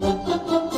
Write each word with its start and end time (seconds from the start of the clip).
Thank 0.00 0.50
you. 0.50 0.69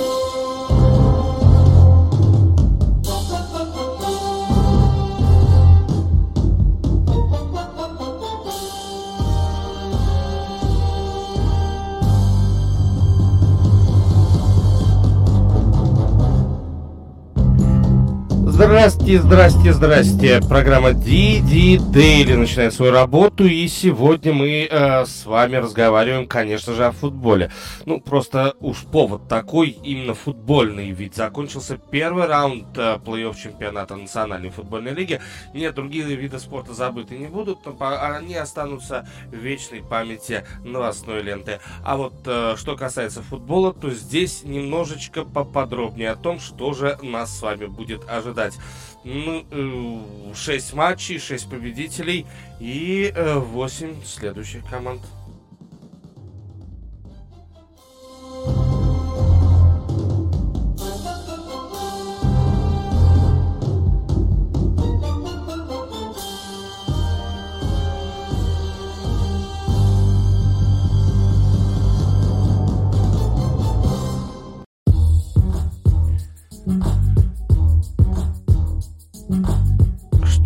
Здрасте, 19.03 19.21
здрасте, 19.21 19.73
здрасте. 19.73 20.41
Программа 20.49 20.91
DD 20.91 21.79
Daily 21.79 22.37
начинает 22.37 22.73
свою 22.73 22.93
работу, 22.93 23.45
и 23.45 23.67
сегодня 23.67 24.33
мы 24.33 24.69
э, 24.71 25.05
с 25.05 25.27
вами 25.27 25.57
разговариваем, 25.57 26.29
конечно 26.29 26.73
же, 26.73 26.87
о 26.87 26.93
футболе. 26.93 27.51
Ну, 27.85 28.01
просто 28.01 28.55
уж 28.61 28.85
повод 28.85 29.27
такой, 29.27 29.71
именно 29.71 30.15
футбольный, 30.15 30.93
ведь 30.93 31.17
закончился 31.17 31.79
первый 31.79 32.27
раунд 32.27 32.79
э, 32.79 33.01
плей-офф 33.05 33.35
чемпионата 33.37 33.97
Национальной 33.97 34.51
футбольной 34.51 34.93
лиги. 34.93 35.21
Нет, 35.53 35.75
другие 35.75 36.05
виды 36.05 36.39
спорта 36.39 36.73
забыты 36.73 37.19
не 37.19 37.27
будут, 37.27 37.59
они 37.81 38.37
останутся 38.37 39.09
в 39.33 39.35
вечной 39.35 39.83
памяти 39.83 40.45
новостной 40.65 41.23
ленты. 41.23 41.59
А 41.85 41.97
вот 41.97 42.15
э, 42.27 42.55
что 42.57 42.77
касается 42.77 43.21
футбола, 43.21 43.75
то 43.75 43.91
здесь 43.91 44.45
немножечко 44.45 45.25
поподробнее 45.25 46.11
о 46.13 46.17
том, 46.17 46.39
что 46.39 46.73
же 46.73 46.97
нас 47.03 47.37
с 47.37 47.43
вами 47.43 47.67
будет 47.67 48.09
ожидать 48.09 48.55
6 49.05 50.73
э, 50.73 50.77
матчей, 50.77 51.19
6 51.19 51.49
победителей 51.49 52.27
и 52.61 53.13
8 53.17 53.91
э, 53.91 53.95
следующих 54.05 54.65
команд. 54.69 55.03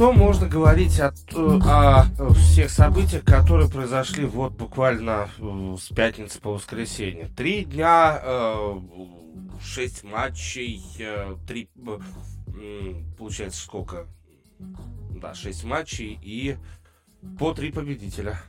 Что 0.06 0.12
можно 0.12 0.46
говорить 0.46 1.00
о, 1.00 1.12
о 1.34 2.32
всех 2.34 2.70
событиях, 2.70 3.24
которые 3.24 3.68
произошли 3.68 4.24
вот 4.24 4.52
буквально 4.52 5.28
э, 5.36 5.76
с 5.80 5.88
пятницы 5.88 6.40
по 6.40 6.52
воскресенье? 6.52 7.28
Три 7.36 7.64
дня, 7.64 8.20
э, 8.22 8.80
шесть 9.60 10.04
матчей, 10.04 10.80
э, 11.00 11.34
три, 11.48 11.68
получается 13.18 13.60
сколько? 13.60 14.06
Да, 15.10 15.34
шесть 15.34 15.64
матчей 15.64 16.16
и 16.22 16.56
по 17.36 17.52
три 17.52 17.72
победителя. 17.72 18.40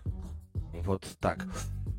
Вот 0.53 1.07
так. 1.19 1.47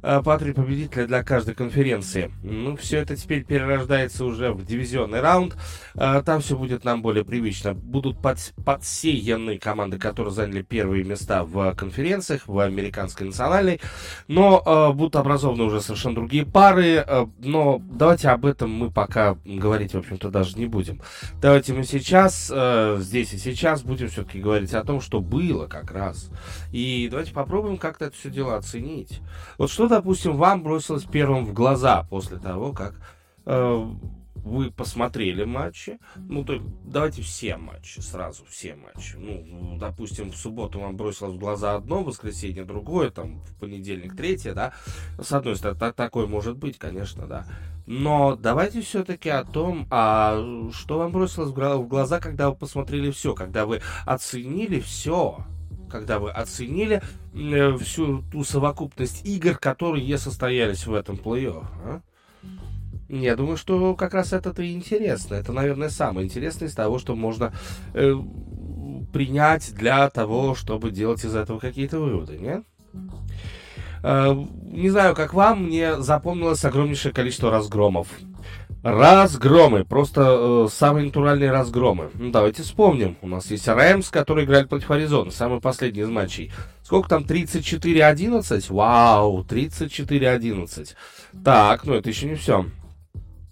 Э, 0.00 0.22
по 0.22 0.38
три 0.38 0.52
победителя 0.52 1.06
для 1.06 1.24
каждой 1.24 1.54
конференции. 1.54 2.32
Ну, 2.42 2.76
все 2.76 2.98
это 2.98 3.16
теперь 3.16 3.44
перерождается 3.44 4.24
уже 4.24 4.52
в 4.52 4.64
дивизионный 4.64 5.20
раунд. 5.20 5.56
Э, 5.94 6.22
там 6.24 6.40
все 6.40 6.56
будет 6.56 6.84
нам 6.84 7.02
более 7.02 7.24
привычно. 7.24 7.74
Будут 7.74 8.22
под, 8.22 8.38
подсеяны 8.64 9.58
команды, 9.58 9.98
которые 9.98 10.32
заняли 10.32 10.62
первые 10.62 11.02
места 11.02 11.42
в 11.44 11.74
конференциях, 11.74 12.42
в 12.46 12.58
американской 12.60 13.26
национальной. 13.26 13.80
Но 14.28 14.62
э, 14.64 14.92
будут 14.92 15.16
образованы 15.16 15.64
уже 15.64 15.80
совершенно 15.80 16.14
другие 16.14 16.46
пары. 16.46 17.04
Но 17.38 17.82
давайте 17.90 18.28
об 18.28 18.46
этом 18.46 18.70
мы 18.70 18.90
пока 18.90 19.36
говорить, 19.44 19.94
в 19.94 19.98
общем-то, 19.98 20.30
даже 20.30 20.58
не 20.58 20.66
будем. 20.66 21.00
Давайте 21.40 21.72
мы 21.72 21.84
сейчас, 21.84 22.52
здесь 22.98 23.32
и 23.32 23.38
сейчас, 23.38 23.82
будем 23.82 24.08
все-таки 24.08 24.40
говорить 24.40 24.74
о 24.74 24.84
том, 24.84 25.00
что 25.00 25.20
было 25.20 25.66
как 25.66 25.90
раз. 25.90 26.30
И 26.72 27.08
давайте 27.10 27.32
попробуем 27.32 27.78
как-то 27.78 28.06
это 28.06 28.16
все 28.16 28.30
дело 28.30 28.56
оценить. 28.56 29.20
Вот 29.56 29.70
что 29.70 29.87
допустим, 29.88 30.36
вам 30.36 30.62
бросилось 30.62 31.04
первым 31.04 31.44
в 31.44 31.52
глаза 31.52 32.06
после 32.10 32.38
того, 32.38 32.72
как 32.72 32.94
э, 33.46 33.94
вы 34.48 34.70
посмотрели 34.70 35.44
матчи? 35.44 35.98
Ну, 36.16 36.44
то 36.44 36.60
давайте 36.84 37.22
все 37.22 37.56
матчи, 37.56 38.00
сразу 38.00 38.44
все 38.48 38.76
матчи. 38.76 39.16
Ну, 39.16 39.76
допустим, 39.78 40.30
в 40.30 40.36
субботу 40.36 40.80
вам 40.80 40.96
бросилось 40.96 41.34
в 41.34 41.38
глаза 41.38 41.74
одно, 41.74 42.02
в 42.02 42.06
воскресенье 42.06 42.64
другое, 42.64 43.10
там, 43.10 43.40
в 43.40 43.54
понедельник 43.56 44.16
третье, 44.16 44.54
да? 44.54 44.72
С 45.20 45.32
одной 45.32 45.56
стороны, 45.56 45.78
так, 45.78 45.94
такое 45.94 46.26
может 46.26 46.56
быть, 46.56 46.78
конечно, 46.78 47.26
да. 47.26 47.46
Но 47.86 48.36
давайте 48.36 48.82
все-таки 48.82 49.30
о 49.30 49.44
том, 49.44 49.86
а 49.90 50.68
что 50.72 50.98
вам 50.98 51.12
бросилось 51.12 51.50
в 51.50 51.88
глаза, 51.88 52.20
когда 52.20 52.50
вы 52.50 52.56
посмотрели 52.56 53.10
все, 53.10 53.34
когда 53.34 53.64
вы 53.64 53.80
оценили 54.04 54.80
все 54.80 55.38
когда 55.88 56.18
вы 56.18 56.30
оценили 56.30 57.02
э, 57.34 57.76
всю 57.78 58.22
ту 58.30 58.44
совокупность 58.44 59.26
игр, 59.26 59.58
которые 59.58 60.18
состоялись 60.18 60.86
в 60.86 60.94
этом 60.94 61.16
плей-офф. 61.16 61.64
А? 61.84 62.00
Я 63.08 63.36
думаю, 63.36 63.56
что 63.56 63.94
как 63.94 64.12
раз 64.14 64.32
это-то 64.32 64.62
и 64.62 64.72
интересно. 64.72 65.34
Это, 65.34 65.52
наверное, 65.52 65.88
самое 65.88 66.26
интересное 66.26 66.68
из 66.68 66.74
того, 66.74 66.98
что 66.98 67.16
можно 67.16 67.52
э, 67.94 68.14
принять 69.12 69.74
для 69.74 70.08
того, 70.10 70.54
чтобы 70.54 70.90
делать 70.90 71.24
из 71.24 71.34
этого 71.34 71.58
какие-то 71.58 71.98
выводы, 71.98 72.38
нет? 72.38 72.64
Э, 74.02 74.34
не 74.62 74.90
знаю, 74.90 75.14
как 75.14 75.32
вам, 75.34 75.64
мне 75.64 76.00
запомнилось 76.00 76.64
огромнейшее 76.64 77.12
количество 77.12 77.50
разгромов. 77.50 78.08
Разгромы, 78.88 79.84
просто 79.84 80.66
э, 80.66 80.68
самые 80.72 81.06
натуральные 81.06 81.50
разгромы. 81.50 82.10
Ну, 82.14 82.30
давайте 82.30 82.62
вспомним. 82.62 83.18
У 83.20 83.28
нас 83.28 83.50
есть 83.50 83.68
Рэмс, 83.68 84.08
которые 84.08 84.46
играли 84.46 84.64
против 84.64 84.90
Аризоны, 84.90 85.30
самый 85.30 85.60
последний 85.60 86.00
из 86.00 86.08
матчей. 86.08 86.50
Сколько 86.82 87.10
там? 87.10 87.24
34-11? 87.24 88.72
Вау, 88.72 89.44
34-11. 89.44 90.94
Так, 91.44 91.84
ну 91.84 91.94
это 91.94 92.08
еще 92.08 92.26
не 92.26 92.36
все. 92.36 92.64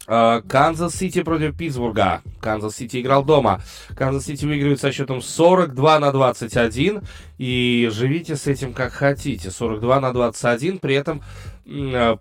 Э, 0.07 0.41
Канзас 0.49 0.95
Сити 0.95 1.23
против 1.23 1.57
Питтсбурга. 1.57 2.23
Канзас 2.41 2.77
Сити 2.77 3.01
играл 3.01 3.25
дома. 3.25 3.61
Канзас 3.95 4.25
Сити 4.25 4.45
выигрывает 4.47 4.81
со 4.81 4.93
счетом 4.93 5.21
42 5.21 5.99
на 5.99 6.13
21. 6.13 7.03
И 7.39 7.91
живите 7.93 8.37
с 8.37 8.47
этим 8.47 8.73
как 8.73 8.93
хотите. 8.93 9.51
42 9.51 10.01
на 10.01 10.13
21. 10.13 10.79
При 10.79 10.95
этом, 10.95 11.23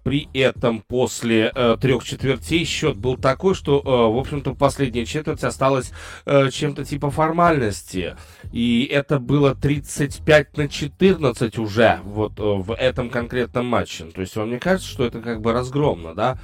при 0.04 0.28
этом 0.34 0.82
после 0.82 1.52
э, 1.54 1.78
трех 1.80 2.04
четвертей 2.04 2.66
счет 2.66 2.98
был 2.98 3.16
такой, 3.16 3.54
что, 3.54 3.80
в 3.82 4.18
общем-то, 4.18 4.56
последняя 4.56 5.06
четверть 5.06 5.44
осталась 5.44 5.92
чем-то 6.26 6.84
типа 6.84 7.12
формальности. 7.12 8.16
И 8.52 8.90
это 8.92 9.20
было 9.20 9.54
35 9.54 10.58
на 10.58 10.68
14 10.68 11.60
уже 11.60 12.00
вот 12.04 12.34
в 12.40 12.74
этом 12.74 13.10
конкретном 13.10 13.68
матче. 13.68 14.06
То 14.06 14.22
есть 14.22 14.36
вам 14.36 14.50
не 14.50 14.60
кажется, 14.60 14.90
что 14.90 15.06
это 15.06 15.22
как 15.22 15.42
бы 15.42 15.54
разгромно, 15.54 16.16
да? 16.16 16.40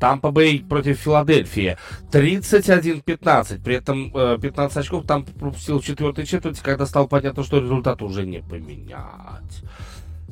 Тампа 0.00 0.32
Бэй 0.32 0.64
против 0.68 0.98
Филадельфии. 0.98 1.78
31-15. 2.10 3.62
При 3.62 3.76
этом 3.76 4.10
15 4.10 4.76
э, 4.76 4.80
очков 4.80 5.06
там 5.06 5.24
пропустил 5.24 5.80
в 5.80 5.84
четвертой 5.84 6.26
четверти, 6.26 6.60
когда 6.60 6.86
стало 6.86 7.06
понятно, 7.06 7.44
что 7.44 7.60
результат 7.60 8.02
уже 8.02 8.26
не 8.26 8.42
поменять. 8.42 9.62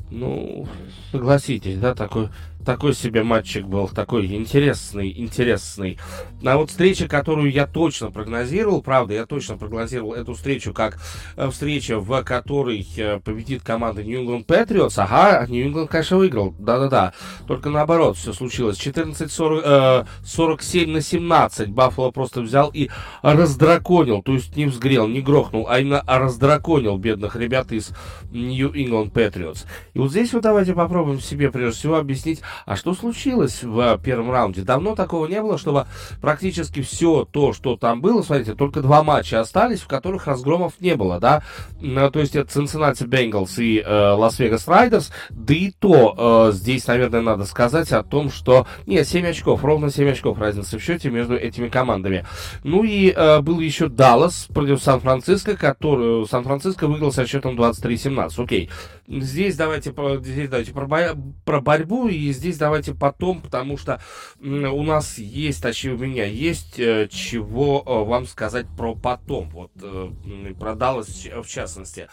Ну, 0.09 0.67
согласитесь, 1.11 1.77
да, 1.77 1.93
такой 1.93 2.29
такой 2.67 2.93
себе 2.93 3.23
матчик 3.23 3.65
был, 3.65 3.87
такой 3.87 4.25
интересный, 4.25 5.09
интересный. 5.17 5.97
А 6.45 6.57
вот 6.57 6.69
встреча, 6.69 7.07
которую 7.07 7.49
я 7.49 7.65
точно 7.65 8.11
прогнозировал, 8.11 8.81
правда, 8.81 9.13
я 9.13 9.25
точно 9.25 9.57
прогнозировал 9.57 10.13
эту 10.13 10.33
встречу 10.33 10.73
как 10.73 10.99
э, 11.37 11.49
встреча, 11.49 11.97
в 11.97 12.21
которой 12.23 12.85
э, 12.97 13.21
победит 13.21 13.63
команда 13.63 14.03
New 14.03 14.21
England 14.21 14.45
Patriots. 14.45 14.95
Ага, 14.97 15.47
New 15.47 15.65
England, 15.65 15.87
конечно, 15.87 16.17
выиграл, 16.17 16.55
да-да-да. 16.59 17.13
Только 17.47 17.69
наоборот 17.69 18.17
все 18.17 18.33
случилось. 18.33 18.77
14-47 18.85 19.63
э, 19.63 20.85
на 20.87 21.01
17 21.01 21.69
Баффало 21.69 22.11
просто 22.11 22.41
взял 22.41 22.69
и 22.73 22.89
раздраконил, 23.21 24.21
то 24.21 24.33
есть 24.33 24.57
не 24.57 24.65
взгрел, 24.65 25.07
не 25.07 25.21
грохнул, 25.21 25.67
а 25.69 25.79
именно 25.79 26.03
раздраконил 26.05 26.97
бедных 26.97 27.37
ребят 27.37 27.71
из 27.71 27.91
New 28.29 28.73
England 28.73 29.13
Patriots. 29.13 29.65
И 29.93 29.99
вот 29.99 30.11
здесь 30.11 30.33
вот 30.33 30.43
давайте 30.43 30.73
попробуем 30.73 31.21
себе 31.21 31.49
прежде 31.49 31.79
всего 31.79 31.95
объяснить, 31.95 32.41
а 32.65 32.75
что 32.75 32.93
случилось 32.93 33.63
в 33.63 33.99
первом 34.03 34.31
раунде? 34.31 34.61
Давно 34.61 34.95
такого 34.95 35.27
не 35.27 35.41
было, 35.41 35.57
чтобы 35.57 35.87
практически 36.21 36.81
все 36.81 37.25
то, 37.25 37.53
что 37.53 37.75
там 37.77 38.01
было, 38.01 38.21
смотрите, 38.21 38.53
только 38.53 38.81
два 38.81 39.03
матча 39.03 39.39
остались, 39.39 39.81
в 39.81 39.87
которых 39.87 40.27
разгромов 40.27 40.73
не 40.79 40.95
было, 40.95 41.19
да? 41.19 41.43
То 41.79 42.19
есть 42.19 42.35
это 42.35 42.49
Cincinnati 42.49 43.07
Bengals 43.07 43.61
и 43.61 43.83
Лас-Вегас 43.85 44.67
э, 44.67 44.71
Райдерс, 44.71 45.11
да 45.29 45.53
и 45.53 45.71
то 45.71 46.49
э, 46.49 46.53
здесь, 46.53 46.87
наверное, 46.87 47.21
надо 47.21 47.45
сказать 47.45 47.91
о 47.91 48.03
том, 48.03 48.31
что... 48.31 48.67
Нет, 48.85 49.07
7 49.07 49.27
очков, 49.27 49.63
ровно 49.63 49.89
7 49.89 50.09
очков 50.09 50.39
разница 50.39 50.79
в 50.79 50.83
счете 50.83 51.09
между 51.09 51.35
этими 51.35 51.69
командами. 51.69 52.25
Ну 52.63 52.83
и 52.83 53.11
э, 53.11 53.41
был 53.41 53.59
еще 53.59 53.87
Даллас 53.87 54.47
против 54.53 54.81
Сан-Франциско, 54.81 55.57
который 55.57 56.25
Сан-Франциско 56.27 56.87
выиграл 56.87 57.11
со 57.11 57.25
счетом 57.25 57.59
23-17. 57.59 58.43
Окей. 58.43 58.69
Здесь 59.07 59.55
давайте, 59.55 59.93
здесь 60.21 60.49
давайте 60.49 60.73
про, 60.73 61.15
про 61.45 61.61
борьбу, 61.61 62.07
и 62.07 62.31
здесь 62.33 62.46
здесь 62.47 62.57
давайте 62.57 62.93
потом, 62.93 63.41
потому 63.41 63.77
что 63.77 64.01
у 64.41 64.83
нас 64.83 65.17
есть, 65.17 65.61
точнее 65.61 65.93
у 65.93 65.97
меня 65.97 66.25
есть 66.25 66.79
э, 66.79 67.09
чего 67.11 67.83
э, 67.85 68.09
вам 68.09 68.25
сказать 68.25 68.65
про 68.77 68.95
потом, 68.95 69.49
вот 69.49 69.71
э, 69.81 70.53
про 70.57 70.75
Даллас 70.75 71.07
в 71.07 71.47
частности. 71.47 72.07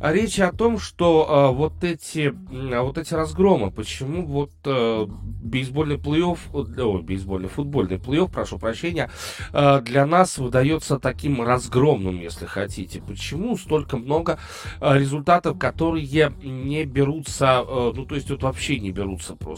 Речь 0.00 0.40
о 0.40 0.52
том, 0.52 0.78
что 0.78 1.52
вот 1.54 1.84
эти, 1.84 2.34
вот 2.50 2.98
эти 2.98 3.14
разгромы, 3.14 3.70
почему 3.70 4.24
вот 4.26 4.50
бейсбольный 4.64 5.96
плей-офф, 5.96 6.38
о, 6.52 6.98
бейсбольный, 6.98 7.48
футбольный 7.48 7.96
плей-офф, 7.98 8.30
прошу 8.30 8.58
прощения, 8.58 9.10
для 9.52 10.06
нас 10.06 10.38
выдается 10.38 10.98
таким 10.98 11.42
разгромным, 11.42 12.20
если 12.20 12.46
хотите. 12.46 13.00
Почему 13.00 13.56
столько 13.56 13.96
много 13.96 14.38
результатов, 14.80 15.58
которые 15.58 16.32
не 16.42 16.84
берутся, 16.84 17.64
ну 17.66 18.04
то 18.04 18.14
есть 18.14 18.30
вот 18.30 18.42
вообще 18.42 18.78
не 18.78 18.90
берутся 18.90 19.36
просто 19.36 19.57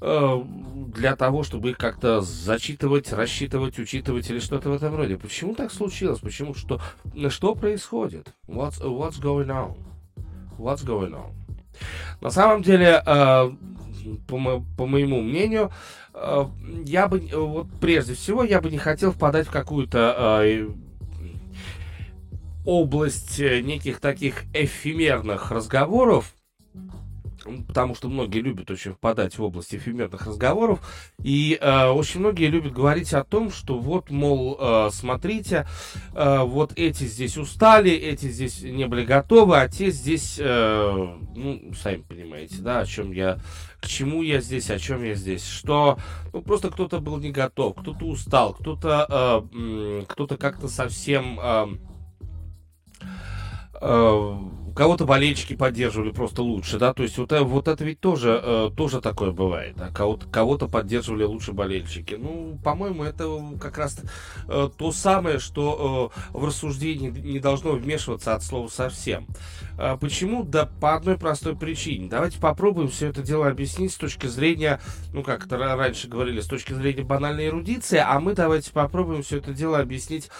для 0.00 1.16
того, 1.16 1.42
чтобы 1.42 1.70
их 1.70 1.78
как-то 1.78 2.20
зачитывать, 2.20 3.12
рассчитывать, 3.12 3.78
учитывать 3.78 4.30
или 4.30 4.38
что-то 4.38 4.70
в 4.70 4.74
этом 4.74 4.94
роде. 4.96 5.16
Почему 5.16 5.54
так 5.54 5.72
случилось? 5.72 6.20
Почему 6.20 6.54
что? 6.54 6.80
Что 7.28 7.54
происходит? 7.54 8.34
What's, 8.46 8.80
what's 8.80 9.20
going 9.20 9.46
on? 9.46 9.76
What's 10.58 10.84
going 10.84 11.12
on? 11.12 11.32
На 12.20 12.30
самом 12.30 12.62
деле, 12.62 13.02
э, 13.04 13.50
по, 14.26 14.38
мо 14.38 14.64
по 14.76 14.86
моему 14.86 15.20
мнению, 15.20 15.70
э, 16.14 16.44
я 16.84 17.08
бы, 17.08 17.18
вот 17.32 17.66
прежде 17.80 18.14
всего, 18.14 18.44
я 18.44 18.60
бы 18.60 18.70
не 18.70 18.78
хотел 18.78 19.12
впадать 19.12 19.46
в 19.46 19.50
какую-то 19.50 20.42
э, 20.44 20.68
область 22.64 23.38
неких 23.38 24.00
таких 24.00 24.44
эфемерных 24.54 25.50
разговоров, 25.50 26.34
потому 27.66 27.94
что 27.94 28.08
многие 28.08 28.40
любят 28.40 28.70
очень 28.70 28.92
впадать 28.92 29.38
в 29.38 29.42
область 29.42 29.74
эфемерных 29.74 30.26
разговоров, 30.26 30.80
и 31.22 31.58
э, 31.60 31.86
очень 31.88 32.20
многие 32.20 32.46
любят 32.46 32.72
говорить 32.72 33.12
о 33.12 33.24
том, 33.24 33.50
что 33.50 33.78
вот, 33.78 34.10
мол, 34.10 34.56
э, 34.58 34.88
смотрите, 34.92 35.66
э, 36.14 36.40
вот 36.42 36.72
эти 36.76 37.04
здесь 37.04 37.36
устали, 37.36 37.90
эти 37.90 38.26
здесь 38.26 38.62
не 38.62 38.86
были 38.86 39.04
готовы, 39.04 39.58
а 39.58 39.68
те 39.68 39.90
здесь, 39.90 40.36
э, 40.38 41.16
ну, 41.34 41.72
сами 41.74 42.02
понимаете, 42.02 42.56
да, 42.58 42.80
о 42.80 42.86
чем 42.86 43.12
я, 43.12 43.38
к 43.80 43.86
чему 43.86 44.22
я 44.22 44.40
здесь, 44.40 44.70
о 44.70 44.78
чем 44.78 45.04
я 45.04 45.14
здесь, 45.14 45.46
что, 45.46 45.98
ну, 46.32 46.42
просто 46.42 46.70
кто-то 46.70 47.00
был 47.00 47.18
не 47.18 47.30
готов, 47.30 47.76
кто-то 47.76 48.06
устал, 48.06 48.54
кто-то, 48.54 49.46
э, 49.52 50.04
кто-то 50.08 50.36
как-то 50.36 50.68
совсем... 50.68 51.38
Э, 51.40 51.66
э, 53.80 54.38
кого-то 54.74 55.04
болельщики 55.04 55.54
поддерживали 55.54 56.10
просто 56.10 56.42
лучше, 56.42 56.78
да, 56.78 56.92
то 56.92 57.02
есть 57.02 57.16
вот, 57.18 57.32
э, 57.32 57.40
вот 57.40 57.68
это 57.68 57.84
ведь 57.84 58.00
тоже, 58.00 58.40
э, 58.42 58.70
тоже 58.76 59.00
такое 59.00 59.30
бывает, 59.30 59.76
да, 59.76 59.90
кого-то, 59.90 60.26
кого-то 60.26 60.68
поддерживали 60.68 61.24
лучше 61.24 61.52
болельщики. 61.52 62.14
Ну, 62.14 62.58
по-моему, 62.62 63.04
это 63.04 63.28
как 63.60 63.78
раз 63.78 63.98
э, 64.48 64.68
то 64.76 64.92
самое, 64.92 65.38
что 65.38 66.12
э, 66.14 66.36
в 66.36 66.44
рассуждении 66.44 67.10
не 67.10 67.38
должно 67.38 67.72
вмешиваться 67.72 68.34
от 68.34 68.42
слова 68.42 68.68
совсем. 68.68 69.26
А 69.76 69.96
почему? 69.96 70.44
Да 70.44 70.66
по 70.80 70.94
одной 70.94 71.18
простой 71.18 71.56
причине. 71.56 72.08
Давайте 72.08 72.38
попробуем 72.38 72.88
все 72.88 73.08
это 73.08 73.22
дело 73.22 73.48
объяснить 73.48 73.92
с 73.92 73.96
точки 73.96 74.26
зрения, 74.26 74.80
ну, 75.12 75.22
как 75.22 75.46
это 75.46 75.58
раньше 75.58 76.08
говорили, 76.08 76.40
с 76.40 76.46
точки 76.46 76.72
зрения 76.72 77.02
банальной 77.02 77.48
эрудиции, 77.48 77.98
а 77.98 78.20
мы 78.20 78.34
давайте 78.34 78.72
попробуем 78.72 79.22
все 79.22 79.38
это 79.38 79.52
дело 79.52 79.78
объяснить 79.78 80.30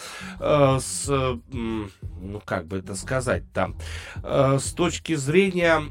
э, 0.40 0.78
с, 0.80 1.06
э, 1.08 1.36
ну, 1.50 2.42
как 2.44 2.66
бы 2.66 2.78
это 2.78 2.94
сказать 2.94 3.44
там, 3.52 3.76
э, 4.22 4.23
с 4.24 4.72
точки 4.72 5.14
зрения 5.14 5.82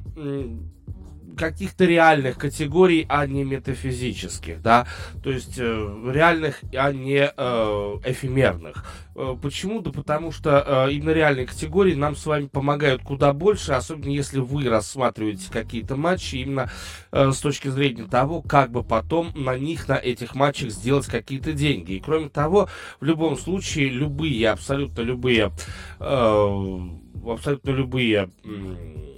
каких-то 1.37 1.85
реальных 1.85 2.37
категорий, 2.37 3.05
а 3.09 3.25
не 3.27 3.43
метафизических, 3.43 4.61
да, 4.61 4.87
то 5.23 5.31
есть 5.31 5.57
э, 5.57 6.11
реальных, 6.11 6.61
а 6.73 6.91
не 6.91 7.31
э, 7.35 7.99
эфемерных. 8.05 8.85
Э, 9.15 9.35
почему? 9.41 9.81
Да 9.81 9.91
потому 9.91 10.31
что 10.31 10.87
э, 10.87 10.91
именно 10.93 11.11
реальные 11.11 11.47
категории 11.47 11.93
нам 11.93 12.15
с 12.15 12.25
вами 12.25 12.47
помогают 12.47 13.03
куда 13.03 13.33
больше, 13.33 13.73
особенно 13.73 14.09
если 14.09 14.39
вы 14.39 14.67
рассматриваете 14.69 15.51
какие-то 15.51 15.95
матчи 15.95 16.35
именно 16.37 16.71
э, 17.11 17.31
с 17.31 17.39
точки 17.39 17.67
зрения 17.67 18.03
того, 18.03 18.41
как 18.41 18.71
бы 18.71 18.83
потом 18.83 19.31
на 19.35 19.57
них, 19.57 19.87
на 19.87 19.93
этих 19.93 20.35
матчах 20.35 20.71
сделать 20.71 21.05
какие-то 21.05 21.53
деньги. 21.53 21.93
И 21.93 21.99
кроме 21.99 22.29
того, 22.29 22.69
в 22.99 23.05
любом 23.05 23.37
случае, 23.37 23.89
любые, 23.89 24.49
абсолютно 24.49 25.01
любые, 25.01 25.51
э, 25.99 26.79
абсолютно 27.25 27.69
любые 27.69 28.29
э, 28.43 29.12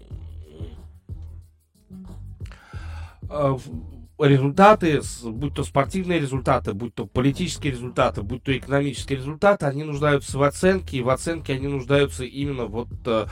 результаты, 4.19 5.01
будь 5.23 5.53
то 5.53 5.63
спортивные 5.63 6.19
результаты, 6.19 6.73
будь 6.73 6.95
то 6.95 7.05
политические 7.05 7.73
результаты, 7.73 8.21
будь 8.21 8.43
то 8.43 8.57
экономические 8.57 9.17
результаты, 9.17 9.65
они 9.65 9.83
нуждаются 9.83 10.37
в 10.37 10.43
оценке, 10.43 10.97
и 10.97 11.01
в 11.01 11.09
оценке 11.09 11.53
они 11.53 11.67
нуждаются 11.67 12.23
именно 12.23 12.65
вот 12.65 12.87
э, 13.05 13.25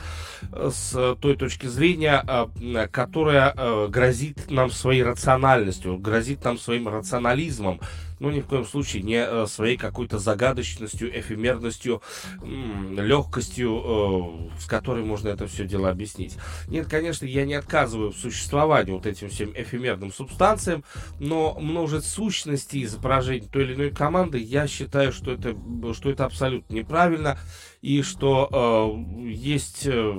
с 0.52 1.16
той 1.20 1.36
точки 1.36 1.66
зрения, 1.66 2.22
э, 2.26 2.86
которая 2.88 3.54
э, 3.56 3.88
грозит 3.88 4.50
нам 4.50 4.70
своей 4.70 5.02
рациональностью, 5.02 5.96
грозит 5.96 6.44
нам 6.44 6.58
своим 6.58 6.88
рационализмом, 6.88 7.80
но 8.24 8.30
ни 8.30 8.40
в 8.40 8.46
коем 8.46 8.64
случае 8.64 9.02
не 9.02 9.22
э, 9.22 9.46
своей 9.46 9.76
какой-то 9.76 10.18
загадочностью, 10.18 11.16
эфемерностью, 11.18 12.00
легкостью, 12.42 14.48
э, 14.56 14.60
с 14.60 14.64
которой 14.64 15.04
можно 15.04 15.28
это 15.28 15.46
все 15.46 15.66
дело 15.66 15.90
объяснить. 15.90 16.38
Нет, 16.68 16.86
конечно, 16.88 17.26
я 17.26 17.44
не 17.44 17.52
отказываю 17.52 18.12
в 18.12 18.16
существовании 18.16 18.92
вот 18.92 19.04
этим 19.04 19.28
всем 19.28 19.52
эфемерным 19.54 20.10
субстанциям, 20.10 20.84
но 21.18 21.54
множить 21.60 22.04
сущности 22.04 22.82
изображений 22.82 23.46
той 23.46 23.64
или 23.64 23.74
иной 23.74 23.90
команды, 23.90 24.38
я 24.38 24.66
считаю, 24.66 25.12
что 25.12 25.32
это, 25.32 25.54
что 25.92 26.10
это 26.10 26.24
абсолютно 26.24 26.72
неправильно, 26.72 27.38
и 27.82 28.00
что 28.00 29.04
э, 29.20 29.28
есть, 29.28 29.82
э, 29.84 30.18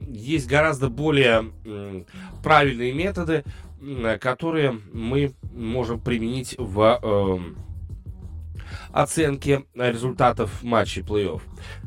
есть 0.00 0.48
гораздо 0.48 0.88
более 0.88 1.52
правильные 2.42 2.94
методы, 2.94 3.44
которые 4.20 4.80
мы 4.92 5.34
можем 5.54 6.00
применить 6.00 6.54
в 6.58 7.00
э, 7.02 7.38
оценке 8.92 9.64
результатов 9.74 10.62
матчей 10.62 11.02
плей-офф. 11.02 11.42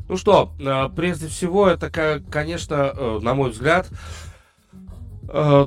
Ну 0.08 0.16
что, 0.16 0.52
э, 0.58 0.88
прежде 0.94 1.28
всего, 1.28 1.68
это, 1.68 1.90
конечно, 2.30 2.92
э, 2.94 3.18
на 3.22 3.34
мой 3.34 3.50
взгляд, 3.50 3.88
э, 5.28 5.66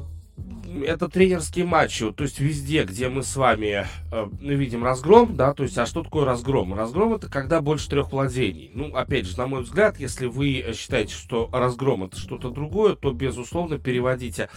это 0.86 1.10
тренерские 1.10 1.66
матчи, 1.66 2.12
то 2.12 2.24
есть 2.24 2.40
везде, 2.40 2.84
где 2.84 3.10
мы 3.10 3.24
с 3.24 3.36
вами 3.36 3.88
э, 4.12 4.28
видим 4.42 4.84
разгром, 4.84 5.36
да, 5.36 5.54
то 5.54 5.64
есть, 5.64 5.78
а 5.78 5.86
что 5.86 6.04
такое 6.04 6.26
разгром? 6.26 6.74
Разгром 6.74 7.14
это 7.14 7.30
когда 7.30 7.62
больше 7.62 7.90
трех 7.90 8.12
владений. 8.12 8.72
Ну, 8.74 8.96
опять 8.96 9.26
же, 9.26 9.38
на 9.38 9.48
мой 9.48 9.64
взгляд, 9.64 10.00
если 10.00 10.28
вы 10.28 10.74
считаете, 10.76 11.14
что 11.14 11.50
разгром 11.52 12.04
это 12.04 12.18
что-то 12.18 12.50
другое, 12.50 12.96
то, 12.96 13.12
безусловно, 13.12 13.78
переводите 13.78 14.50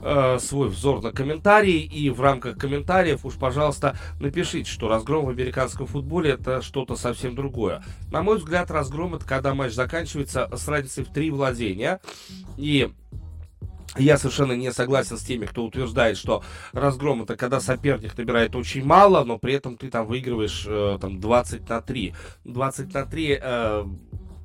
э, 0.00 0.38
свой 0.40 0.68
взор 0.68 1.02
на 1.02 1.12
комментарии 1.12 1.80
и 1.80 2.10
в 2.10 2.20
рамках 2.20 2.56
комментариев 2.58 3.24
уж, 3.24 3.34
пожалуйста, 3.34 3.96
напишите, 4.20 4.70
что 4.70 4.88
разгром 4.88 5.26
в 5.26 5.30
американском 5.30 5.86
футболе 5.86 6.32
это 6.32 6.62
что-то 6.62 6.96
совсем 6.96 7.34
другое. 7.34 7.82
На 8.10 8.22
мой 8.22 8.38
взгляд, 8.38 8.70
разгром 8.70 9.14
это 9.14 9.24
когда 9.24 9.54
матч 9.54 9.72
заканчивается 9.72 10.48
с 10.54 10.66
разницей 10.68 11.04
в 11.04 11.12
три 11.12 11.30
владения 11.30 12.00
и 12.56 12.90
я 13.98 14.18
совершенно 14.18 14.52
не 14.52 14.72
согласен 14.72 15.18
с 15.18 15.22
теми, 15.22 15.46
кто 15.46 15.64
утверждает, 15.64 16.16
что 16.16 16.42
разгром 16.72 17.22
это 17.22 17.36
когда 17.36 17.60
соперник 17.60 18.16
набирает 18.16 18.56
очень 18.56 18.84
мало, 18.84 19.24
но 19.24 19.38
при 19.38 19.54
этом 19.54 19.76
ты 19.76 19.90
там 19.90 20.06
выигрываешь 20.06 20.64
э, 20.66 20.98
там 21.00 21.20
20 21.20 21.68
на 21.68 21.80
3. 21.80 22.14
20 22.44 22.94
на 22.94 23.06
3 23.06 23.38
э, 23.40 23.84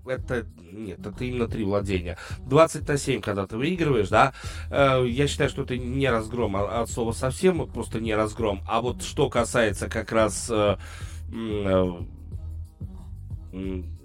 это 0.05 0.45
нет, 0.72 1.05
это 1.05 1.24
именно 1.24 1.48
три 1.48 1.63
владения. 1.63 2.17
20 2.45 2.88
на 2.88 2.98
7, 2.98 3.22
когда 3.22 3.48
ты 3.48 3.57
выигрываешь, 3.57 4.10
да, 4.10 4.33
э, 4.69 5.05
я 5.07 5.27
считаю, 5.27 5.50
что 5.50 5.63
это 5.63 5.77
не 5.77 6.10
разгром 6.10 6.55
а, 6.55 6.81
от 6.81 6.89
слова 6.89 7.12
совсем, 7.12 7.60
вот 7.60 7.72
просто 7.72 8.00
не 8.00 8.15
разгром. 8.15 8.62
А 8.67 8.81
вот 8.81 9.03
что 9.03 9.29
касается 9.29 9.89
как 9.89 10.12
раз 10.12 10.50
э, 10.50 10.77
э, 11.31 11.91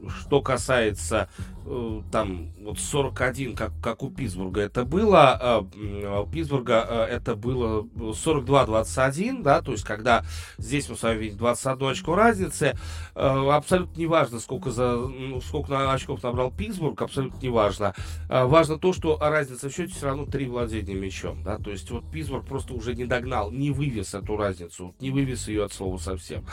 что 0.07 0.40
касается 0.40 1.28
э, 1.64 2.02
там 2.11 2.50
вот 2.61 2.78
41, 2.78 3.55
как, 3.55 3.73
как 3.83 4.02
у 4.02 4.11
Питтсбурга 4.11 4.62
это 4.62 4.85
было, 4.85 5.31
а, 5.33 5.67
а 6.05 6.21
у 6.21 6.26
Питтсбурга 6.26 6.87
э, 6.88 7.05
это 7.17 7.35
было 7.35 7.83
42-21, 7.83 9.43
да, 9.43 9.61
то 9.62 9.73
есть 9.73 9.85
когда 9.85 10.25
здесь 10.59 10.88
мы 10.88 10.97
с 10.97 11.02
вами 11.02 11.19
видим 11.19 11.38
21 11.38 11.88
очко 11.88 12.14
разницы, 12.14 12.76
э, 13.14 13.50
абсолютно 13.50 13.99
не 13.99 14.07
важно, 14.07 14.40
сколько, 14.40 14.71
за, 14.71 14.97
ну, 14.97 15.40
сколько 15.40 15.93
очков 15.93 16.23
набрал 16.23 16.50
Питтсбург, 16.50 17.00
абсолютно 17.02 17.38
не 17.40 17.49
важно. 17.49 17.95
Важно 18.28 18.78
то, 18.78 18.93
что 18.93 19.19
разница 19.21 19.69
в 19.69 19.73
счете 19.73 19.93
все 19.93 20.07
равно 20.07 20.26
три 20.26 20.47
владения 20.47 20.95
мячом, 20.95 21.43
да, 21.43 21.59
то 21.59 21.71
есть 21.71 21.90
вот 21.90 22.11
Питтсбург 22.11 22.47
просто 22.47 22.75
уже 22.75 22.95
не 22.95 23.05
догнал, 23.05 23.50
не 23.50 23.71
вывез 23.71 24.14
эту 24.14 24.37
разницу, 24.37 24.95
не 25.00 25.11
вывез 25.11 25.49
ее 25.49 25.64
от 25.64 25.73
слова 25.73 25.99
совсем. 25.99 26.45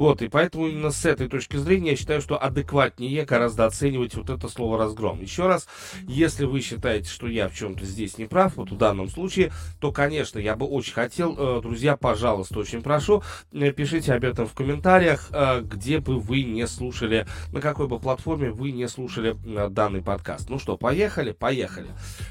Вот, 0.00 0.22
и 0.22 0.28
поэтому 0.28 0.66
именно 0.66 0.92
с 0.92 1.04
этой 1.04 1.28
точки 1.28 1.58
зрения 1.58 1.90
я 1.90 1.96
считаю, 1.96 2.22
что 2.22 2.42
адекватнее 2.42 3.26
гораздо 3.26 3.66
оценивать 3.66 4.14
вот 4.14 4.30
это 4.30 4.48
слово 4.48 4.78
разгром. 4.78 5.20
Еще 5.20 5.46
раз, 5.46 5.68
если 6.08 6.46
вы 6.46 6.62
считаете, 6.62 7.10
что 7.10 7.26
я 7.26 7.50
в 7.50 7.54
чем-то 7.54 7.84
здесь 7.84 8.16
не 8.16 8.24
прав, 8.24 8.56
вот 8.56 8.70
в 8.70 8.78
данном 8.78 9.10
случае, 9.10 9.52
то, 9.78 9.92
конечно, 9.92 10.38
я 10.38 10.56
бы 10.56 10.64
очень 10.64 10.94
хотел, 10.94 11.36
э, 11.38 11.60
друзья, 11.60 11.98
пожалуйста, 11.98 12.60
очень 12.60 12.80
прошу, 12.80 13.22
э, 13.52 13.72
пишите 13.72 14.14
об 14.14 14.24
этом 14.24 14.46
в 14.46 14.54
комментариях, 14.54 15.28
э, 15.32 15.60
где 15.60 15.98
бы 15.98 16.18
вы 16.18 16.44
не 16.44 16.66
слушали, 16.66 17.26
на 17.52 17.60
какой 17.60 17.86
бы 17.86 18.00
платформе 18.00 18.50
вы 18.52 18.70
не 18.70 18.88
слушали 18.88 19.36
данный 19.68 20.00
подкаст. 20.00 20.48
Ну 20.48 20.58
что, 20.58 20.78
поехали? 20.78 21.32
Поехали. 21.32 21.88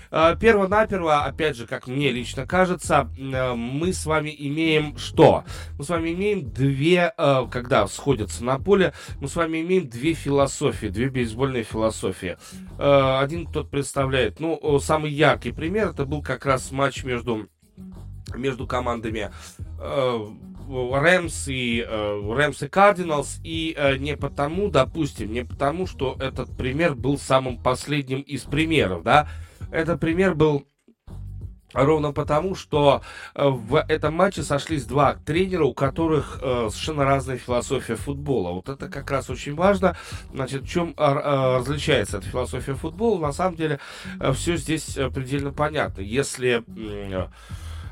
Перво-наперво, 0.10 1.20
опять 1.24 1.56
же, 1.56 1.68
как 1.68 1.86
мне 1.86 2.10
лично 2.10 2.48
кажется, 2.48 3.08
мы 3.16 3.94
с 3.94 4.08
вами 4.08 4.36
имеем 4.36 4.98
что? 4.98 5.44
Мы 5.78 5.84
с 5.84 5.90
вами 5.90 6.14
имеем 6.14 6.50
две, 6.50 7.14
когда 7.60 7.88
сходятся 7.88 8.44
на 8.46 8.58
поле, 8.58 8.94
мы 9.20 9.28
с 9.28 9.36
вами 9.36 9.62
имеем 9.62 9.90
две 9.90 10.14
философии, 10.14 10.88
две 10.88 11.10
бейсбольные 11.10 11.64
философии. 11.64 12.38
Один 12.78 13.48
тот 13.48 13.70
представляет, 13.70 14.40
ну, 14.40 14.80
самый 14.80 15.12
яркий 15.12 15.52
пример, 15.52 15.90
это 15.90 16.06
был 16.06 16.22
как 16.22 16.46
раз 16.46 16.72
матч 16.72 17.04
между 17.04 17.50
между 18.36 18.68
командами 18.68 19.32
э, 19.80 20.28
Рэмс 20.70 21.48
и 21.48 21.84
э, 21.86 22.34
Рэмс 22.36 22.62
и 22.62 22.68
Кардиналс, 22.68 23.40
и 23.44 23.74
э, 23.76 23.98
не 23.98 24.16
потому, 24.16 24.70
допустим, 24.70 25.34
не 25.34 25.44
потому, 25.44 25.88
что 25.88 26.16
этот 26.20 26.56
пример 26.56 26.94
был 26.94 27.18
самым 27.18 27.58
последним 27.58 28.22
из 28.22 28.44
примеров, 28.44 29.02
да, 29.02 29.28
этот 29.72 30.00
пример 30.00 30.36
был 30.36 30.68
Ровно 31.74 32.12
потому, 32.14 32.56
что 32.56 33.02
в 33.36 33.84
этом 33.88 34.16
матче 34.16 34.42
сошлись 34.42 34.86
два 34.86 35.16
тренера, 35.26 35.66
у 35.66 35.74
которых 35.74 36.40
э, 36.42 36.70
совершенно 36.72 37.06
разная 37.06 37.38
философия 37.38 37.96
футбола. 37.96 38.54
Вот 38.54 38.70
это 38.70 38.90
как 38.90 39.12
раз 39.12 39.30
очень 39.30 39.54
важно. 39.54 39.96
Значит, 40.34 40.64
в 40.64 40.68
чем 40.68 40.96
э, 40.98 41.58
различается 41.58 42.18
эта 42.18 42.28
философия 42.28 42.74
футбола? 42.74 43.20
На 43.20 43.34
самом 43.34 43.56
деле, 43.56 43.80
э, 44.20 44.34
все 44.34 44.58
здесь 44.58 44.98
предельно 45.14 45.52
понятно. 45.52 46.02
Если 46.02 46.64
э, 46.68 47.28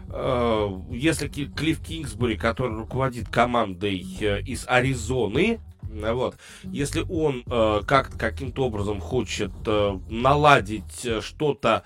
Э, 0.09 0.69
если 0.89 1.27
Клифф 1.27 1.81
Кингсбури, 1.81 2.37
который 2.37 2.77
руководит 2.77 3.27
командой 3.27 4.05
э, 4.21 4.41
из 4.41 4.65
Аризоны, 4.67 5.59
э, 5.89 6.11
вот. 6.13 6.37
Если 6.63 7.01
он 7.09 7.43
э, 7.45 7.81
как 7.85 8.17
каким-то 8.17 8.65
образом 8.65 9.01
хочет 9.01 9.51
э, 9.65 9.99
наладить 10.09 11.07
что-то 11.21 11.83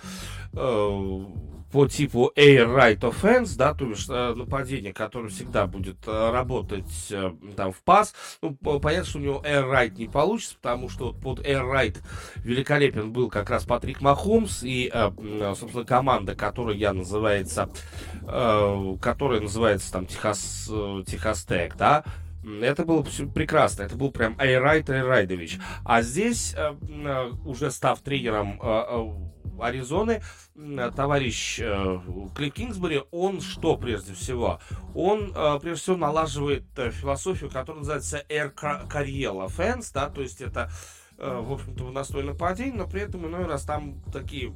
э, 0.54 1.26
по 1.72 1.88
типу 1.88 2.32
Air 2.36 2.68
Right 2.68 3.00
Offense, 3.00 3.56
да, 3.58 3.74
то 3.74 3.86
есть 3.86 4.10
э, 4.10 4.34
нападение, 4.36 4.94
которое 4.94 5.30
всегда 5.30 5.68
будет 5.68 5.98
э, 6.06 6.32
работать 6.32 7.08
э, 7.12 7.32
там 7.56 7.72
в 7.72 7.82
пас. 7.82 8.14
Ну, 8.42 8.56
понятно, 8.56 9.06
что 9.06 9.20
у 9.20 9.22
него 9.22 9.42
Air 9.46 9.72
Right 9.72 9.98
не 9.98 10.08
получится, 10.08 10.56
потому 10.62 10.90
что 10.90 11.14
под 11.14 11.40
Air 11.40 11.64
Right 11.64 11.98
великолепен 12.44 13.12
был 13.14 13.30
как 13.30 13.50
раз 13.50 13.64
Патрик 13.64 14.02
Махомс 14.02 14.64
и, 14.64 14.92
собственно, 15.56 15.86
команда, 15.86 16.36
которая 16.36 16.76
я 16.76 16.94
называется, 16.94 17.70
которая 18.22 19.40
называется 19.40 19.92
там 19.92 20.06
Техас, 20.06 20.70
Техас 21.08 21.46
Тек, 21.46 21.76
да, 21.78 22.04
это 22.62 22.86
было 22.86 23.06
прекрасно. 23.34 23.84
Это 23.84 23.96
был 23.96 24.12
прям 24.12 24.36
Айрайт 24.40 24.90
Айрайдович. 24.90 25.60
А 25.86 26.02
здесь, 26.02 26.56
уже 27.46 27.72
став 27.72 28.00
тренером 28.02 28.60
Аризоны, 29.60 30.22
товарищ 30.96 31.60
э, 31.60 32.00
Клифф 32.36 32.54
Кингсбери, 32.54 33.04
он 33.12 33.42
что 33.42 33.78
прежде 33.78 34.14
всего? 34.14 34.60
Он 34.96 35.32
э, 35.36 35.60
прежде 35.60 35.82
всего 35.82 35.98
налаживает 35.98 36.66
э, 36.78 36.92
философию, 36.92 37.50
которая 37.50 37.80
называется 37.80 38.24
Air 38.30 38.54
Carriel 38.54 39.48
Offense, 39.48 39.92
да, 39.94 40.10
то 40.10 40.22
есть 40.22 40.42
это 40.42 40.70
Э, 41.24 41.40
в 41.40 41.54
общем-то, 41.54 41.84
в 41.84 41.92
настольном 41.92 42.34
нападении, 42.34 42.76
но 42.76 42.88
при 42.88 43.02
этом 43.02 43.28
иной 43.28 43.46
раз 43.46 43.64
там 43.64 44.02
такие 44.12 44.52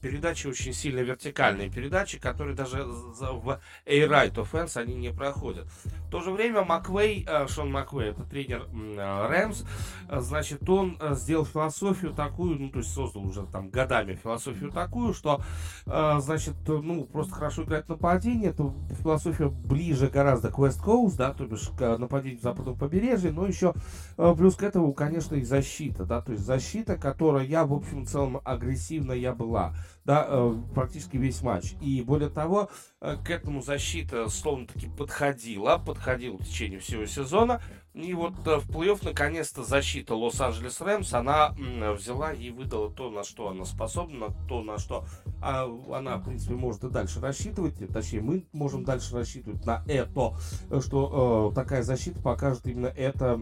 передачи 0.00 0.46
очень 0.46 0.72
сильно 0.72 1.00
вертикальные 1.00 1.70
передачи, 1.70 2.18
которые 2.18 2.54
даже 2.54 2.84
в 2.84 3.60
A-Right 3.86 4.34
Offense 4.34 4.76
они 4.80 4.94
не 4.94 5.10
проходят. 5.10 5.66
В 5.84 6.10
то 6.10 6.20
же 6.20 6.30
время 6.30 6.64
Маквей, 6.64 7.24
э, 7.26 7.46
Шон 7.48 7.70
Маквей, 7.70 8.10
это 8.10 8.24
тренер 8.24 8.66
э, 8.72 9.26
Рэмс, 9.28 9.64
значит, 10.10 10.68
он 10.68 10.98
сделал 11.12 11.44
философию 11.44 12.12
такую, 12.12 12.58
ну, 12.58 12.70
то 12.70 12.78
есть 12.80 12.92
создал 12.92 13.24
уже 13.24 13.46
там 13.46 13.70
годами 13.70 14.14
философию 14.14 14.70
такую, 14.70 15.14
что, 15.14 15.40
значит, 15.86 16.54
ну, 16.66 17.04
просто 17.04 17.34
хорошо 17.34 17.62
играть 17.62 17.88
нападение, 17.88 18.50
это 18.50 18.72
философия 19.02 19.48
ближе 19.48 20.08
гораздо 20.08 20.50
к 20.50 20.58
West 20.58 20.84
Coast, 20.84 21.16
да, 21.16 21.32
то 21.32 21.46
бишь 21.46 21.70
к 21.78 21.96
нападению 21.96 22.40
западного 22.40 22.76
побережья, 22.76 23.30
но 23.30 23.46
еще 23.46 23.74
плюс 24.16 24.56
к 24.56 24.62
этому, 24.62 24.92
конечно, 24.92 25.36
и 25.36 25.42
защита 25.42 26.04
да, 26.04 26.20
то 26.20 26.32
есть 26.32 26.44
защита, 26.44 26.96
которая 26.96 27.46
в 27.64 27.72
общем 27.72 28.06
целом, 28.06 28.40
агрессивно 28.44 29.12
я 29.12 29.32
была, 29.32 29.59
да, 30.04 30.26
э, 30.28 30.54
практически 30.74 31.16
весь 31.16 31.42
матч. 31.42 31.74
И 31.80 32.02
более 32.02 32.30
того, 32.30 32.70
э, 33.00 33.16
к 33.24 33.30
этому 33.30 33.62
защита 33.62 34.28
словно 34.28 34.66
таки 34.66 34.88
подходила, 34.88 35.78
подходила 35.78 36.36
в 36.36 36.44
течение 36.44 36.80
всего 36.80 37.06
сезона. 37.06 37.60
И 37.92 38.14
вот 38.14 38.34
э, 38.46 38.56
в 38.56 38.70
плей-офф 38.70 39.04
наконец-то 39.04 39.62
защита 39.62 40.14
Лос-Анджелес 40.14 40.80
Рэмс, 40.80 41.12
она 41.12 41.54
взяла 41.96 42.32
и 42.32 42.50
выдала 42.50 42.90
то, 42.90 43.10
на 43.10 43.24
что 43.24 43.50
она 43.50 43.64
способна, 43.64 44.28
то, 44.48 44.62
на 44.62 44.78
что 44.78 45.04
а, 45.42 45.68
она, 45.92 46.16
в 46.16 46.24
принципе, 46.24 46.54
может 46.54 46.84
и 46.84 46.90
дальше 46.90 47.20
рассчитывать, 47.20 47.74
точнее, 47.92 48.20
мы 48.20 48.46
можем 48.52 48.84
дальше 48.84 49.14
рассчитывать 49.14 49.64
на 49.64 49.84
это, 49.86 50.34
что 50.80 51.52
такая 51.54 51.82
защита 51.82 52.20
покажет 52.20 52.66
именно 52.66 52.88
это 52.88 53.40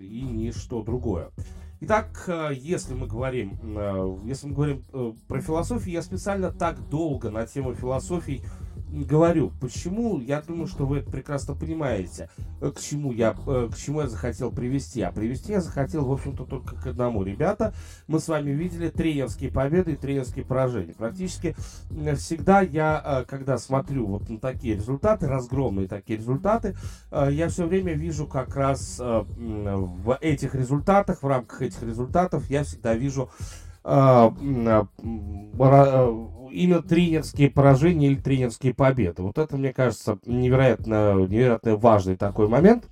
и 0.00 0.22
ничто 0.22 0.82
другое. 0.82 1.30
Итак, 1.82 2.24
э, 2.26 2.50
если 2.54 2.92
мы 2.92 3.06
говорим, 3.06 3.58
э, 3.62 4.18
если 4.26 4.48
мы 4.48 4.54
говорим 4.54 4.84
э, 4.92 5.12
про 5.26 5.40
философию, 5.40 5.94
я 5.94 6.02
специально 6.02 6.52
так 6.52 6.78
долго 6.90 7.30
на 7.30 7.46
тему 7.46 7.74
философии 7.74 8.42
говорю. 8.92 9.52
Почему? 9.60 10.20
Я 10.20 10.42
думаю, 10.42 10.66
что 10.66 10.86
вы 10.86 10.98
это 10.98 11.10
прекрасно 11.10 11.54
понимаете, 11.54 12.28
к 12.60 12.80
чему 12.80 13.12
я, 13.12 13.32
к 13.32 13.76
чему 13.76 14.00
я 14.00 14.08
захотел 14.08 14.50
привести. 14.50 15.00
А 15.02 15.12
привести 15.12 15.52
я 15.52 15.60
захотел, 15.60 16.04
в 16.04 16.12
общем-то, 16.12 16.44
только 16.44 16.76
к 16.76 16.86
одному. 16.86 17.22
Ребята, 17.22 17.72
мы 18.06 18.20
с 18.20 18.28
вами 18.28 18.50
видели 18.50 18.88
тренерские 18.88 19.50
победы 19.50 19.92
и 19.92 19.96
тренерские 19.96 20.44
поражения. 20.44 20.94
Практически 20.94 21.54
всегда 22.16 22.60
я, 22.60 23.24
когда 23.28 23.58
смотрю 23.58 24.06
вот 24.06 24.28
на 24.28 24.38
такие 24.38 24.74
результаты, 24.74 25.26
разгромные 25.26 25.88
такие 25.88 26.18
результаты, 26.18 26.76
я 27.12 27.48
все 27.48 27.66
время 27.66 27.94
вижу 27.94 28.26
как 28.26 28.56
раз 28.56 28.98
в 28.98 30.18
этих 30.20 30.54
результатах, 30.54 31.22
в 31.22 31.26
рамках 31.26 31.62
этих 31.62 31.82
результатов, 31.82 32.50
я 32.50 32.64
всегда 32.64 32.94
вижу 32.94 33.30
именно 36.50 36.82
тренерские 36.82 37.50
поражения 37.50 38.08
или 38.08 38.16
тренерские 38.16 38.74
победы. 38.74 39.22
Вот 39.22 39.38
это, 39.38 39.56
мне 39.56 39.72
кажется, 39.72 40.18
невероятно, 40.26 41.14
невероятно 41.26 41.76
важный 41.76 42.16
такой 42.16 42.48
момент. 42.48 42.86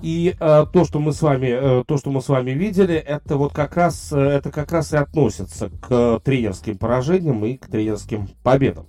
И 0.00 0.36
э, 0.38 0.66
то, 0.72 0.84
что 0.84 1.00
мы 1.00 1.12
с 1.12 1.22
вами, 1.22 1.80
э, 1.80 1.84
то, 1.84 1.96
что 1.98 2.10
мы 2.10 2.22
с 2.22 2.28
вами 2.28 2.52
видели, 2.52 2.94
это 2.94 3.36
вот 3.36 3.52
как 3.52 3.76
раз, 3.76 4.12
э, 4.12 4.16
это 4.16 4.52
как 4.52 4.70
раз 4.70 4.92
и 4.92 4.96
относится 4.96 5.70
к 5.80 6.20
тренерским 6.20 6.78
поражениям 6.78 7.44
и 7.44 7.56
к 7.56 7.66
тренерским 7.66 8.28
победам. 8.44 8.86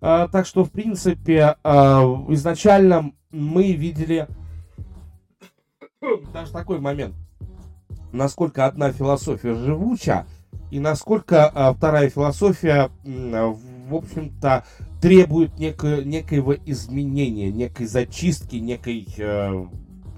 Э, 0.00 0.26
так 0.30 0.46
что, 0.46 0.64
в 0.64 0.70
принципе, 0.72 1.56
э, 1.62 1.70
изначально 2.30 3.12
мы 3.30 3.72
видели 3.72 4.26
даже 6.32 6.50
такой 6.50 6.80
момент, 6.80 7.14
насколько 8.10 8.66
одна 8.66 8.90
философия 8.90 9.54
живуча, 9.54 10.26
и 10.70 10.78
насколько 10.78 11.46
а, 11.46 11.72
вторая 11.72 12.08
философия, 12.10 12.90
в 13.04 13.94
общем-то, 13.94 14.64
требует 15.00 15.58
неко, 15.58 15.86
некоего 16.02 16.54
изменения, 16.54 17.50
некой 17.50 17.86
зачистки, 17.86 18.56
некой 18.56 19.06
э, 19.18 19.66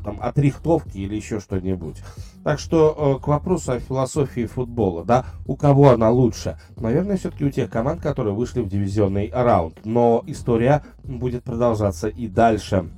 там, 0.04 0.18
отрихтовки 0.20 0.98
или 0.98 1.16
еще 1.16 1.40
что-нибудь. 1.40 2.02
Так 2.44 2.58
что 2.58 3.18
э, 3.18 3.24
к 3.24 3.28
вопросу 3.28 3.72
о 3.72 3.80
философии 3.80 4.46
футбола, 4.46 5.04
да, 5.04 5.26
у 5.46 5.56
кого 5.56 5.90
она 5.90 6.10
лучше? 6.10 6.58
Наверное, 6.76 7.16
все-таки 7.16 7.44
у 7.44 7.50
тех 7.50 7.70
команд, 7.70 8.02
которые 8.02 8.34
вышли 8.34 8.60
в 8.60 8.68
дивизионный 8.68 9.30
раунд. 9.32 9.78
Но 9.84 10.22
история 10.26 10.84
будет 11.04 11.44
продолжаться 11.44 12.08
и 12.08 12.28
дальше. 12.28 12.90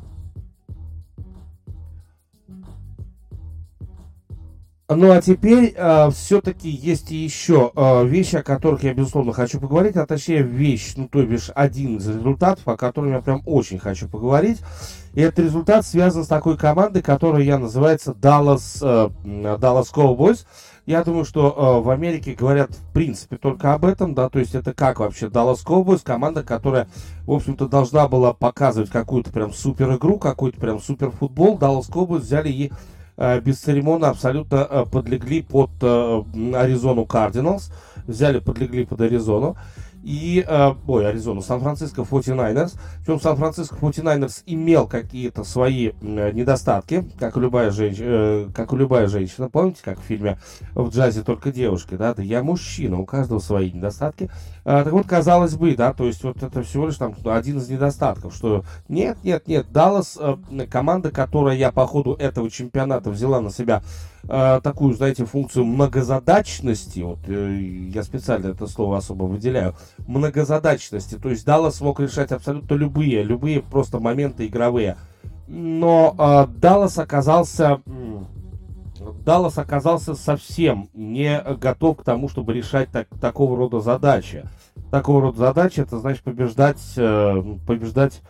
Ну 4.97 5.11
а 5.11 5.21
теперь 5.21 5.75
э, 5.77 6.11
все-таки 6.11 6.69
есть 6.69 7.11
еще 7.11 7.73
э, 7.75 8.07
вещи, 8.07 8.37
о 8.37 8.43
которых 8.43 8.83
я, 8.85 8.95
безусловно, 8.95 9.33
хочу 9.33 9.61
поговорить, 9.61 9.97
а 9.97 10.07
точнее 10.07 10.43
вещь, 10.43 10.95
ну 10.97 11.09
то 11.09 11.23
бишь 11.25 11.51
один 11.55 11.97
из 11.97 12.07
результатов, 12.07 12.67
о 12.69 12.77
котором 12.77 13.11
я 13.13 13.21
прям 13.21 13.43
очень 13.47 13.79
хочу 13.79 14.09
поговорить. 14.09 14.61
И 15.15 15.21
этот 15.21 15.41
результат 15.41 15.87
связан 15.87 16.25
с 16.25 16.29
такой 16.29 16.57
командой, 16.57 17.03
которая 17.03 17.43
я 17.43 17.59
называется 17.59 18.13
Dallas, 18.13 18.79
э, 18.83 19.11
Dallas 19.25 19.93
Cowboys, 19.95 20.45
Я 20.87 21.03
думаю, 21.03 21.25
что 21.25 21.81
э, 21.81 21.85
в 21.85 21.89
Америке 21.89 22.35
говорят 22.35 22.71
в 22.73 22.93
принципе 22.93 23.37
только 23.37 23.73
об 23.73 23.87
этом, 23.87 24.15
да, 24.15 24.29
то 24.29 24.39
есть 24.39 24.55
это 24.55 24.75
как 24.75 25.01
вообще 25.01 25.27
Dallas 25.27 25.65
Cowboys, 25.65 26.03
команда, 26.05 26.43
которая, 26.43 26.89
в 27.27 27.33
общем-то, 27.33 27.69
должна 27.69 28.07
была 28.07 28.35
показывать 28.35 28.91
какую-то 28.91 29.33
прям 29.33 29.53
супер 29.53 29.95
игру, 29.97 30.19
какой-то 30.19 30.61
прям 30.61 30.81
супер 30.81 31.11
футбол. 31.11 31.59
Dallas 31.59 31.91
Cowboys 31.91 32.21
взяли 32.21 32.51
и 32.51 32.73
э, 33.17 33.41
бесцеремонно 33.41 34.09
абсолютно 34.09 34.67
э, 34.69 34.85
подлегли 34.91 35.43
под 35.43 35.71
э, 35.81 36.23
Аризону 36.55 37.07
Кардиналс, 37.07 37.73
взяли, 38.07 38.39
подлегли 38.39 38.85
под 38.85 39.01
Аризону 39.01 39.57
и, 40.03 40.45
ой, 40.87 41.09
Аризону, 41.09 41.41
Сан-Франциско 41.41 42.03
49ers. 42.03 42.79
Причем 43.01 43.21
Сан-Франциско 43.21 43.77
49ers 43.77 44.43
имел 44.45 44.87
какие-то 44.87 45.45
свои 45.45 45.93
недостатки, 46.03 47.11
как 47.19 47.39
любая 47.39 47.71
женщина, 47.71 48.53
как 48.55 48.75
любая 48.75 49.07
женщина. 49.07 49.49
Помните, 49.49 49.81
как 49.83 49.99
в 49.99 50.03
фильме 50.03 50.39
в 50.75 50.91
джазе 50.91 51.23
только 51.23 51.51
девушки, 51.51 51.95
да? 51.95 52.13
Да 52.13 52.23
я 52.23 52.43
мужчина, 52.43 52.99
у 52.99 53.07
каждого 53.07 53.39
свои 53.39 53.73
недостатки. 53.73 54.31
Э, 54.65 54.83
так 54.83 54.93
вот, 54.93 55.07
казалось 55.07 55.57
бы, 55.57 55.75
да, 55.75 55.93
то 55.93 56.07
есть 56.07 56.25
вот 56.25 56.43
это 56.43 56.63
всего 56.63 56.87
лишь 56.87 56.97
там 56.97 57.15
один 57.27 57.59
из 57.59 57.69
недостатков, 57.69 58.35
что 58.35 58.65
нет, 58.89 59.19
нет, 59.23 59.47
нет, 59.47 59.71
Даллас, 59.71 60.19
э, 60.19 60.37
команда, 60.71 61.11
которая 61.11 61.57
я 61.57 61.71
по 61.71 61.87
ходу 61.87 62.15
этого 62.15 62.51
чемпионата 62.51 63.11
взяла 63.11 63.43
на 63.43 63.51
себя 63.51 63.83
э, 64.23 64.61
такую, 64.63 64.95
знаете, 64.95 65.27
функцию 65.27 65.67
многозадачности, 65.67 67.01
вот 67.01 67.19
э, 67.27 67.61
я 67.93 68.03
специально 68.03 68.47
это 68.47 68.67
слово 68.67 68.97
особо 68.97 69.25
выделяю, 69.25 69.75
многозадачности, 70.07 71.17
то 71.17 71.29
есть 71.29 71.45
Даллас 71.45 71.77
смог 71.77 72.01
решать 72.01 72.33
абсолютно 72.33 72.75
любые, 72.75 73.23
любые 73.23 73.61
просто 73.61 74.01
моменты 74.01 74.47
игровые, 74.47 74.97
но 75.47 76.49
Даллас 76.57 76.99
оказался... 76.99 77.83
Даллас 79.25 79.59
оказался 79.59 80.15
совсем 80.15 80.89
не 80.95 81.41
готов 81.41 81.99
к 81.99 82.05
тому, 82.05 82.29
чтобы 82.29 82.53
решать 82.53 82.91
так, 82.91 83.09
такого 83.21 83.57
рода 83.57 83.81
задачи. 83.81 84.45
Такого 84.91 85.23
рода 85.23 85.39
задачи, 85.39 85.81
это 85.81 85.99
значит 85.99 86.23
побеждать, 86.23 86.81
э, 86.97 87.43
побеждать 87.67 88.23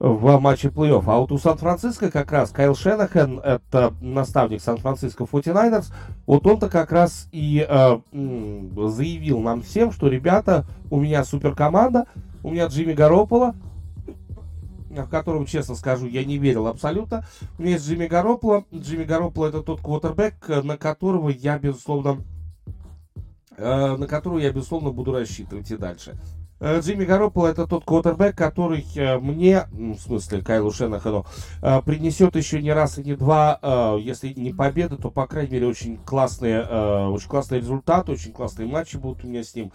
в 0.00 0.38
матче 0.38 0.68
плей-офф. 0.68 1.04
А 1.06 1.18
вот 1.18 1.32
у 1.32 1.38
Сан-Франциско 1.38 2.10
как 2.10 2.30
раз 2.30 2.50
Кайл 2.50 2.74
Шенахан, 2.74 3.40
это 3.40 3.92
наставник 4.00 4.62
Сан-Франциско 4.62 5.24
49ers, 5.24 5.92
вот 6.26 6.46
он-то 6.46 6.68
как 6.68 6.92
раз 6.92 7.28
и 7.32 7.66
э, 7.68 7.98
заявил 8.12 9.40
нам 9.40 9.62
всем, 9.62 9.90
что, 9.90 10.08
ребята, 10.08 10.66
у 10.90 11.00
меня 11.00 11.24
супер 11.24 11.54
команда, 11.54 12.06
у 12.44 12.50
меня 12.50 12.66
Джимми 12.66 12.92
Гарополо, 12.92 13.54
в 15.04 15.10
котором, 15.10 15.46
честно 15.46 15.74
скажу, 15.74 16.06
я 16.06 16.24
не 16.24 16.38
верил 16.38 16.66
абсолютно. 16.66 17.24
У 17.58 17.62
меня 17.62 17.72
есть 17.72 17.86
Джимми 17.86 18.06
Гарополо. 18.06 18.64
Джимми 18.74 19.04
Гарополо 19.04 19.48
это 19.48 19.62
тот 19.62 19.80
квотербек, 19.80 20.48
на 20.48 20.76
которого 20.76 21.30
я, 21.30 21.58
безусловно, 21.58 22.24
э, 23.56 23.96
на 23.96 24.06
которого 24.06 24.38
я, 24.38 24.52
безусловно, 24.52 24.90
буду 24.90 25.12
рассчитывать 25.12 25.70
и 25.70 25.76
дальше. 25.76 26.18
Э, 26.60 26.80
Джимми 26.80 27.04
Гарополо 27.04 27.46
это 27.48 27.66
тот 27.66 27.84
квотербек, 27.84 28.36
который 28.36 28.84
э, 28.96 29.18
мне, 29.18 29.68
в 29.70 29.98
смысле 29.98 30.42
Кайлу 30.42 30.72
Шенахану, 30.72 31.24
э, 31.62 31.80
принесет 31.82 32.34
еще 32.34 32.60
не 32.60 32.72
раз 32.72 32.98
и 32.98 33.04
не 33.04 33.14
два, 33.14 33.98
если 34.00 34.32
не 34.32 34.52
победы, 34.52 34.96
то, 34.96 35.10
по 35.10 35.26
крайней 35.26 35.52
мере, 35.52 35.66
очень 35.68 35.98
классные, 35.98 36.62
очень 36.62 37.28
классные 37.28 37.60
результаты, 37.60 38.12
очень 38.12 38.32
классные 38.32 38.68
матчи 38.68 38.96
будут 38.96 39.24
у 39.24 39.28
меня 39.28 39.42
с 39.44 39.54
ним. 39.54 39.72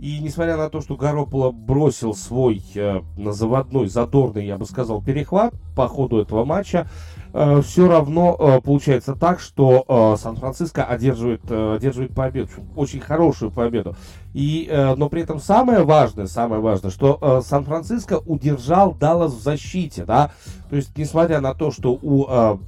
И 0.00 0.20
несмотря 0.20 0.56
на 0.56 0.70
то, 0.70 0.80
что 0.80 0.96
Гарополо 0.96 1.50
бросил 1.50 2.14
свой 2.14 2.62
э, 2.74 3.00
заводной, 3.16 3.88
задорный, 3.88 4.46
я 4.46 4.56
бы 4.56 4.64
сказал, 4.64 5.02
перехват 5.02 5.54
по 5.74 5.88
ходу 5.88 6.18
этого 6.18 6.44
матча, 6.44 6.88
э, 7.32 7.60
все 7.62 7.88
равно 7.88 8.36
э, 8.38 8.60
получается 8.60 9.16
так, 9.16 9.40
что 9.40 9.84
э, 9.88 10.16
Сан-Франциско 10.20 10.84
одерживает, 10.84 11.42
э, 11.48 11.74
одерживает 11.76 12.14
победу, 12.14 12.48
очень 12.76 13.00
хорошую 13.00 13.50
победу. 13.50 13.96
И, 14.34 14.68
э, 14.70 14.94
но 14.94 15.08
при 15.08 15.22
этом 15.22 15.40
самое 15.40 15.84
важное, 15.84 16.26
самое 16.26 16.60
важное, 16.60 16.90
что 16.90 17.18
э, 17.20 17.40
Сан-Франциско 17.44 18.20
удержал 18.26 18.94
Даллас 18.94 19.32
в 19.32 19.42
защите, 19.42 20.04
да, 20.04 20.32
то 20.68 20.76
есть 20.76 20.96
несмотря 20.96 21.40
на 21.40 21.54
то, 21.54 21.70
что 21.70 21.98
у 22.00 22.26
э, 22.28 22.58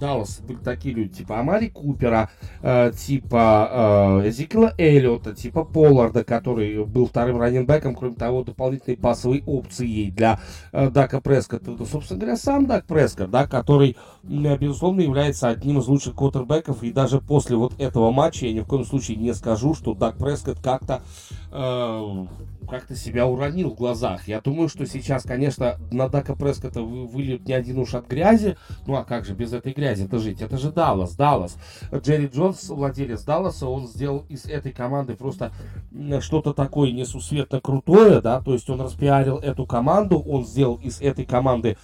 Даллас 0.00 0.40
были 0.40 0.58
такие 0.58 0.94
люди, 0.94 1.18
типа 1.18 1.38
Амари 1.38 1.68
Купера, 1.68 2.30
типа 2.60 4.20
э, 4.24 4.28
Эзекила 4.28 4.74
Эллиота, 4.76 5.34
типа 5.34 5.64
Полларда, 5.64 6.24
который 6.24 6.84
был 6.84 7.06
вторым 7.06 7.38
раненбеком, 7.38 7.94
кроме 7.94 8.14
того, 8.14 8.42
дополнительной 8.42 8.96
пасовой 8.96 9.42
опцией 9.46 10.10
для 10.10 10.40
э, 10.72 10.90
Дака 10.90 11.20
Прескота. 11.20 11.72
Это, 11.72 11.84
собственно 11.84 12.20
говоря, 12.20 12.36
сам 12.36 12.66
Дак 12.66 12.86
Прескот, 12.86 13.30
да, 13.30 13.46
который, 13.46 13.96
э, 14.24 14.56
безусловно, 14.56 15.00
является 15.00 15.48
одним 15.48 15.78
из 15.78 15.86
лучших 15.86 16.14
квотербеков, 16.14 16.82
и 16.82 16.92
даже 16.92 17.20
после 17.20 17.56
вот 17.56 17.74
этого 17.78 18.10
матча 18.10 18.46
я 18.46 18.52
ни 18.52 18.60
в 18.60 18.66
коем 18.66 18.84
случае 18.84 19.16
не 19.16 19.34
скажу, 19.34 19.74
что 19.74 19.94
Дак 19.94 20.16
Прескот 20.16 20.58
как-то 20.88 21.02
э, 21.52 22.26
как-то 22.68 22.94
себя 22.94 23.26
уронил 23.26 23.70
в 23.70 23.74
глазах. 23.76 24.28
Я 24.28 24.40
думаю, 24.40 24.68
что 24.68 24.86
сейчас, 24.86 25.22
конечно, 25.22 25.76
на 25.90 26.08
Дака 26.08 26.34
Прескота 26.34 26.82
выльют 26.82 27.46
не 27.46 27.54
один 27.54 27.78
уж 27.78 27.94
от 27.94 28.06
грязи. 28.08 28.56
Ну 28.86 28.96
а 28.96 29.04
как 29.04 29.24
же 29.24 29.34
без 29.34 29.52
этой 29.52 29.72
грязи-то 29.72 30.18
жить? 30.18 30.42
Это 30.42 30.58
же 30.58 30.70
Даллас, 30.70 31.14
Даллас. 31.14 31.56
Джерри 31.94 32.26
Джонс, 32.26 32.68
владелец 32.68 33.22
Далласа, 33.22 33.66
он 33.66 33.86
сделал 33.86 34.24
из 34.28 34.44
этой 34.46 34.72
команды 34.72 35.14
просто 35.14 35.52
что-то 36.20 36.52
такое 36.52 36.92
несусветно 36.92 37.60
крутое, 37.60 38.20
да, 38.20 38.40
то 38.40 38.52
есть 38.52 38.68
он 38.68 38.80
распиарил 38.80 39.38
эту 39.38 39.64
команду, 39.66 40.18
он 40.18 40.44
сделал 40.44 40.76
из 40.76 41.00
этой 41.00 41.24
команды 41.24 41.76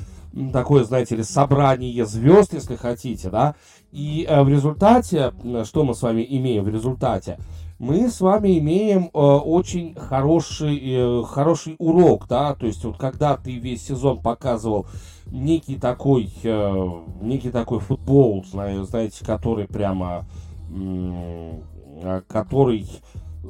такое, 0.52 0.84
знаете 0.84 1.16
ли, 1.16 1.22
собрание 1.22 2.04
звезд, 2.04 2.52
если 2.52 2.76
хотите, 2.76 3.30
да, 3.30 3.54
и 3.92 4.26
э, 4.28 4.42
в 4.42 4.48
результате, 4.48 5.32
что 5.64 5.84
мы 5.84 5.94
с 5.94 6.02
вами 6.02 6.26
имеем 6.28 6.64
в 6.64 6.68
результате? 6.68 7.38
Мы 7.78 8.08
с 8.08 8.20
вами 8.20 8.58
имеем 8.58 9.06
э, 9.06 9.18
очень 9.18 9.94
хороший, 9.94 10.80
э, 10.82 11.22
хороший 11.24 11.76
урок, 11.78 12.26
да, 12.28 12.54
то 12.54 12.66
есть 12.66 12.84
вот 12.84 12.96
когда 12.96 13.36
ты 13.36 13.58
весь 13.58 13.84
сезон 13.86 14.20
показывал 14.20 14.86
некий 15.26 15.76
такой, 15.76 16.32
э, 16.42 16.90
некий 17.20 17.50
такой 17.50 17.80
футбол, 17.80 18.44
знаете, 18.44 19.24
который 19.24 19.66
прямо, 19.66 20.24
э, 20.70 22.22
который, 22.28 22.88
э, 23.42 23.46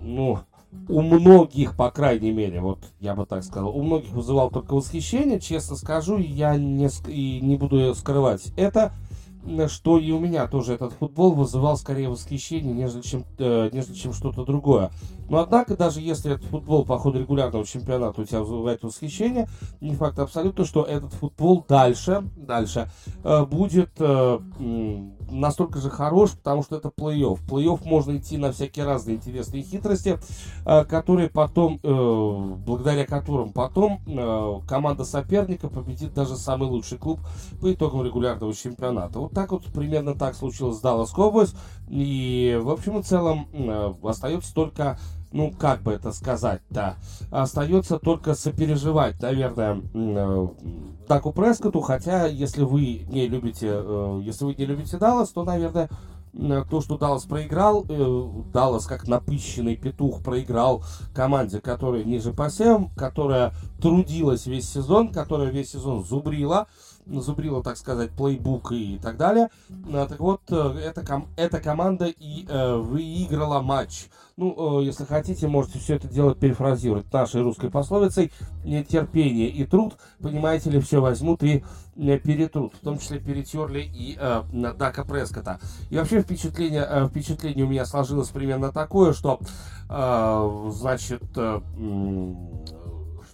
ну, 0.00 0.38
у 0.88 1.02
многих, 1.02 1.76
по 1.76 1.90
крайней 1.90 2.32
мере, 2.32 2.60
вот 2.60 2.78
я 3.00 3.14
бы 3.14 3.26
так 3.26 3.44
сказал, 3.44 3.76
у 3.76 3.82
многих 3.82 4.12
вызывал 4.12 4.50
только 4.50 4.74
восхищение, 4.74 5.38
честно 5.38 5.76
скажу, 5.76 6.16
я 6.16 6.56
не, 6.56 6.88
и 7.08 7.40
не 7.42 7.56
буду 7.56 7.94
скрывать 7.94 8.52
это, 8.56 8.92
что 9.68 9.98
и 9.98 10.10
у 10.12 10.18
меня 10.18 10.46
тоже 10.46 10.74
этот 10.74 10.92
футбол 10.92 11.32
вызывал 11.32 11.76
скорее 11.76 12.08
восхищение, 12.08 12.72
нежели 12.72 13.02
чем, 13.02 13.24
э, 13.38 13.70
нежели 13.72 13.94
чем 13.94 14.12
что-то 14.12 14.44
другое. 14.44 14.90
Но 15.28 15.38
однако, 15.38 15.76
даже 15.76 16.00
если 16.00 16.34
этот 16.34 16.44
футбол 16.46 16.84
по 16.84 16.98
ходу 16.98 17.18
регулярного 17.18 17.64
чемпионата 17.64 18.20
у 18.20 18.24
тебя 18.24 18.40
вызывает 18.40 18.82
восхищение, 18.82 19.48
не 19.80 19.94
факт 19.94 20.18
абсолютно, 20.18 20.64
что 20.64 20.82
этот 20.84 21.12
футбол 21.14 21.64
дальше, 21.68 22.22
дальше 22.36 22.90
э, 23.24 23.44
будет 23.46 23.90
э, 23.98 24.38
настолько 25.32 25.80
же 25.80 25.90
хорош, 25.90 26.32
потому 26.32 26.62
что 26.62 26.76
это 26.76 26.88
плей-офф. 26.88 27.40
Плей-офф 27.48 27.80
можно 27.84 28.16
идти 28.16 28.36
на 28.38 28.52
всякие 28.52 28.84
разные 28.84 29.16
интересные 29.16 29.62
хитрости, 29.62 30.18
э, 30.64 30.84
которые 30.84 31.28
потом, 31.28 31.80
э, 31.82 32.54
благодаря 32.64 33.06
которым 33.06 33.52
потом 33.52 34.00
э, 34.06 34.60
команда 34.68 35.04
соперника 35.04 35.68
победит 35.68 36.14
даже 36.14 36.36
самый 36.36 36.68
лучший 36.68 36.98
клуб 36.98 37.20
по 37.60 37.72
итогам 37.72 38.04
регулярного 38.04 38.54
чемпионата. 38.54 39.18
Вот 39.18 39.32
так 39.32 39.52
вот, 39.52 39.64
примерно 39.66 40.14
так 40.14 40.34
случилось 40.34 40.78
с 40.78 40.82
Dallas 40.82 41.08
Cowboys. 41.14 41.54
И, 41.88 42.58
в 42.62 42.70
общем 42.70 42.98
и 42.98 43.02
целом, 43.02 43.48
остается 44.02 44.54
только 44.54 44.98
ну, 45.32 45.52
как 45.58 45.82
бы 45.82 45.92
это 45.92 46.12
сказать-то, 46.12 46.96
остается 47.30 47.98
только 47.98 48.34
сопереживать, 48.34 49.20
наверное, 49.20 49.80
Даку 51.08 51.32
Прескоту, 51.32 51.80
хотя, 51.80 52.26
если 52.26 52.62
вы 52.62 53.06
не 53.08 53.26
любите, 53.28 53.68
э, 53.70 54.20
если 54.22 54.44
вы 54.44 54.54
не 54.54 54.66
любите 54.66 54.98
Даллас, 54.98 55.30
то, 55.30 55.44
наверное, 55.44 55.88
то, 56.32 56.80
что 56.80 56.96
Даллас 56.96 57.24
проиграл, 57.24 57.84
э, 57.88 58.28
Даллас 58.52 58.86
как 58.86 59.06
напыщенный 59.06 59.76
петух 59.76 60.22
проиграл 60.22 60.82
команде, 61.14 61.60
которая 61.60 62.04
ниже 62.04 62.32
по 62.32 62.48
всем, 62.48 62.90
которая 62.96 63.52
трудилась 63.80 64.46
весь 64.46 64.70
сезон, 64.70 65.12
которая 65.12 65.50
весь 65.50 65.72
сезон 65.72 66.04
зубрила, 66.04 66.68
зубрила, 67.06 67.62
так 67.62 67.76
сказать, 67.76 68.10
плейбук 68.10 68.72
и 68.72 68.98
так 69.02 69.16
далее. 69.16 69.48
А, 69.92 70.06
так 70.06 70.20
вот, 70.20 70.40
э, 70.50 70.78
эта, 70.84 71.04
ком 71.04 71.26
эта 71.36 71.60
команда 71.60 72.06
и 72.06 72.46
э, 72.48 72.76
выиграла 72.76 73.60
матч. 73.60 74.06
Ну, 74.36 74.80
э, 74.80 74.84
если 74.84 75.04
хотите, 75.04 75.48
можете 75.48 75.78
все 75.78 75.96
это 75.96 76.08
дело 76.08 76.34
перефразировать 76.34 77.12
нашей 77.12 77.42
русской 77.42 77.70
пословицей. 77.70 78.32
Терпение 78.88 79.48
и 79.48 79.64
труд, 79.64 79.94
понимаете 80.20 80.70
ли, 80.70 80.80
все 80.80 81.00
возьмут 81.00 81.42
и 81.42 81.64
э, 81.96 82.18
перетрут. 82.18 82.74
В 82.74 82.80
том 82.80 82.98
числе 82.98 83.18
перетерли 83.18 83.80
и 83.80 84.16
э, 84.18 84.42
Дака 84.52 85.04
Прескота. 85.04 85.60
И 85.90 85.96
вообще 85.96 86.22
впечатление, 86.22 86.86
э, 86.88 87.08
впечатление 87.08 87.64
у 87.64 87.68
меня 87.68 87.84
сложилось 87.84 88.28
примерно 88.28 88.72
такое, 88.72 89.12
что, 89.12 89.40
э, 89.88 90.70
значит, 90.72 91.22
э, 91.36 91.60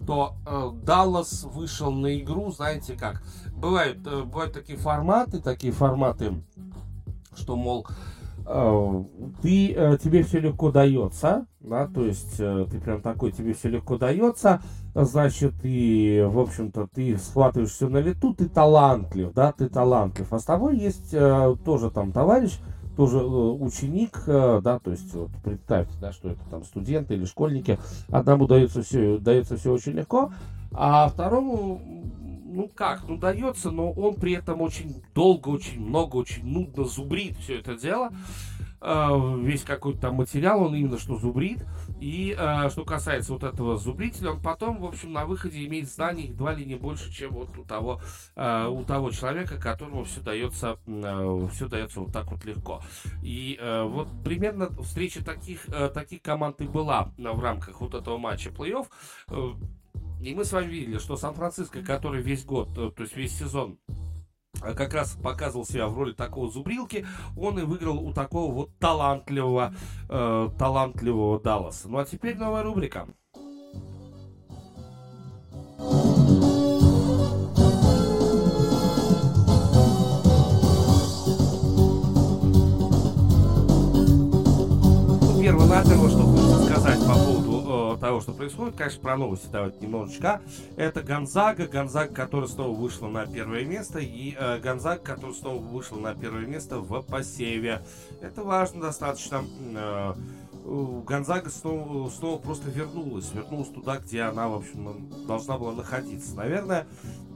что 0.00 0.34
э, 0.46 0.70
Даллас 0.84 1.44
вышел 1.44 1.90
на 1.90 2.18
игру, 2.18 2.50
знаете 2.50 2.94
как, 2.94 3.22
бывают, 3.54 4.06
э, 4.06 4.22
бывают 4.22 4.52
такие 4.52 4.78
форматы, 4.78 5.40
такие 5.40 5.72
форматы, 5.72 6.42
что, 7.36 7.56
мол, 7.56 7.86
э, 8.46 9.04
ты, 9.42 9.72
э, 9.74 9.98
тебе 10.02 10.22
все 10.22 10.40
легко 10.40 10.70
дается, 10.70 11.46
да, 11.60 11.86
то 11.88 12.04
есть 12.04 12.36
э, 12.38 12.66
ты 12.70 12.80
прям 12.80 13.02
такой, 13.02 13.32
тебе 13.32 13.54
все 13.54 13.68
легко 13.68 13.98
дается, 13.98 14.62
значит, 14.94 15.54
и, 15.62 16.24
в 16.28 16.38
общем-то, 16.38 16.88
ты 16.94 17.18
схватываешь 17.18 17.70
все 17.70 17.88
на 17.88 17.98
лету, 17.98 18.34
ты 18.34 18.48
талантлив, 18.48 19.32
да, 19.32 19.52
ты 19.52 19.68
талантлив. 19.68 20.32
А 20.32 20.38
с 20.38 20.44
тобой 20.44 20.78
есть 20.78 21.10
тоже 21.10 21.90
там 21.90 22.12
товарищ, 22.12 22.58
тоже 22.98 23.18
ученик, 23.18 24.24
да, 24.26 24.80
то 24.80 24.90
есть 24.90 25.14
вот 25.14 25.30
представьте, 25.44 25.94
да, 26.00 26.12
что 26.12 26.30
это 26.30 26.40
там 26.50 26.64
студенты 26.64 27.14
или 27.14 27.26
школьники, 27.26 27.78
одному 28.10 28.48
дается 28.48 28.82
все, 28.82 29.18
дается 29.18 29.56
все 29.56 29.72
очень 29.72 29.92
легко, 29.92 30.32
а 30.72 31.08
второму 31.08 31.80
ну 32.44 32.68
как, 32.74 33.04
ну 33.06 33.16
дается, 33.16 33.70
но 33.70 33.92
он 33.92 34.16
при 34.16 34.32
этом 34.32 34.62
очень 34.62 35.00
долго, 35.14 35.48
очень 35.48 35.80
много, 35.80 36.16
очень 36.16 36.44
нудно 36.44 36.84
зубрит 36.84 37.36
все 37.36 37.60
это 37.60 37.76
дело. 37.76 38.10
Uh, 38.80 39.40
весь 39.42 39.62
какой-то 39.62 40.00
там 40.00 40.14
материал, 40.16 40.62
он 40.62 40.74
именно 40.74 40.98
что 40.98 41.16
зубрит. 41.16 41.64
И 42.00 42.36
uh, 42.38 42.70
что 42.70 42.84
касается 42.84 43.32
вот 43.32 43.44
этого 43.44 43.76
зубрителя, 43.76 44.32
он 44.32 44.40
потом, 44.40 44.80
в 44.80 44.84
общем, 44.84 45.12
на 45.12 45.26
выходе 45.26 45.64
имеет 45.66 45.88
знаний 45.88 46.28
едва 46.28 46.54
ли 46.54 46.64
не 46.64 46.76
больше, 46.76 47.12
чем 47.12 47.32
вот 47.32 47.56
у 47.58 47.64
того, 47.64 48.00
uh, 48.36 48.68
у 48.68 48.84
того 48.84 49.10
человека, 49.10 49.58
которому 49.58 50.04
все 50.04 50.20
дается, 50.20 50.78
все 51.52 51.68
дается 51.68 52.00
вот 52.00 52.12
так 52.12 52.30
вот 52.30 52.44
легко. 52.44 52.82
И 53.22 53.58
вот 53.60 54.08
примерно 54.24 54.70
встреча 54.82 55.24
таких, 55.24 55.66
таких 55.94 56.22
команд 56.22 56.60
и 56.60 56.66
была 56.66 57.12
в 57.16 57.40
рамках 57.40 57.80
вот 57.80 57.94
этого 57.94 58.18
матча 58.18 58.50
плей-офф. 58.50 58.86
И 60.20 60.34
мы 60.34 60.44
с 60.44 60.52
вами 60.52 60.66
видели, 60.66 60.98
что 60.98 61.16
Сан-Франциско, 61.16 61.82
который 61.82 62.22
весь 62.22 62.44
год, 62.44 62.70
э, 62.76 62.90
то 62.90 63.02
есть 63.02 63.16
весь 63.16 63.38
сезон 63.38 63.78
э, 63.88 63.92
как 64.60 64.94
раз 64.94 65.16
показывал 65.22 65.64
себя 65.64 65.88
в 65.88 65.96
роли 65.96 66.12
такого 66.12 66.50
зубрилки, 66.50 67.06
он 67.36 67.58
и 67.58 67.62
выиграл 67.62 67.98
у 67.98 68.12
такого 68.12 68.52
вот 68.52 68.70
талантливого, 68.78 69.74
э, 70.08 70.48
талантливого 70.58 71.40
Далласа. 71.40 71.88
Ну 71.88 71.98
а 71.98 72.04
теперь 72.04 72.36
новая 72.36 72.62
рубрика. 72.62 73.06
Ну, 75.78 75.84
Первонаперво, 85.40 86.08
что 86.08 86.22
хочется 86.22 86.64
сказать 86.64 86.98
по 87.06 87.14
поводу 87.14 87.37
того, 87.98 88.20
что 88.20 88.32
происходит, 88.32 88.76
конечно, 88.76 89.00
про 89.00 89.16
новости 89.16 89.48
давайте 89.50 89.78
немножечко. 89.80 90.40
Это 90.76 91.02
Гонзага, 91.02 91.66
Гонзага, 91.66 92.14
которая 92.14 92.48
снова 92.48 92.74
вышла 92.74 93.08
на 93.08 93.26
первое 93.26 93.64
место, 93.64 93.98
и 93.98 94.34
э, 94.38 94.58
Гонзага, 94.60 95.00
которая 95.00 95.34
снова 95.34 95.62
вышла 95.62 95.98
на 95.98 96.14
первое 96.14 96.46
место 96.46 96.78
в 96.78 97.02
посеве. 97.02 97.82
Это 98.20 98.42
важно 98.42 98.82
достаточно. 98.82 99.44
Э, 99.74 100.14
Гонзага 100.68 101.48
снова, 101.48 102.10
снова 102.10 102.38
просто 102.38 102.68
вернулась, 102.68 103.32
вернулась 103.32 103.68
туда, 103.68 103.96
где 103.96 104.22
она, 104.22 104.48
в 104.48 104.54
общем, 104.54 105.08
должна 105.26 105.56
была 105.56 105.72
находиться. 105.72 106.36
Наверное, 106.36 106.86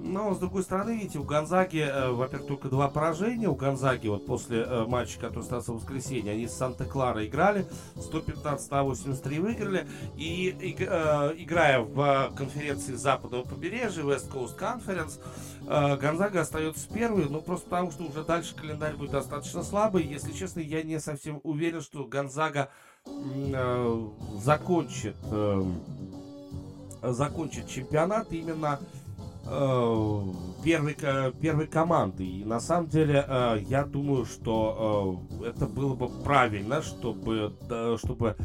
но, 0.03 0.35
с 0.35 0.39
другой 0.39 0.65
стороны, 0.65 0.91
видите, 0.91 1.19
у 1.19 1.23
Гонзаги, 1.23 1.79
э, 1.79 2.11
во-первых, 2.11 2.49
только 2.49 2.69
два 2.69 2.89
поражения. 2.89 3.49
У 3.49 3.55
Гонзаги 3.55 4.09
вот 4.09 4.27
после 4.27 4.63
э, 4.63 4.85
матча, 4.85 5.19
который 5.19 5.45
остался 5.45 5.73
в 5.73 5.77
воскресенье, 5.77 6.33
они 6.33 6.47
с 6.49 6.55
Санта-Клара 6.55 7.25
играли, 7.25 7.67
115-83 7.95 9.41
выиграли. 9.41 9.87
И, 10.17 10.49
и 10.49 10.77
э, 10.79 11.35
играя 11.39 11.81
в 11.81 12.33
конференции 12.37 12.95
западного 12.95 13.45
побережья, 13.45 14.03
West 14.03 14.31
Coast 14.31 14.59
Conference, 14.59 15.21
э, 15.69 15.97
Гонзага 15.97 16.41
остается 16.41 16.87
первой, 16.93 17.29
ну, 17.31 17.41
просто 17.41 17.71
потому, 17.71 17.93
что 17.93 18.03
уже 18.05 18.25
дальше 18.25 18.55
календарь 18.57 18.97
будет 18.97 19.13
достаточно 19.13 19.63
слабый. 19.63 20.05
Если 20.05 20.33
честно, 20.33 20.61
я 20.61 20.83
не 20.83 20.99
совсем 20.99 21.41
уверен, 21.45 21.81
что 21.81 22.05
Гонзага 22.05 22.69
э, 22.71 22.92
закончит, 24.41 25.17
э, 25.31 25.65
закончит 27.03 27.69
чемпионат 27.69 28.33
именно 28.33 28.81
Э, 29.45 30.23
первой, 30.65 30.95
первой 31.41 31.67
команды. 31.67 32.25
И 32.25 32.45
на 32.45 32.61
самом 32.61 32.89
деле 32.89 33.25
э, 33.27 33.59
я 33.67 33.85
думаю, 33.85 34.25
что 34.25 35.21
э, 35.43 35.47
это 35.49 35.67
было 35.67 35.97
бы 35.97 36.09
правильно, 36.09 36.81
чтобы, 36.81 37.53
чтобы, 37.99 38.37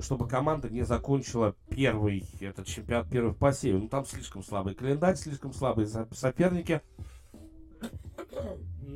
чтобы 0.00 0.26
команда 0.28 0.70
не 0.70 0.82
закончила 0.82 1.54
первый 1.68 2.24
этот 2.40 2.66
чемпионат 2.66 3.10
первый 3.10 3.32
в 3.32 3.36
посеве. 3.36 3.78
Ну 3.78 3.88
там 3.88 4.06
слишком 4.06 4.42
слабый 4.42 4.74
календарь, 4.74 5.16
слишком 5.16 5.52
слабые 5.52 5.88
соперники. 6.12 6.80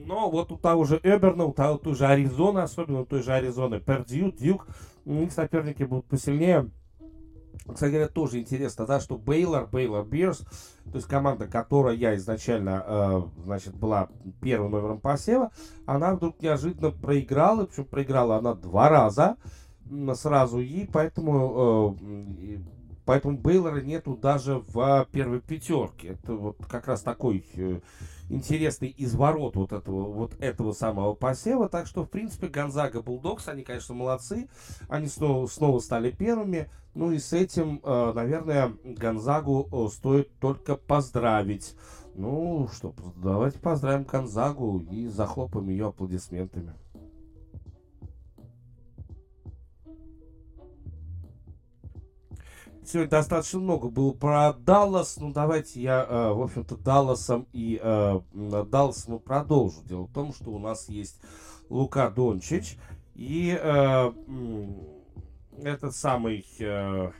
Но 0.08 0.30
вот 0.30 0.50
у 0.50 0.56
того 0.56 0.84
же 0.84 0.98
Эберна, 1.02 1.44
у 1.44 1.52
того 1.52 1.76
той 1.76 1.94
же 1.94 2.06
Аризона, 2.06 2.62
особенно 2.62 3.02
у 3.02 3.04
той 3.04 3.22
же 3.22 3.30
Аризоны, 3.30 3.78
Пердью, 3.78 4.32
Дюк, 4.32 4.66
у 5.04 5.12
них 5.12 5.30
соперники 5.32 5.82
будут 5.82 6.06
посильнее. 6.06 6.70
Кстати 7.70 7.90
говоря, 7.90 8.08
тоже 8.08 8.38
интересно, 8.38 8.86
да, 8.86 9.00
что 9.00 9.18
Бейлор, 9.18 9.66
Бейлор 9.66 10.06
Бирс, 10.06 10.38
то 10.84 10.94
есть 10.94 11.06
команда, 11.06 11.46
которая 11.46 11.94
я 11.94 12.16
изначально, 12.16 12.82
э, 12.86 13.22
значит, 13.44 13.74
была 13.74 14.08
первым 14.40 14.70
номером 14.70 14.98
посева, 14.98 15.50
она 15.84 16.14
вдруг 16.14 16.40
неожиданно 16.40 16.90
проиграла, 16.90 17.66
причем 17.66 17.84
проиграла 17.84 18.36
она 18.36 18.54
два 18.54 18.88
раза 18.88 19.36
сразу, 20.14 20.60
и 20.60 20.86
поэтому, 20.86 21.98
э, 22.00 22.58
поэтому 23.04 23.36
Бейлора 23.36 23.82
нету 23.82 24.16
даже 24.16 24.62
в 24.68 25.06
первой 25.12 25.40
пятерке. 25.40 26.16
Это 26.22 26.32
вот 26.34 26.56
как 26.66 26.88
раз 26.88 27.02
такой 27.02 27.44
э, 27.56 27.80
интересный 28.28 28.94
изворот 28.96 29.56
вот 29.56 29.72
этого, 29.72 30.12
вот 30.12 30.34
этого 30.40 30.72
самого 30.72 31.14
посева. 31.14 31.68
Так 31.68 31.86
что, 31.86 32.04
в 32.04 32.10
принципе, 32.10 32.48
Гонзага 32.48 33.02
Булдокс, 33.02 33.48
они, 33.48 33.62
конечно, 33.62 33.94
молодцы. 33.94 34.48
Они 34.88 35.06
снова, 35.08 35.46
снова 35.46 35.78
стали 35.80 36.10
первыми. 36.10 36.70
Ну 36.94 37.12
и 37.12 37.18
с 37.18 37.32
этим, 37.32 37.80
э, 37.82 38.12
наверное, 38.14 38.72
Гонзагу 38.84 39.68
э, 39.70 39.88
стоит 39.92 40.30
только 40.40 40.76
поздравить. 40.76 41.74
Ну 42.14 42.68
что, 42.72 42.94
давайте 43.16 43.60
поздравим 43.60 44.04
Гонзагу 44.04 44.80
и 44.90 45.06
захлопаем 45.06 45.68
ее 45.68 45.86
аплодисментами. 45.86 46.74
Сегодня 52.88 53.10
достаточно 53.10 53.60
много 53.60 53.88
было 53.88 54.12
про 54.12 54.52
Даллас. 54.54 55.18
Ну, 55.18 55.30
давайте 55.30 55.80
я, 55.80 56.06
э, 56.08 56.32
в 56.32 56.42
общем-то, 56.42 56.76
Далласом 56.76 57.46
и 57.52 57.78
э, 57.82 58.20
Далласом 58.32 59.18
продолжу. 59.18 59.82
Дело 59.84 60.04
в 60.04 60.12
том, 60.12 60.32
что 60.32 60.50
у 60.50 60.58
нас 60.58 60.88
есть 60.88 61.20
Лука 61.68 62.10
Дончич. 62.10 62.78
И 63.14 63.58
э, 63.60 64.12
этот 65.62 65.94
самый... 65.94 66.46
Э, 66.60 67.10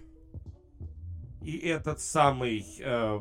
и 1.42 1.57
этот 1.59 2.00
самый 2.00 2.64
э, 2.81 3.20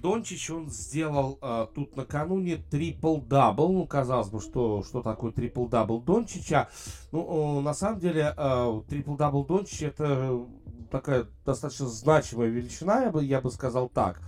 Дончич, 0.00 0.50
он 0.50 0.68
сделал 0.68 1.38
э, 1.40 1.66
тут 1.74 1.96
накануне 1.96 2.56
трипл-дабл. 2.70 3.72
Ну, 3.72 3.86
казалось 3.86 4.28
бы, 4.28 4.40
что, 4.40 4.82
что 4.82 5.02
такое 5.02 5.32
трипл-дабл 5.32 6.02
Дончича. 6.02 6.68
Ну, 7.12 7.58
э, 7.58 7.62
на 7.62 7.72
самом 7.72 8.00
деле, 8.00 8.34
э, 8.36 8.82
трипл-дабл 8.88 9.46
Дончич 9.46 9.82
это 9.82 10.44
такая 10.92 11.26
достаточно 11.44 11.86
значимая 11.88 12.48
величина, 12.48 13.04
я 13.04 13.10
бы, 13.10 13.24
я 13.24 13.40
бы 13.40 13.50
сказал 13.50 13.88
так, 13.88 14.20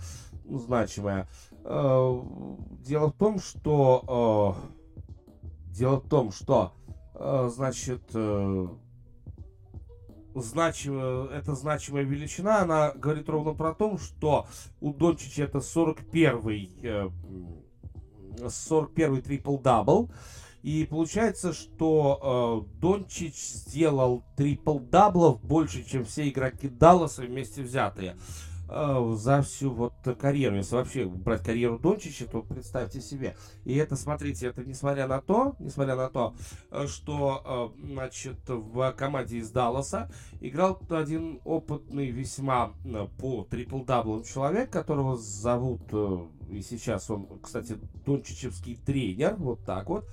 значимая. 0.43 1.29
Э, 1.63 2.21
дело 2.81 3.07
в 3.11 3.13
том, 3.13 3.39
что 3.39 4.57
э, 4.57 5.71
дело 5.71 6.01
в 6.01 6.09
том, 6.09 6.31
что 6.31 6.73
э, 7.13 7.49
значит 7.53 8.01
значимая, 10.35 11.27
это 11.27 11.55
значимая 11.55 12.03
величина, 12.03 12.63
она 12.63 12.91
говорит 12.91 13.29
ровно 13.29 13.53
про 13.53 13.73
то, 13.73 13.97
что 13.97 14.47
у 14.81 14.91
Дончича 14.91 15.43
это 15.43 15.59
41-й 15.59 17.11
41 18.49 19.21
трипл-дабл. 19.21 20.09
И 20.65 20.87
получается, 20.89 21.53
что 21.53 22.65
э, 22.65 22.79
Дончич 22.79 23.35
сделал 23.35 24.23
трипл-даблов 24.35 25.39
больше, 25.43 25.87
чем 25.87 26.05
все 26.05 26.27
игроки 26.27 26.67
Далласа 26.67 27.21
вместе 27.21 27.61
взятые 27.61 28.17
э, 28.67 29.13
за 29.15 29.43
всю 29.43 29.69
вот 29.69 29.93
карьеру. 30.19 30.55
Если 30.55 30.73
вообще 30.73 31.05
брать 31.05 31.43
карьеру 31.43 31.77
Дончича, 31.77 32.25
то 32.25 32.41
представьте 32.41 32.99
себе. 32.99 33.37
И 33.63 33.75
это, 33.75 33.95
смотрите, 33.95 34.47
это 34.47 34.63
несмотря 34.63 35.05
на 35.07 35.21
то, 35.21 35.55
несмотря 35.59 35.95
на 35.95 36.09
то, 36.09 36.33
э, 36.71 36.87
что, 36.87 37.75
э, 37.79 37.85
значит, 37.85 38.39
в 38.47 38.91
команде 38.93 39.37
из 39.37 39.51
Далласа 39.51 40.09
играл 40.41 40.81
один 40.89 41.41
опытный 41.45 42.09
весьма 42.09 42.73
по 43.19 43.43
трипл-даблам 43.43 44.23
человек, 44.23 44.71
которого 44.71 45.15
зовут, 45.15 45.83
и 46.49 46.63
сейчас 46.63 47.11
он, 47.11 47.27
кстати, 47.43 47.77
дончичевский 48.03 48.77
тренер, 48.83 49.35
вот 49.35 49.63
так 49.63 49.89
вот. 49.89 50.05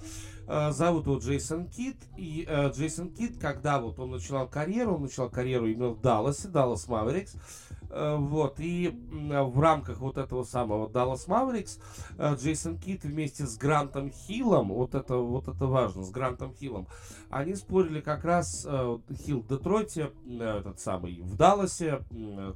Зовут 0.73 1.07
его 1.07 1.19
Джейсон 1.19 1.69
Кит. 1.69 1.97
И 2.17 2.47
Джейсон 2.75 3.11
Кит, 3.11 3.39
когда 3.39 3.81
вот 3.81 3.99
он 3.99 4.11
начинал 4.11 4.49
карьеру, 4.49 4.97
он 4.97 5.03
начал 5.03 5.31
карьеру 5.31 5.67
именно 5.67 5.91
в 5.91 6.01
Далласе, 6.01 6.49
Даллас 6.49 6.89
Маверикс, 6.89 7.35
Э, 7.82 7.82
вот, 7.93 8.59
и 8.59 8.89
в 8.89 9.61
рамках 9.61 9.99
вот 9.99 10.17
этого 10.17 10.45
самого 10.45 10.89
Dallas 10.89 11.27
Mavericks 11.29 11.81
э, 12.19 12.37
Джейсон 12.37 12.79
Кидд 12.79 13.05
вместе 13.05 13.47
с 13.47 13.57
Грантом 13.57 14.11
Хиллом, 14.11 14.69
вот 14.69 14.95
это, 14.95 15.17
вот 15.17 15.49
это 15.49 15.67
важно, 15.67 16.03
с 16.03 16.11
Грантом 16.11 16.55
Хиллом, 16.55 16.89
они 17.31 17.55
спорили 17.55 18.01
как 18.01 18.25
раз, 18.25 18.67
э, 18.69 18.99
Хилл 19.13 19.41
в 19.41 19.49
Детройте, 19.49 20.13
этот 20.41 20.81
самый, 20.81 21.21
в 21.21 21.37
Далласе, 21.37 22.03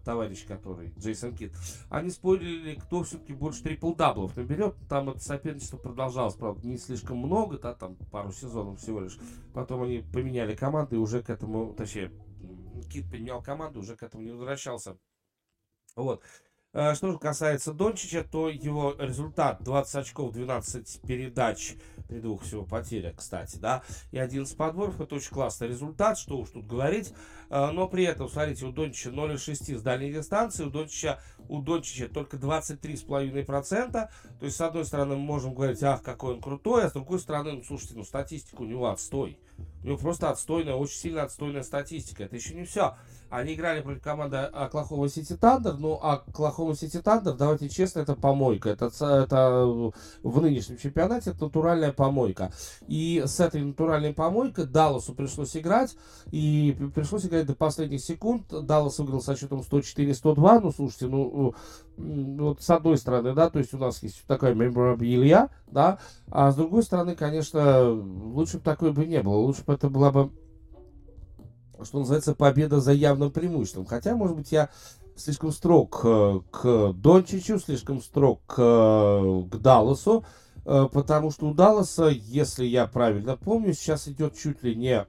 товарищ, 0.04 0.46
который, 0.46 0.92
Джейсон 0.98 1.34
Кидд, 1.34 1.52
они 1.90 2.10
спорили, 2.10 2.74
кто 2.74 3.02
все-таки 3.02 3.32
больше 3.32 3.62
трипл-даблов 3.62 4.36
наберет, 4.36 4.74
там 4.88 5.10
это 5.10 5.20
соперничество 5.20 5.76
продолжалось, 5.76 6.34
правда, 6.34 6.66
не 6.66 6.78
слишком 6.78 7.18
много, 7.18 7.58
да, 7.58 7.74
там 7.74 7.96
пару 8.10 8.32
сезонов 8.32 8.80
всего 8.80 9.00
лишь, 9.00 9.18
потом 9.52 9.82
они 9.82 10.04
поменяли 10.12 10.54
команды 10.54 10.96
и 10.96 10.98
уже 10.98 11.22
к 11.22 11.30
этому, 11.30 11.74
точнее, 11.74 12.10
Кит 12.90 13.10
поменял 13.10 13.42
команду, 13.42 13.80
уже 13.80 13.96
к 13.96 14.02
этому 14.02 14.22
не 14.22 14.30
возвращался. 14.30 14.96
Вот. 15.96 16.22
Э, 16.74 16.94
что 16.94 17.18
касается 17.18 17.72
Дончича, 17.72 18.22
то 18.22 18.50
его 18.50 18.94
результат 18.98 19.62
20 19.62 19.94
очков, 19.94 20.34
12 20.34 21.00
передач 21.00 21.74
при 22.06 22.20
двух 22.20 22.42
всего 22.42 22.64
потерях, 22.64 23.16
кстати, 23.16 23.56
да, 23.56 23.82
и 24.12 24.18
11 24.18 24.54
подборов, 24.58 25.00
это 25.00 25.14
очень 25.14 25.30
классный 25.30 25.68
результат, 25.68 26.18
что 26.18 26.36
уж 26.36 26.50
тут 26.50 26.66
говорить, 26.66 27.14
э, 27.48 27.70
но 27.70 27.88
при 27.88 28.04
этом, 28.04 28.28
смотрите, 28.28 28.66
у 28.66 28.72
Дончича 28.72 29.08
0,6 29.08 29.78
с 29.78 29.82
дальней 29.82 30.12
дистанции, 30.12 30.64
у 30.64 30.70
Дончича, 30.70 31.18
у 31.48 31.62
Дончича 31.62 32.08
только 32.08 32.36
23,5%, 32.36 33.92
то 33.92 34.10
есть, 34.42 34.56
с 34.56 34.60
одной 34.60 34.84
стороны, 34.84 35.16
мы 35.16 35.22
можем 35.22 35.54
говорить, 35.54 35.82
ах, 35.82 36.02
какой 36.02 36.34
он 36.34 36.42
крутой, 36.42 36.84
а 36.84 36.90
с 36.90 36.92
другой 36.92 37.20
стороны, 37.20 37.52
ну, 37.52 37.62
слушайте, 37.62 37.94
ну, 37.96 38.04
статистика 38.04 38.60
у 38.60 38.66
него 38.66 38.90
отстой, 38.90 39.38
у 39.82 39.86
него 39.86 39.96
просто 39.96 40.28
отстойная, 40.28 40.74
очень 40.74 40.98
сильно 40.98 41.22
отстойная 41.22 41.62
статистика, 41.62 42.24
это 42.24 42.36
еще 42.36 42.54
не 42.54 42.64
все, 42.64 42.96
они 43.30 43.54
играли 43.54 43.80
против 43.80 44.02
команды 44.02 44.36
Оклахома 44.36 45.08
Сити 45.08 45.36
Тандер. 45.36 45.76
Ну, 45.78 45.94
Оклахома 45.94 46.74
Сити 46.74 47.00
Тандер, 47.00 47.34
давайте 47.34 47.68
честно, 47.68 48.00
это 48.00 48.14
помойка. 48.14 48.70
Это, 48.70 48.86
это 48.86 49.92
в 50.22 50.40
нынешнем 50.40 50.78
чемпионате 50.78 51.30
это 51.30 51.44
натуральная 51.44 51.92
помойка. 51.92 52.52
И 52.86 53.22
с 53.26 53.40
этой 53.40 53.62
натуральной 53.62 54.14
помойкой 54.14 54.66
Далласу 54.66 55.14
пришлось 55.14 55.56
играть. 55.56 55.96
И 56.30 56.76
пришлось 56.94 57.26
играть 57.26 57.46
до 57.46 57.54
последних 57.54 58.00
секунд. 58.00 58.46
Даллас 58.48 58.98
выиграл 58.98 59.20
со 59.20 59.36
счетом 59.36 59.60
104-102. 59.60 60.60
Ну, 60.62 60.72
слушайте, 60.72 61.06
ну, 61.06 61.54
вот 61.96 62.62
с 62.62 62.70
одной 62.70 62.98
стороны, 62.98 63.34
да, 63.34 63.50
то 63.50 63.58
есть 63.58 63.72
у 63.74 63.78
нас 63.78 64.02
есть 64.02 64.22
такая 64.26 64.54
меморабилия, 64.54 65.50
да, 65.66 65.98
а 66.30 66.50
с 66.50 66.56
другой 66.56 66.82
стороны, 66.82 67.16
конечно, 67.16 67.90
лучше 67.90 68.58
бы 68.58 68.62
такой 68.62 68.92
бы 68.92 69.06
не 69.06 69.22
было. 69.22 69.36
Лучше 69.36 69.64
бы 69.64 69.72
это 69.72 69.88
была 69.88 70.12
бы 70.12 70.30
что 71.84 71.98
называется, 71.98 72.34
победа 72.34 72.80
за 72.80 72.92
явным 72.92 73.30
преимуществом. 73.30 73.86
Хотя, 73.86 74.16
может 74.16 74.36
быть, 74.36 74.52
я 74.52 74.70
слишком 75.16 75.52
строг 75.52 76.00
э, 76.04 76.40
к 76.50 76.92
Дончичу, 76.92 77.58
слишком 77.58 78.00
строг 78.02 78.40
к, 78.46 78.54
э, 78.58 79.42
к 79.50 79.56
Далласу, 79.56 80.24
э, 80.64 80.88
потому 80.92 81.30
что 81.30 81.48
у 81.48 81.54
Далласа, 81.54 82.08
если 82.08 82.64
я 82.64 82.86
правильно 82.86 83.36
помню, 83.36 83.72
сейчас 83.72 84.08
идет 84.08 84.36
чуть 84.38 84.62
ли 84.62 84.74
не 84.74 85.06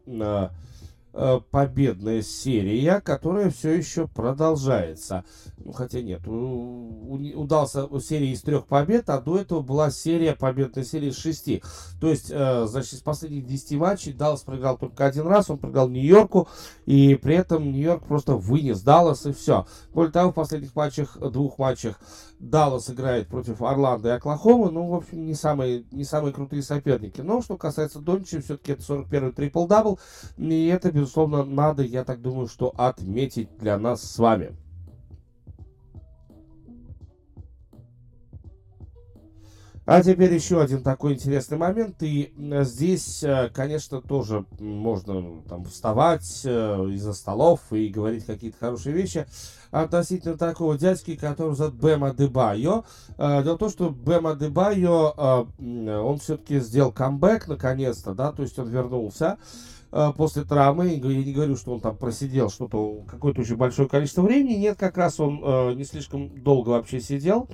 победная 1.51 2.21
серия, 2.21 3.01
которая 3.01 3.49
все 3.49 3.71
еще 3.71 4.07
продолжается. 4.07 5.23
Ну, 5.57 5.71
хотя 5.71 6.01
нет, 6.01 6.27
у, 6.27 6.31
у, 6.31 7.15
удался 7.35 7.87
серия 7.99 8.31
из 8.31 8.41
трех 8.41 8.67
побед, 8.67 9.09
а 9.09 9.19
до 9.19 9.37
этого 9.37 9.61
была 9.61 9.89
серия, 9.89 10.33
победная 10.33 10.83
серия 10.83 11.09
из 11.09 11.17
шести. 11.17 11.63
То 11.99 12.09
есть, 12.09 12.27
э, 12.29 12.65
значит, 12.67 12.93
из 12.93 13.01
последних 13.01 13.45
10 13.45 13.77
матчей 13.77 14.13
Даллас 14.13 14.41
проиграл 14.41 14.77
только 14.77 15.05
один 15.05 15.27
раз, 15.27 15.49
он 15.49 15.57
проиграл 15.57 15.89
Нью-Йорку, 15.89 16.47
и 16.85 17.15
при 17.15 17.35
этом 17.35 17.63
Нью-Йорк 17.63 18.05
просто 18.05 18.35
вынес 18.35 18.81
Даллас, 18.81 19.25
и 19.25 19.33
все. 19.33 19.65
Более 19.93 20.11
того, 20.11 20.31
в 20.31 20.35
последних 20.35 20.75
матчах, 20.75 21.17
двух 21.17 21.57
матчах 21.57 21.99
Даллас 22.39 22.89
играет 22.89 23.27
против 23.27 23.61
Орландо 23.61 24.09
и 24.09 24.11
Оклахомы, 24.11 24.71
ну, 24.71 24.87
в 24.87 24.95
общем, 24.95 25.25
не 25.25 25.33
самые, 25.33 25.85
не 25.91 26.03
самые 26.03 26.33
крутые 26.33 26.61
соперники. 26.61 27.21
Но, 27.21 27.41
что 27.41 27.57
касается 27.57 27.99
Дончича, 27.99 28.41
все-таки 28.41 28.73
это 28.73 28.81
41-й 28.83 29.31
трипл-дабл, 29.31 29.99
и 30.37 30.67
это, 30.67 30.91
безусловно, 30.91 31.06
надо, 31.15 31.83
я 31.83 32.03
так 32.03 32.21
думаю, 32.21 32.47
что 32.47 32.73
отметить 32.77 33.49
для 33.57 33.77
нас 33.77 34.01
с 34.01 34.19
вами. 34.19 34.55
А 39.89 40.03
теперь 40.03 40.33
еще 40.33 40.61
один 40.61 40.83
такой 40.83 41.13
интересный 41.13 41.57
момент. 41.57 42.03
И 42.03 42.33
здесь, 42.37 43.23
э, 43.23 43.49
конечно, 43.53 44.01
тоже 44.01 44.45
можно 44.59 45.41
там 45.47 45.63
вставать 45.63 46.41
э, 46.43 46.89
из-за 46.91 47.13
столов 47.13 47.61
и 47.71 47.87
говорить 47.87 48.25
какие-то 48.25 48.57
хорошие 48.59 48.93
вещи 48.93 49.25
относительно 49.71 50.37
такого 50.37 50.77
дядьки, 50.77 51.15
который 51.15 51.55
зовут 51.55 51.75
Бема 51.75 52.13
Дебайо. 52.13 52.83
Э, 53.17 53.41
дело 53.43 53.55
в 53.55 53.59
том, 53.59 53.69
что 53.69 53.89
Бема 53.89 54.35
Дебайо, 54.35 55.47
он 55.57 56.19
все-таки 56.19 56.59
сделал 56.59 56.91
камбэк 56.91 57.47
наконец-то, 57.47 58.13
да, 58.13 58.33
то 58.33 58.41
есть 58.41 58.59
он 58.59 58.67
вернулся 58.67 59.37
после 60.15 60.43
травмы. 60.43 60.87
Я 60.89 61.23
не 61.23 61.33
говорю, 61.33 61.55
что 61.55 61.73
он 61.73 61.79
там 61.79 61.97
просидел 61.97 62.49
что-то, 62.49 63.03
какое-то 63.07 63.41
очень 63.41 63.55
большое 63.55 63.87
количество 63.87 64.21
времени. 64.21 64.55
Нет, 64.55 64.77
как 64.77 64.97
раз 64.97 65.19
он 65.19 65.75
не 65.77 65.83
слишком 65.83 66.29
долго 66.41 66.69
вообще 66.69 66.99
сидел. 66.99 67.47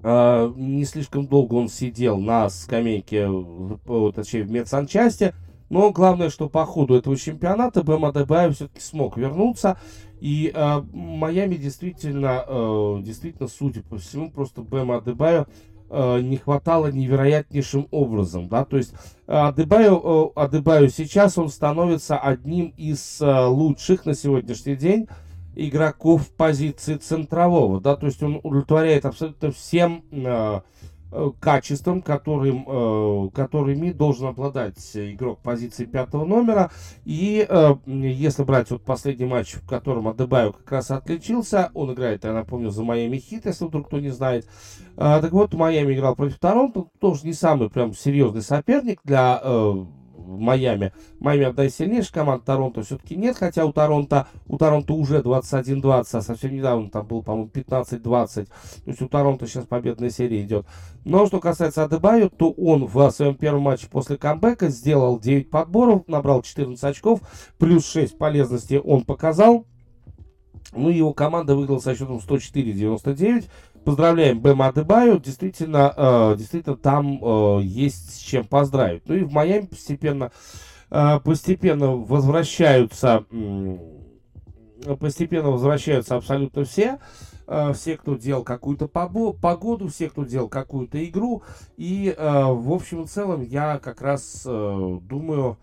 Uh, 0.00 0.54
не 0.56 0.84
слишком 0.84 1.26
долго 1.26 1.54
он 1.54 1.68
сидел 1.68 2.18
на 2.18 2.48
скамейке, 2.50 3.28
точнее, 4.14 4.44
в 4.44 4.50
медсанчасти. 4.50 5.34
Но 5.70 5.90
главное, 5.90 6.30
что 6.30 6.48
по 6.48 6.64
ходу 6.64 6.94
этого 6.94 7.16
чемпионата 7.16 7.82
Бэм 7.82 8.06
Адебаев 8.06 8.54
все-таки 8.54 8.80
смог 8.80 9.16
вернуться. 9.16 9.78
И 10.20 10.50
э, 10.52 10.82
Майами 10.92 11.56
действительно, 11.56 12.44
э, 12.46 13.02
действительно, 13.02 13.48
судя 13.48 13.82
по 13.82 13.98
всему, 13.98 14.30
просто 14.30 14.62
Бэм 14.62 14.92
Адебаю 14.92 15.46
э, 15.90 16.20
не 16.20 16.36
хватало 16.36 16.90
невероятнейшим 16.90 17.88
образом. 17.90 18.48
Да? 18.48 18.64
То 18.64 18.76
есть 18.76 18.94
Адебаю, 19.26 20.32
э, 20.36 20.40
Адебаю 20.40 20.88
сейчас 20.88 21.38
он 21.38 21.48
становится 21.48 22.18
одним 22.18 22.72
из 22.76 23.20
э, 23.20 23.46
лучших 23.46 24.06
на 24.06 24.14
сегодняшний 24.14 24.76
день 24.76 25.06
игроков 25.58 26.28
позиции 26.30 26.94
центрового, 26.94 27.80
да, 27.80 27.96
то 27.96 28.06
есть 28.06 28.22
он 28.22 28.40
удовлетворяет 28.42 29.04
абсолютно 29.04 29.50
всем 29.50 30.04
э, 30.12 30.60
э, 31.10 31.30
качествам, 31.40 32.02
которым, 32.02 32.64
э, 32.66 33.30
которыми 33.34 33.92
должен 33.92 34.28
обладать 34.28 34.78
игрок 34.94 35.40
позиции 35.40 35.84
пятого 35.84 36.24
номера. 36.24 36.70
И 37.04 37.46
э, 37.48 37.74
если 37.86 38.44
брать 38.44 38.70
вот 38.70 38.82
последний 38.84 39.26
матч, 39.26 39.54
в 39.54 39.66
котором 39.66 40.08
Адебаю 40.08 40.52
как 40.52 40.72
раз 40.72 40.90
отличился, 40.90 41.70
он 41.74 41.92
играет, 41.92 42.24
я 42.24 42.32
напомню, 42.32 42.70
за 42.70 42.82
Майами 42.82 43.18
Хит, 43.18 43.46
если 43.46 43.64
вдруг 43.64 43.88
кто 43.88 44.00
не 44.00 44.10
знает. 44.10 44.48
Так 44.96 45.32
вот, 45.32 45.54
Майами 45.54 45.94
играл 45.94 46.16
против 46.16 46.38
Торонто, 46.38 46.86
тоже 47.00 47.26
не 47.26 47.32
самый 47.32 47.70
прям 47.70 47.94
серьезный 47.94 48.42
соперник 48.42 49.00
для 49.04 49.40
в 50.28 50.38
Майами. 50.38 50.92
Майами 51.18 51.46
одна 51.46 51.64
из 51.64 51.76
сильнейших 51.76 52.12
команд, 52.12 52.44
Торонто 52.44 52.82
все-таки 52.82 53.16
нет, 53.16 53.36
хотя 53.36 53.64
у 53.64 53.72
Торонто, 53.72 54.28
у 54.46 54.58
Торонто 54.58 54.92
уже 54.92 55.20
21-20, 55.20 56.06
а 56.12 56.22
совсем 56.22 56.54
недавно 56.54 56.90
там 56.90 57.06
был, 57.06 57.22
по-моему, 57.22 57.50
15-20. 57.52 58.44
То 58.44 58.50
есть 58.86 59.02
у 59.02 59.08
Торонто 59.08 59.46
сейчас 59.46 59.64
победная 59.64 60.10
серия 60.10 60.42
идет. 60.42 60.66
Но 61.04 61.26
что 61.26 61.40
касается 61.40 61.84
Адебаю, 61.84 62.30
то 62.30 62.50
он 62.50 62.86
в 62.86 63.10
своем 63.10 63.34
первом 63.34 63.62
матче 63.62 63.88
после 63.90 64.16
камбэка 64.16 64.68
сделал 64.68 65.18
9 65.18 65.50
подборов, 65.50 66.06
набрал 66.06 66.42
14 66.42 66.82
очков, 66.84 67.20
плюс 67.58 67.90
6 67.90 68.18
полезности 68.18 68.80
он 68.82 69.04
показал. 69.04 69.66
Ну, 70.72 70.90
его 70.90 71.14
команда 71.14 71.56
выиграла 71.56 71.78
со 71.78 71.94
счетом 71.94 72.18
104-99. 72.18 73.46
Поздравляем 73.84 74.40
Бэма 74.40 74.68
Адебаю. 74.68 75.18
Действительно, 75.18 75.92
э, 75.96 76.34
действительно 76.36 76.76
там 76.76 77.18
э, 77.22 77.60
есть 77.62 78.16
с 78.16 78.18
чем 78.18 78.44
поздравить. 78.46 79.02
Ну 79.06 79.14
и 79.14 79.24
в 79.24 79.32
Майами 79.32 79.66
постепенно, 79.66 80.30
э, 80.90 81.20
постепенно 81.24 81.96
возвращаются, 81.96 83.24
э, 83.30 84.96
постепенно 85.00 85.50
возвращаются 85.50 86.16
абсолютно 86.16 86.64
все. 86.64 86.98
Э, 87.48 87.72
все, 87.72 87.96
кто 87.96 88.14
делал 88.14 88.44
какую-то 88.44 88.88
погоду, 88.88 89.88
все, 89.88 90.10
кто 90.10 90.24
делал 90.24 90.48
какую-то 90.48 91.02
игру. 91.06 91.42
И, 91.78 92.14
э, 92.16 92.44
в 92.44 92.70
общем 92.70 93.02
и 93.02 93.06
целом, 93.06 93.42
я 93.42 93.78
как 93.78 94.02
раз 94.02 94.42
э, 94.44 94.98
думаю, 95.02 95.56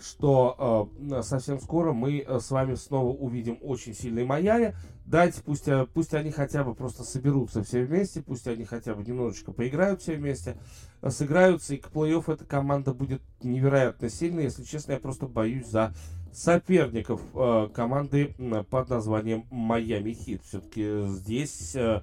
что 0.00 0.90
совсем 1.22 1.60
скоро 1.60 1.92
мы 1.92 2.26
с 2.28 2.50
вами 2.50 2.74
снова 2.74 3.12
увидим 3.12 3.58
очень 3.62 3.94
сильные 3.94 4.24
Майами. 4.24 4.74
Дайте, 5.04 5.42
пусть, 5.44 5.68
э, 5.68 5.86
пусть 5.92 6.14
они 6.14 6.30
хотя 6.30 6.64
бы 6.64 6.74
просто 6.74 7.02
соберутся 7.02 7.62
все 7.62 7.84
вместе, 7.84 8.22
пусть 8.22 8.46
они 8.46 8.64
хотя 8.64 8.94
бы 8.94 9.02
немножечко 9.02 9.52
поиграют 9.52 10.00
все 10.00 10.14
вместе, 10.14 10.56
э, 11.00 11.10
сыграются, 11.10 11.74
и 11.74 11.78
к 11.78 11.88
плей-офф 11.88 12.32
эта 12.32 12.44
команда 12.44 12.94
будет 12.94 13.20
невероятно 13.42 14.08
сильной. 14.08 14.44
Если 14.44 14.62
честно, 14.62 14.92
я 14.92 14.98
просто 15.00 15.26
боюсь 15.26 15.66
за 15.66 15.92
соперников 16.32 17.20
э, 17.34 17.68
команды 17.74 18.34
под 18.70 18.88
названием 18.88 19.44
Майами 19.50 20.12
Хит. 20.12 20.42
Все-таки 20.44 21.06
здесь 21.08 21.74
э, 21.76 22.00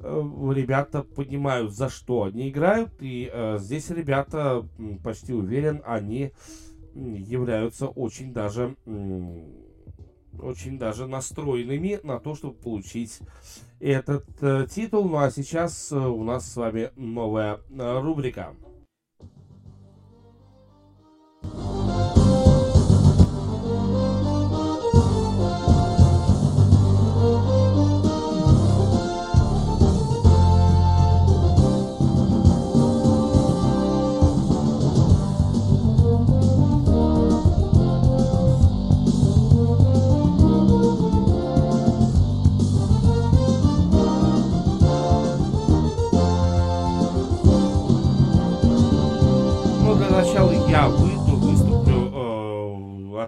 э, 0.00 0.52
ребята 0.54 1.02
понимают, 1.02 1.72
за 1.74 1.88
что 1.88 2.24
они 2.24 2.50
играют, 2.50 2.90
и 3.00 3.30
э, 3.32 3.58
здесь 3.60 3.90
ребята, 3.90 4.66
почти 5.04 5.32
уверен, 5.32 5.82
они 5.84 6.32
являются 6.94 7.86
очень 7.86 8.32
даже 8.32 8.76
очень 10.40 10.78
даже 10.78 11.06
настроенными 11.06 12.00
на 12.02 12.18
то, 12.18 12.34
чтобы 12.34 12.54
получить 12.54 13.18
этот 13.80 14.24
э, 14.40 14.66
титул. 14.70 15.08
Ну 15.08 15.18
а 15.18 15.30
сейчас 15.30 15.92
э, 15.92 15.96
у 15.96 16.22
нас 16.24 16.50
с 16.50 16.56
вами 16.56 16.90
новая 16.96 17.60
э, 17.70 18.00
рубрика. 18.00 18.54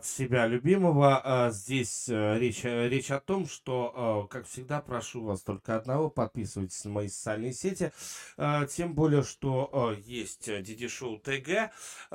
Себя 0.02 0.46
любимого. 0.46 1.20
А, 1.22 1.50
здесь 1.50 2.08
э, 2.08 2.38
речь, 2.38 2.64
э, 2.64 2.88
речь 2.88 3.10
о 3.10 3.20
том, 3.20 3.46
что, 3.46 4.26
э, 4.26 4.32
как 4.32 4.46
всегда, 4.46 4.80
прошу 4.80 5.22
вас 5.22 5.42
только 5.42 5.76
одного, 5.76 6.10
подписывайтесь 6.10 6.84
на 6.84 6.90
мои 6.90 7.08
социальные 7.08 7.52
сети. 7.52 7.92
Тем 8.70 8.94
более, 8.94 9.22
что 9.22 9.94
есть 10.04 10.46
Диди 10.62 10.88
Шоу 10.88 11.18
ТГ, 11.18 11.70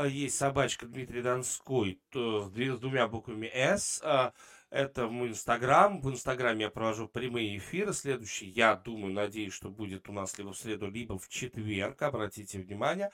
есть 0.08 0.38
собачка 0.38 0.86
Дмитрий 0.86 1.22
Донской 1.22 2.00
с 2.14 2.80
двумя 2.80 3.08
буквами 3.08 3.50
«С», 3.54 4.02
это 4.70 5.08
мой 5.08 5.30
инстаграм. 5.30 6.00
В 6.00 6.10
инстаграме 6.12 6.66
я 6.66 6.70
провожу 6.70 7.08
прямые 7.08 7.58
эфиры. 7.58 7.92
Следующий, 7.92 8.48
я 8.50 8.76
думаю, 8.76 9.14
надеюсь, 9.14 9.54
что 9.54 9.70
будет 9.70 10.08
у 10.10 10.14
нас 10.14 10.38
либо 10.38 10.54
в 10.54 10.58
среду, 10.58 10.90
либо 10.90 11.18
в 11.18 11.28
четверг. 11.28 12.00
Обратите 12.04 12.60
внимание. 12.60 13.10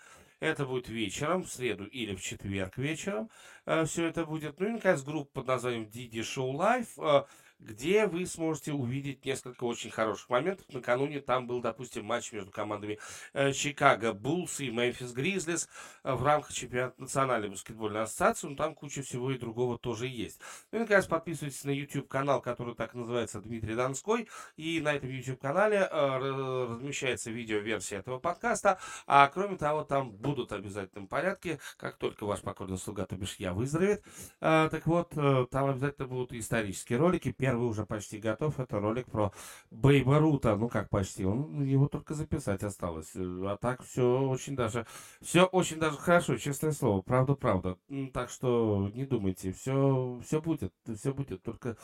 Это 0.45 0.67
будет 0.67 0.89
вечером, 0.89 1.43
в 1.43 1.49
среду 1.49 1.85
или 1.85 2.13
в 2.13 2.21
четверг 2.21 2.77
вечером. 2.77 3.31
Э, 3.65 3.83
все 3.85 4.05
это 4.05 4.25
будет. 4.25 4.59
Ну 4.59 4.67
и, 4.67 4.71
наконец, 4.73 5.01
группа 5.01 5.41
под 5.41 5.47
названием 5.47 5.85
Didi 5.85 6.19
Show 6.19 6.51
Live 6.51 7.25
где 7.65 8.05
вы 8.05 8.25
сможете 8.25 8.73
увидеть 8.73 9.25
несколько 9.25 9.63
очень 9.63 9.89
хороших 9.89 10.29
моментов. 10.29 10.65
Накануне 10.69 11.19
там 11.19 11.47
был, 11.47 11.61
допустим, 11.61 12.05
матч 12.05 12.31
между 12.31 12.51
командами 12.51 12.99
э, 13.33 13.51
Чикаго 13.53 14.13
Буллс 14.13 14.59
и 14.59 14.69
Мемфис 14.69 15.11
Гризлис 15.11 15.67
э, 16.03 16.13
в 16.13 16.23
рамках 16.23 16.53
чемпионата 16.53 17.01
Национальной 17.01 17.49
баскетбольной 17.49 18.03
ассоциации. 18.03 18.47
Ну, 18.47 18.55
там 18.55 18.75
куча 18.75 19.01
всего 19.01 19.31
и 19.31 19.37
другого 19.37 19.77
тоже 19.77 20.07
есть. 20.07 20.39
Ну 20.71 20.79
и, 20.79 20.81
наконец, 20.81 21.07
подписывайтесь 21.07 21.63
на 21.63 21.71
YouTube-канал, 21.71 22.41
который 22.41 22.75
так 22.75 22.93
называется 22.93 23.41
Дмитрий 23.41 23.75
Донской. 23.75 24.29
И 24.55 24.79
на 24.79 24.93
этом 24.93 25.09
YouTube-канале 25.09 25.89
э, 25.91 26.17
размещается 26.17 27.31
видео-версия 27.31 27.97
этого 27.97 28.19
подкаста. 28.19 28.79
А 29.07 29.27
кроме 29.27 29.57
того, 29.57 29.83
там 29.83 30.11
будут 30.11 30.51
в 30.51 30.53
обязательном 30.53 31.07
порядке, 31.07 31.59
как 31.77 31.97
только 31.97 32.25
ваш 32.25 32.41
покорный 32.41 32.77
слуга, 32.77 33.05
то 33.05 33.15
бишь 33.15 33.35
я, 33.39 33.53
выздоровеет. 33.53 34.03
Так 34.39 34.85
вот, 34.85 35.09
там 35.49 35.69
обязательно 35.69 36.07
будут 36.07 36.33
исторические 36.33 36.99
ролики, 36.99 37.31
первый 37.55 37.69
уже 37.69 37.85
почти 37.85 38.17
готов. 38.17 38.59
Это 38.59 38.79
ролик 38.79 39.09
про 39.09 39.31
Бейба 39.71 40.19
Рута. 40.19 40.55
Ну, 40.57 40.67
как 40.67 40.89
почти. 40.89 41.25
Он, 41.25 41.63
его 41.63 41.87
только 41.87 42.13
записать 42.13 42.63
осталось. 42.63 43.11
А 43.15 43.57
так 43.59 43.81
все 43.83 44.21
очень 44.21 44.55
даже... 44.55 44.85
Все 45.21 45.45
очень 45.45 45.79
даже 45.79 45.97
хорошо, 45.97 46.37
честное 46.37 46.73
слово. 46.73 47.01
Правда-правда. 47.01 47.77
Так 48.13 48.29
что 48.29 48.89
не 48.93 49.05
думайте. 49.05 49.53
Все, 49.53 50.19
все 50.25 50.41
будет. 50.41 50.73
Все 50.97 51.13
будет. 51.13 51.43
Только 51.43 51.77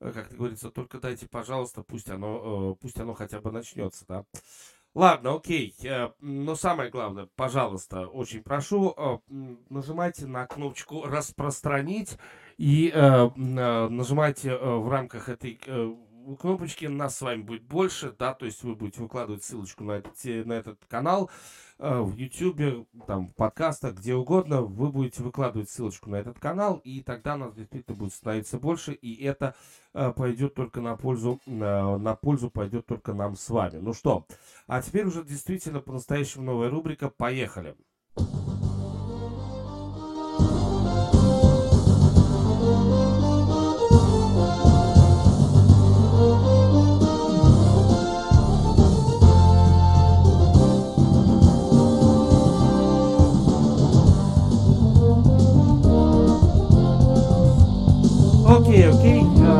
э, 0.00 0.12
как 0.12 0.30
говорится, 0.30 0.70
только 0.70 0.98
дайте, 0.98 1.28
пожалуйста, 1.28 1.82
пусть 1.82 2.08
оно, 2.08 2.72
э, 2.72 2.80
пусть 2.80 2.98
оно 2.98 3.12
хотя 3.12 3.40
бы 3.40 3.52
начнется, 3.52 4.06
да. 4.08 4.24
Ладно, 4.98 5.36
окей. 5.36 5.72
Э, 5.84 6.10
но 6.20 6.56
самое 6.56 6.90
главное, 6.90 7.28
пожалуйста, 7.36 8.08
очень 8.08 8.42
прошу, 8.42 9.20
нажимайте 9.70 10.26
на 10.26 10.44
кнопочку 10.44 11.04
«Распространить» 11.04 12.18
И 12.58 12.90
э, 12.92 12.98
э, 12.98 13.28
нажимайте 13.88 14.50
э, 14.50 14.56
в 14.56 14.88
рамках 14.88 15.28
этой 15.28 15.60
э, 15.64 15.94
кнопочки, 16.36 16.86
нас 16.86 17.16
с 17.16 17.22
вами 17.22 17.42
будет 17.42 17.64
больше, 17.64 18.14
да, 18.18 18.34
то 18.34 18.46
есть 18.46 18.62
вы 18.62 18.74
будете 18.74 19.00
выкладывать 19.00 19.44
ссылочку 19.44 19.84
на, 19.84 19.92
эти, 19.98 20.42
на 20.42 20.54
этот 20.54 20.84
канал 20.86 21.30
э, 21.78 22.00
в 22.00 22.16
YouTube, 22.16 22.88
там, 23.06 23.28
в 23.28 23.34
подкастах, 23.34 23.94
где 23.94 24.14
угодно, 24.14 24.62
вы 24.62 24.90
будете 24.90 25.22
выкладывать 25.22 25.70
ссылочку 25.70 26.10
на 26.10 26.16
этот 26.16 26.38
канал, 26.38 26.80
и 26.84 27.02
тогда 27.02 27.36
нас 27.36 27.54
действительно 27.54 27.96
будет 27.96 28.12
становиться 28.12 28.58
больше, 28.58 28.92
и 28.92 29.22
это 29.24 29.54
э, 29.94 30.12
пойдет 30.12 30.54
только 30.54 30.80
на 30.80 30.96
пользу, 30.96 31.40
э, 31.46 31.50
на 31.50 32.14
пользу 32.14 32.50
пойдет 32.50 32.86
только 32.86 33.14
нам 33.14 33.36
с 33.36 33.48
вами. 33.48 33.78
Ну 33.78 33.92
что, 33.92 34.26
а 34.66 34.82
теперь 34.82 35.06
уже 35.06 35.24
действительно 35.24 35.80
по-настоящему 35.80 36.44
новая 36.44 36.70
рубрика 36.70 37.08
«Поехали!» 37.08 37.76
Окей, 38.16 38.57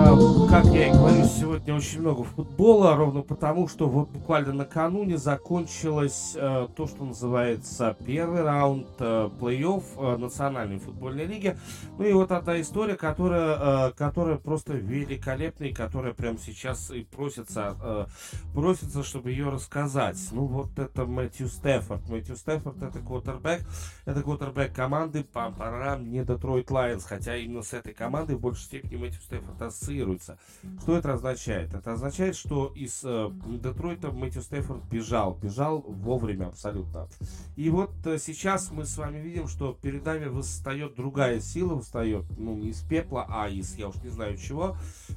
окей. 0.08 0.24
Uh, 0.24 0.48
как 0.48 0.64
я 0.66 0.88
и 0.88 0.92
говорю, 0.92 1.24
сегодня 1.48 1.74
очень 1.76 2.00
много 2.02 2.24
футбола, 2.24 2.94
ровно 2.94 3.22
потому, 3.22 3.68
что 3.68 3.88
вот 3.88 4.10
буквально 4.10 4.52
накануне 4.52 5.16
закончилось 5.16 6.36
uh, 6.36 6.70
то, 6.76 6.86
что 6.86 7.06
называется 7.06 7.96
первый 8.04 8.42
раунд 8.42 8.86
uh, 8.98 9.34
плей-офф 9.38 9.82
uh, 9.96 10.16
Национальной 10.18 10.78
футбольной 10.78 11.24
лиги. 11.24 11.56
Ну 11.96 12.04
и 12.04 12.12
вот 12.12 12.32
одна 12.32 12.60
история, 12.60 12.96
которая, 12.96 13.56
uh, 13.56 13.94
которая 13.96 14.36
просто 14.36 14.74
великолепная, 14.74 15.68
и 15.68 15.72
которая 15.72 16.12
прямо 16.12 16.36
сейчас 16.36 16.90
и 16.90 17.04
просится, 17.04 17.74
uh, 17.80 18.08
просится, 18.52 19.02
чтобы 19.02 19.30
ее 19.30 19.48
рассказать. 19.48 20.18
Ну 20.32 20.44
вот 20.44 20.78
это 20.78 21.06
Мэтью 21.06 21.48
Стефорд. 21.48 22.06
Мэтью 22.10 22.36
Стефорд 22.36 22.82
это 22.82 22.98
квотербек, 22.98 23.62
это 24.04 24.22
квотербек 24.22 24.74
команды 24.74 25.24
пам-парам, 25.24 26.10
не 26.10 26.24
Детройт 26.24 26.70
Лайонс, 26.70 27.04
хотя 27.04 27.36
именно 27.36 27.62
с 27.62 27.72
этой 27.72 27.94
командой 27.94 28.36
в 28.36 28.40
большей 28.40 28.64
степени 28.64 28.96
Мэтью 28.96 29.22
Стефорд 29.22 29.62
ассоциируется. 29.62 30.36
Что 30.82 30.98
это 30.98 31.08
означает? 31.38 31.74
Это 31.74 31.92
означает, 31.92 32.36
что 32.36 32.72
из 32.74 33.02
э, 33.04 33.30
Детройта 33.62 34.10
Мэтью 34.10 34.42
Стефорд 34.42 34.84
бежал, 34.90 35.34
бежал 35.34 35.80
вовремя 35.80 36.46
абсолютно. 36.46 37.08
И 37.56 37.70
вот 37.70 37.90
э, 38.04 38.18
сейчас 38.18 38.70
мы 38.72 38.84
с 38.84 38.96
вами 38.96 39.18
видим, 39.18 39.46
что 39.46 39.72
перед 39.72 40.04
нами 40.04 40.26
восстает 40.26 40.96
другая 40.96 41.40
сила, 41.40 41.74
восстает, 41.74 42.24
ну, 42.36 42.56
не 42.56 42.70
из 42.70 42.80
пепла, 42.80 43.26
а 43.28 43.48
из, 43.48 43.76
я 43.76 43.88
уж 43.88 43.96
не 44.02 44.10
знаю 44.10 44.36
чего, 44.36 44.76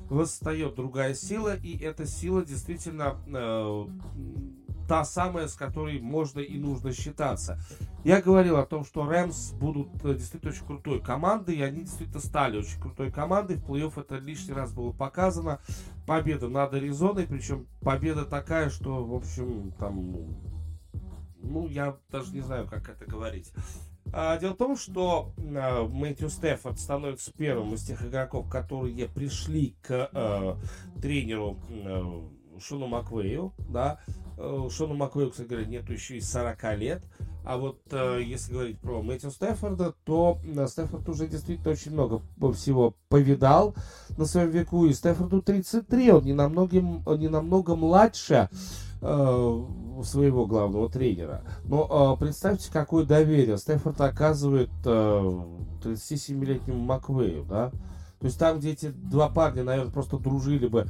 восстает 0.10 0.76
другая 0.76 1.16
сила, 1.16 1.56
и 1.56 1.78
эта 1.78 2.06
сила 2.06 2.46
действительно 2.46 3.18
э, 3.28 3.86
та 4.92 5.06
самая, 5.06 5.48
с 5.48 5.54
которой 5.54 6.02
можно 6.02 6.42
и 6.42 6.58
нужно 6.58 6.92
считаться. 6.92 7.58
Я 8.04 8.22
говорил 8.22 8.58
о 8.58 8.66
том, 8.66 8.84
что 8.84 9.06
Рэмс 9.06 9.54
будут 9.54 9.88
э, 10.04 10.16
действительно 10.16 10.52
очень 10.52 10.66
крутой 10.66 11.00
командой, 11.00 11.56
и 11.56 11.62
они 11.62 11.84
действительно 11.84 12.20
стали 12.20 12.58
очень 12.58 12.78
крутой 12.78 13.10
командой. 13.10 13.56
В 13.56 13.64
плей-офф 13.64 14.02
это 14.02 14.18
лишний 14.18 14.54
раз 14.54 14.74
было 14.74 14.92
показано. 14.92 15.62
Победа 16.06 16.50
над 16.50 16.74
Аризоной, 16.74 17.26
причем 17.26 17.68
победа 17.80 18.26
такая, 18.26 18.70
что, 18.70 19.06
в 19.06 19.16
общем, 19.16 19.72
там, 19.80 20.36
ну, 21.42 21.70
я 21.70 21.96
даже 22.10 22.34
не 22.34 22.42
знаю, 22.42 22.68
как 22.68 22.90
это 22.90 23.06
говорить. 23.06 23.54
А, 24.12 24.38
дело 24.40 24.56
в 24.56 24.58
том, 24.58 24.76
что 24.76 25.32
а, 25.38 25.88
Мэтью 25.88 26.28
Стефорд 26.28 26.78
становится 26.78 27.32
первым 27.32 27.76
из 27.76 27.84
тех 27.84 28.06
игроков, 28.06 28.50
которые 28.50 29.08
пришли 29.08 29.74
к 29.84 30.10
э, 30.12 30.56
тренеру 31.02 31.60
э, 31.70 32.22
Шону 32.60 32.88
Маквею, 32.88 33.54
да, 33.70 34.00
Э, 34.44 34.70
Шону 34.72 34.96
Маквею, 34.96 35.30
кстати 35.30 35.48
говоря, 35.48 35.66
нету 35.66 35.94
еще 35.94 36.18
и 36.18 36.22
40 36.22 36.78
лет. 36.78 37.04
А 37.46 37.58
вот 37.58 37.80
э, 37.92 38.22
если 38.24 38.54
говорить 38.54 38.80
про 38.80 39.02
Мэтью 39.02 39.30
Стефорда, 39.30 39.94
то 40.04 40.40
э, 40.44 40.68
Стефорд 40.68 41.08
уже 41.10 41.28
действительно 41.28 41.72
очень 41.72 41.92
много 41.92 42.22
всего 42.54 42.96
повидал 43.10 43.76
на 44.18 44.26
своем 44.26 44.50
веку. 44.50 44.86
И 44.86 44.94
Стефорду 44.94 45.42
33, 45.42 46.12
он 46.12 46.24
не 46.24 46.34
намного, 46.34 46.80
не 46.80 47.28
намного 47.28 47.76
младше 47.76 48.50
э, 49.02 49.66
своего 50.04 50.48
главного 50.48 50.90
тренера. 50.90 51.44
Но 51.66 52.16
э, 52.18 52.20
представьте, 52.20 52.72
какое 52.72 53.06
доверие 53.06 53.58
Стефорд 53.58 54.02
оказывает 54.02 54.72
э, 54.86 55.44
37-летнему 55.84 56.80
Маквею, 56.80 57.46
да? 57.46 57.72
То 58.22 58.28
есть 58.28 58.38
там, 58.38 58.60
где 58.60 58.72
эти 58.72 58.90
два 58.90 59.30
парня, 59.30 59.64
наверное, 59.64 59.92
просто 59.92 60.20
дружили 60.20 60.68
бы, 60.68 60.86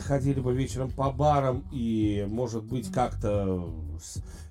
ходили 0.00 0.40
бы 0.40 0.52
вечером 0.52 0.90
по 0.90 1.10
барам 1.10 1.64
и, 1.72 2.26
может 2.28 2.64
быть, 2.64 2.90
как-то 2.92 3.70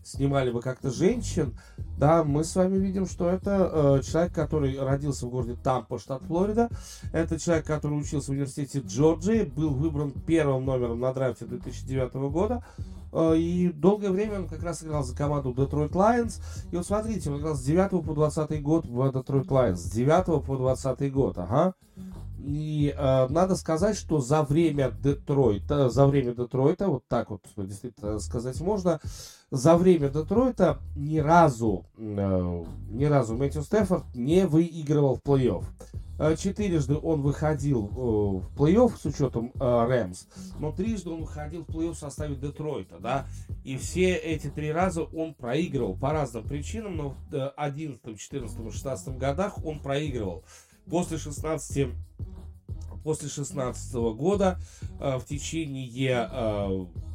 снимали 0.03 0.51
бы 0.51 0.61
как-то 0.61 0.91
женщин, 0.91 1.57
да, 1.97 2.23
мы 2.23 2.43
с 2.43 2.55
вами 2.55 2.77
видим, 2.77 3.05
что 3.07 3.29
это 3.29 3.69
э, 3.71 4.01
человек, 4.03 4.33
который 4.33 4.79
родился 4.79 5.25
в 5.25 5.29
городе 5.29 5.57
Тампа, 5.61 5.97
штат 5.97 6.21
Флорида. 6.23 6.69
Это 7.11 7.39
человек, 7.39 7.65
который 7.65 7.99
учился 7.99 8.27
в 8.27 8.29
университете 8.29 8.79
Джорджии, 8.85 9.43
был 9.43 9.73
выбран 9.73 10.11
первым 10.11 10.65
номером 10.65 10.99
на 10.99 11.13
драфте 11.13 11.45
2009 11.45 12.13
года. 12.31 12.63
Э, 13.11 13.35
и 13.35 13.71
долгое 13.71 14.11
время 14.11 14.41
он 14.41 14.47
как 14.47 14.61
раз 14.61 14.83
играл 14.83 15.03
за 15.03 15.15
команду 15.15 15.53
Detroit 15.53 15.91
Lions. 15.91 16.41
И 16.71 16.75
вот 16.75 16.85
смотрите, 16.85 17.31
он 17.31 17.39
играл 17.39 17.55
с 17.55 17.63
9 17.63 18.05
по 18.05 18.13
20 18.13 18.61
год 18.61 18.85
в 18.85 18.99
Detroit 19.07 19.47
Lions. 19.47 19.77
С 19.77 19.91
9 19.91 20.45
по 20.45 20.57
20 20.57 21.13
год, 21.13 21.37
ага. 21.37 21.73
И 22.45 22.93
э, 22.95 23.27
надо 23.29 23.55
сказать, 23.55 23.97
что 23.97 24.19
за 24.19 24.43
время 24.43 24.91
Детройта, 24.91 25.89
за 25.89 26.05
время 26.05 26.35
Детройта, 26.35 26.89
вот 26.89 27.03
так 27.07 27.31
вот 27.31 27.41
действительно 27.57 28.19
сказать 28.19 28.61
можно, 28.61 28.99
за 29.49 29.75
время 29.75 30.09
Детройта 30.09 30.77
ни 30.95 31.17
разу, 31.17 31.85
э, 31.97 32.63
ни 32.91 33.05
разу 33.05 33.35
Мэтью 33.35 33.63
Стефорд 33.63 34.03
не 34.13 34.45
выигрывал 34.45 35.15
в 35.15 35.27
плей-офф. 35.27 35.63
Э, 36.19 36.35
четырежды 36.37 36.95
он 36.95 37.23
выходил 37.23 37.87
э, 37.87 38.45
в 38.45 38.55
плей-офф 38.55 38.95
с 38.95 39.05
учетом 39.05 39.51
э, 39.59 39.85
Рэмс, 39.87 40.27
но 40.59 40.71
трижды 40.71 41.09
он 41.09 41.21
выходил 41.21 41.63
в 41.63 41.69
плей-офф 41.69 41.93
в 41.93 41.97
составе 41.97 42.35
Детройта, 42.35 42.99
да, 42.99 43.25
и 43.63 43.75
все 43.75 44.13
эти 44.13 44.51
три 44.51 44.71
раза 44.71 45.01
он 45.01 45.33
проигрывал 45.33 45.95
по 45.95 46.11
разным 46.11 46.43
причинам, 46.43 46.95
но 46.95 47.09
в 47.31 47.49
11, 47.57 48.19
14, 48.19 48.71
16 48.71 49.17
годах 49.17 49.65
он 49.65 49.79
проигрывал. 49.79 50.43
После 50.89 51.17
16 51.17 51.87
после 53.05 53.29
16 53.29 53.93
года 54.17 54.59
в 54.99 55.23
течение 55.25 55.87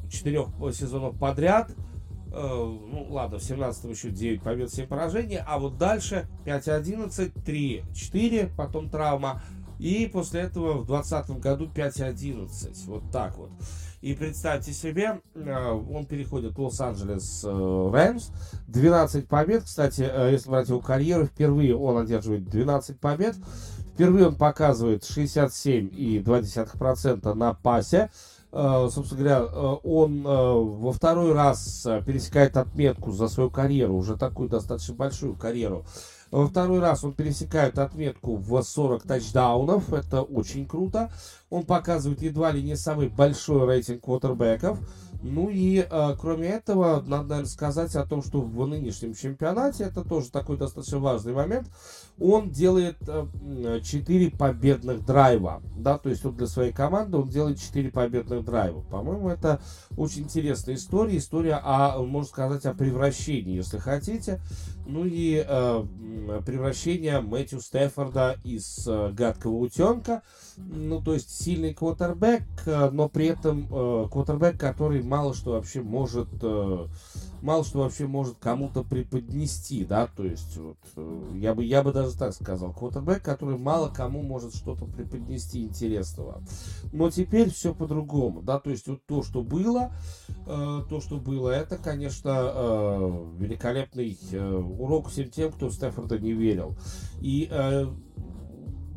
четырех 0.09 0.49
сезонов 0.73 1.19
подряд 1.19 1.71
Э, 2.33 2.39
ну 2.43 3.07
ладно, 3.11 3.39
в 3.39 3.43
17-м 3.43 3.91
еще 3.91 4.11
9 4.11 4.43
побед, 4.43 4.73
7 4.73 4.87
поражений, 4.87 5.41
а 5.45 5.59
вот 5.59 5.79
дальше 5.79 6.29
5-11, 6.45 7.33
3-4, 7.45 8.51
потом 8.57 8.89
травма, 8.89 9.43
и 9.81 10.07
после 10.07 10.43
этого 10.43 10.75
в 10.75 10.87
2020 10.87 11.41
году 11.41 11.69
5-11, 11.75 12.87
вот 12.87 13.11
так 13.11 13.37
вот. 13.37 13.51
И 14.01 14.15
представьте 14.15 14.73
себе, 14.73 15.21
э, 15.35 15.71
он 15.71 16.07
переходит 16.07 16.57
в 16.57 16.61
Лос-Анджелес 16.61 17.45
э, 17.45 17.91
Рэмс, 17.93 18.31
12 18.69 19.27
побед, 19.27 19.65
кстати, 19.65 20.03
если 20.31 20.51
брать 20.51 20.69
его 20.69 20.81
карьеру, 20.81 21.27
впервые 21.27 21.77
он 21.77 21.99
одерживает 21.99 22.49
12 22.49 23.01
побед, 23.01 23.35
впервые 24.01 24.29
он 24.29 24.37
показывает 24.37 25.03
67,2% 25.03 27.35
на 27.35 27.53
пасе, 27.53 28.09
Э, 28.53 28.89
собственно 28.91 29.21
говоря, 29.21 29.43
э, 29.43 29.77
он 29.85 30.27
э, 30.27 30.27
во 30.27 30.93
второй 30.93 31.33
раз 31.33 31.87
пересекает 32.05 32.57
отметку 32.57 33.13
за 33.13 33.29
свою 33.29 33.49
карьеру, 33.49 33.95
уже 33.95 34.17
такую 34.17 34.49
достаточно 34.49 34.95
большую 34.95 35.37
карьеру. 35.37 35.85
Во 36.31 36.47
второй 36.47 36.79
раз 36.79 37.03
он 37.05 37.13
пересекает 37.13 37.79
отметку 37.79 38.37
в 38.37 38.63
40 38.63 39.03
тачдаунов, 39.03 39.93
это 39.93 40.23
очень 40.23 40.67
круто. 40.67 41.11
Он 41.51 41.65
показывает 41.65 42.23
едва 42.23 42.53
ли 42.53 42.63
не 42.63 42.77
самый 42.77 43.09
большой 43.09 43.67
рейтинг 43.67 44.05
квотербеков. 44.05 44.79
Ну 45.23 45.51
и 45.51 45.79
э, 45.79 46.17
кроме 46.19 46.49
этого, 46.49 47.03
надо, 47.07 47.29
наверное, 47.29 47.45
сказать 47.45 47.95
о 47.95 48.07
том, 48.07 48.23
что 48.23 48.41
в 48.41 48.67
нынешнем 48.67 49.15
чемпионате, 49.15 49.85
это 49.85 50.03
тоже 50.03 50.31
такой 50.31 50.57
достаточно 50.57 50.99
важный 50.99 51.35
момент, 51.35 51.69
он 52.19 52.51
делает 52.51 52.97
э, 53.07 53.81
4 53.83 54.31
победных 54.31 55.05
драйва, 55.05 55.63
да, 55.77 55.99
то 55.99 56.09
есть 56.09 56.25
вот 56.25 56.37
для 56.37 56.47
своей 56.47 56.73
команды 56.73 57.19
он 57.19 57.29
делает 57.29 57.61
4 57.61 57.91
победных 57.91 58.45
драйва. 58.47 58.81
По-моему, 58.81 59.29
это 59.29 59.61
очень 59.97 60.23
интересная 60.23 60.77
история, 60.77 61.19
история 61.19 61.61
о, 61.63 62.03
можно 62.03 62.29
сказать, 62.29 62.65
о 62.65 62.73
превращении, 62.73 63.57
если 63.57 63.77
хотите. 63.77 64.41
Ну 64.87 65.05
и 65.05 65.45
э, 65.47 65.85
превращение 66.45 67.21
Мэтью 67.21 67.61
Стефорда 67.61 68.39
из 68.45 68.87
э, 68.87 69.11
гадкого 69.13 69.57
утенка, 69.57 70.23
ну 70.57 71.01
то 71.01 71.15
есть 71.15 71.31
сильный 71.31 71.75
квотербек, 71.75 72.43
э, 72.67 72.91
но 72.91 73.09
при 73.09 73.27
этом 73.27 73.67
э, 73.71 74.09
квотербек, 74.11 74.59
который 74.59 75.03
мало 75.03 75.35
что 75.35 75.53
вообще 75.53 75.81
может, 75.81 76.29
мало 77.43 77.65
что 77.65 77.81
вообще 77.81 78.07
может 78.07 78.37
кому-то 78.39 78.83
преподнести, 78.83 79.85
да, 79.85 80.07
то 80.07 80.25
есть 80.25 80.57
вот, 80.57 80.79
э, 80.97 81.31
я 81.37 81.55
бы, 81.55 81.65
я 81.65 81.83
бы 81.83 81.93
даже 81.93 82.17
так 82.17 82.33
сказал, 82.35 82.73
квотербек, 82.73 83.23
который 83.23 83.59
мало 83.59 83.89
кому 83.89 84.23
может 84.23 84.55
что-то 84.55 84.87
преподнести 84.87 85.65
интересного. 85.65 86.43
Но 86.93 87.11
теперь 87.11 87.51
все 87.51 87.75
по-другому, 87.75 88.43
да, 88.43 88.59
то 88.59 88.71
есть 88.71 88.87
вот 88.89 89.05
то, 89.07 89.23
что 89.23 89.43
было, 89.43 89.93
э, 90.47 90.83
то, 90.89 91.01
что 91.01 91.17
было, 91.17 91.51
это, 91.51 91.79
конечно, 91.79 92.31
э, 92.31 93.27
великолепный 93.39 94.19
э, 94.33 94.55
урок 94.55 95.09
всем 95.09 95.31
тем, 95.31 95.53
кто 95.53 95.71
Стефорда 95.71 96.19
не 96.19 96.33
верил. 96.33 96.77
И 97.21 97.49
э, 97.51 97.87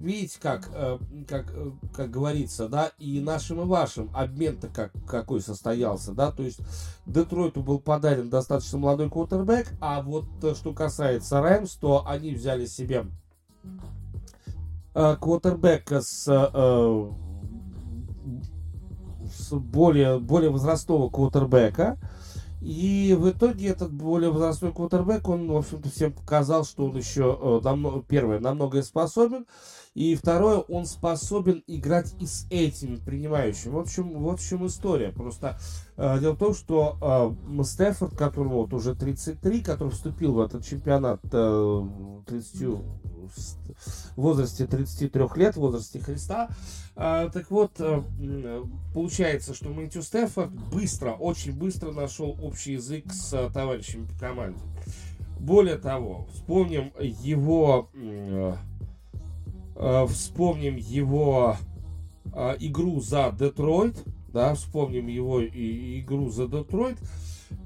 видите, 0.04 0.38
как, 0.41 0.70
э, 0.74 0.99
как, 1.28 1.45
э, 1.56 1.72
как 1.95 2.12
говорится, 2.12 2.68
да, 2.68 2.91
и 2.99 3.22
нашим, 3.22 3.62
и 3.62 3.66
вашим. 3.66 4.12
Обмен-то 4.14 4.68
как, 4.68 4.91
какой 5.08 5.41
состоялся, 5.41 6.12
да, 6.12 6.32
то 6.32 6.43
есть 6.43 6.60
Детройту 7.06 7.64
был 7.64 7.80
подарен 7.80 8.30
достаточно 8.30 8.78
молодой 8.78 9.10
квотербек, 9.10 9.74
а 9.80 10.01
вот 10.01 10.26
э, 10.43 10.54
что 10.56 10.74
касается 10.74 11.41
Рэмс, 11.41 11.76
то 11.76 12.06
они 12.06 12.34
взяли 12.34 12.66
себе 12.66 13.06
квотербека 14.93 16.01
с, 16.01 16.26
с 19.26 19.51
более, 19.51 20.20
более 20.20 20.51
возрастного 20.51 21.10
квотербека, 21.10 21.97
и 22.62 23.18
в 23.18 23.28
итоге 23.32 23.70
этот 23.70 23.91
более 23.91 24.30
возрастной 24.32 24.72
квотербек, 24.72 25.28
он, 25.28 25.49
в 25.49 25.58
общем-то, 25.58 25.89
всем 25.89 26.12
показал, 26.12 26.64
что 26.64 26.86
он 26.86 26.95
еще, 26.95 27.60
намного, 27.64 28.04
первое, 28.04 28.39
намного 28.39 28.84
способен, 28.84 29.47
и 29.94 30.16
второе, 30.16 30.58
он 30.58 30.86
способен 30.86 31.64
играть 31.68 32.16
и 32.20 32.26
с 32.26 32.48
этими 32.50 32.96
принимающими. 32.96 33.74
В 33.74 33.78
общем, 33.78 34.10
вот 34.20 34.39
в 34.39 34.48
чем 34.48 34.66
история. 34.66 35.12
Просто 35.12 35.60
э, 35.98 36.20
дело 36.20 36.34
в 36.34 36.39
том, 36.39 36.56
что 36.56 37.36
э, 37.50 37.64
Стефорд, 37.64 38.16
которому 38.16 38.62
вот 38.62 38.74
уже 38.74 38.96
33, 38.96 39.62
который 39.62 39.89
вступил 39.89 40.34
в 40.34 40.41
этот 40.41 40.66
чемпионат 40.66 41.22
э, 41.32 41.88
30, 42.26 42.62
в 44.16 44.22
возрасте 44.22 44.66
33 44.66 45.22
лет, 45.36 45.56
в 45.56 45.60
возрасте 45.60 46.00
Христа, 46.00 46.50
э, 46.96 47.30
так 47.32 47.52
вот, 47.52 47.74
э, 47.80 48.02
получается, 48.96 49.54
что 49.54 49.70
Мэтью 49.70 50.02
Стефорд 50.02 50.52
быстро, 50.72 51.12
очень 51.12 51.54
быстро 51.54 51.91
нашел 51.91 52.36
общий 52.41 52.74
язык 52.74 53.12
с 53.14 53.32
э, 53.34 53.50
товарищами 53.54 54.08
по 54.08 54.20
команде. 54.20 54.60
Более 55.39 55.78
того, 55.78 56.26
вспомним 56.34 56.94
его 57.00 57.89
э, 57.94 58.56
вспомним 59.76 60.76
его 60.76 61.57
э, 62.34 62.55
игру 62.59 62.99
за 62.99 63.32
Детройт, 63.32 64.03
да, 64.28 64.53
вспомним 64.55 65.07
его 65.07 65.43
игру 65.43 66.30
за 66.30 66.47
Детройт, 66.47 66.97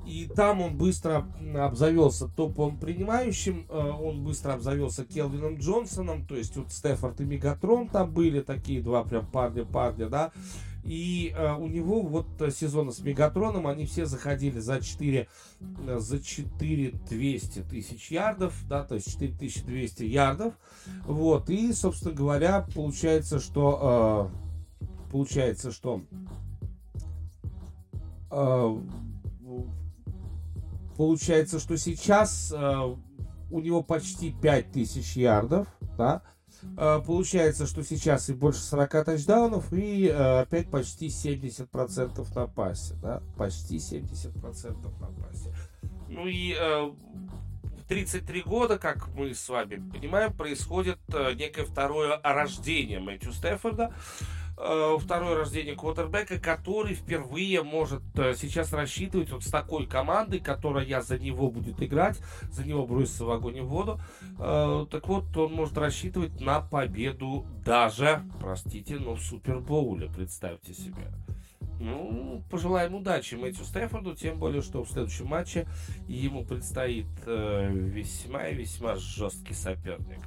и 0.05 0.25
там 0.25 0.61
он 0.61 0.77
быстро 0.77 1.27
обзавелся 1.55 2.27
топовым 2.27 2.77
принимающим, 2.77 3.65
э, 3.69 3.77
он 3.77 4.23
быстро 4.23 4.53
обзавелся 4.53 5.05
Келвином 5.05 5.57
Джонсоном, 5.57 6.25
то 6.25 6.35
есть 6.35 6.55
вот 6.55 6.71
Стефорд 6.71 7.19
и 7.21 7.25
Мегатрон 7.25 7.87
там 7.87 8.11
были 8.11 8.41
такие 8.41 8.81
два 8.81 9.03
прям 9.03 9.25
парня-парня, 9.27 10.07
да, 10.07 10.31
и 10.87 11.33
э, 11.35 11.53
у 11.53 11.67
него 11.67 12.01
вот 12.01 12.27
сезона 12.55 12.91
с 12.91 12.99
Мегатроном 12.99 13.67
они 13.67 13.85
все 13.85 14.05
заходили 14.05 14.59
за 14.59 14.81
4, 14.81 15.27
э, 15.59 15.99
за 15.99 16.23
4 16.23 16.91
200 17.09 17.59
тысяч 17.63 18.09
ярдов, 18.09 18.55
да, 18.69 18.83
то 18.85 18.95
есть 18.95 19.11
4200 19.11 20.03
ярдов. 20.03 20.53
Вот, 21.05 21.49
и, 21.49 21.73
собственно 21.73 22.13
говоря, 22.13 22.65
получается, 22.73 23.41
что, 23.41 24.31
э, 24.79 25.11
получается, 25.11 25.73
что 25.73 26.03
э, 28.31 28.77
получается, 30.95 31.59
что 31.59 31.77
сейчас 31.77 32.53
э, 32.55 32.95
у 33.51 33.59
него 33.59 33.83
почти 33.83 34.31
5000 34.31 35.17
ярдов, 35.17 35.67
да, 35.97 36.21
Э, 36.21 36.36
получается, 36.75 37.65
что 37.65 37.83
сейчас 37.83 38.29
и 38.29 38.33
больше 38.33 38.59
40 38.59 39.05
тачдаунов, 39.05 39.71
и 39.73 40.07
э, 40.07 40.41
опять 40.41 40.69
почти 40.69 41.07
70% 41.07 42.35
на 42.35 42.47
пасе. 42.47 42.95
Да? 43.01 43.21
Почти 43.37 43.77
70% 43.77 44.99
на 44.99 45.07
пасе. 45.07 45.53
Ну 46.09 46.27
и 46.27 46.53
э, 46.53 46.83
в 46.83 47.87
33 47.87 48.41
года, 48.41 48.77
как 48.77 49.07
мы 49.15 49.33
с 49.33 49.47
вами 49.49 49.75
понимаем, 49.91 50.33
происходит 50.33 50.99
некое 51.35 51.65
второе 51.65 52.19
рождение 52.23 52.99
Мэтью 52.99 53.31
Стефорда. 53.31 53.93
Э, 54.57 54.97
второе 54.99 55.35
рождение 55.35 55.75
квотербека, 55.75 56.39
который 56.39 56.95
впервые 56.95 57.63
может 57.63 58.01
э, 58.15 58.33
сейчас 58.35 58.73
рассчитывать 58.73 59.31
вот 59.31 59.43
с 59.43 59.49
такой 59.49 59.85
командой, 59.85 60.39
которая 60.39 61.01
за 61.01 61.19
него 61.19 61.49
будет 61.49 61.81
играть, 61.81 62.19
за 62.51 62.65
него 62.65 62.85
бросится 62.85 63.25
в 63.25 63.31
огонь 63.31 63.57
и 63.57 63.61
в 63.61 63.67
воду. 63.67 63.99
Э, 64.39 64.85
так 64.89 65.07
вот, 65.07 65.35
он 65.37 65.53
может 65.53 65.77
рассчитывать 65.77 66.39
на 66.41 66.61
победу 66.61 67.45
даже, 67.63 68.23
простите, 68.39 68.97
но 68.97 69.15
в 69.15 69.21
Супербоуле, 69.21 70.09
представьте 70.09 70.73
себе. 70.73 71.11
Ну, 71.79 72.43
пожелаем 72.49 72.95
удачи 72.95 73.35
Мэтью 73.35 73.63
Стефорду, 73.63 74.15
тем 74.15 74.39
более, 74.39 74.63
что 74.63 74.83
в 74.83 74.89
следующем 74.89 75.27
матче 75.27 75.67
ему 76.07 76.43
предстоит 76.43 77.05
весьма 77.25 78.47
и 78.47 78.55
весьма 78.55 78.95
жесткий 78.95 79.53
соперник. 79.53 80.21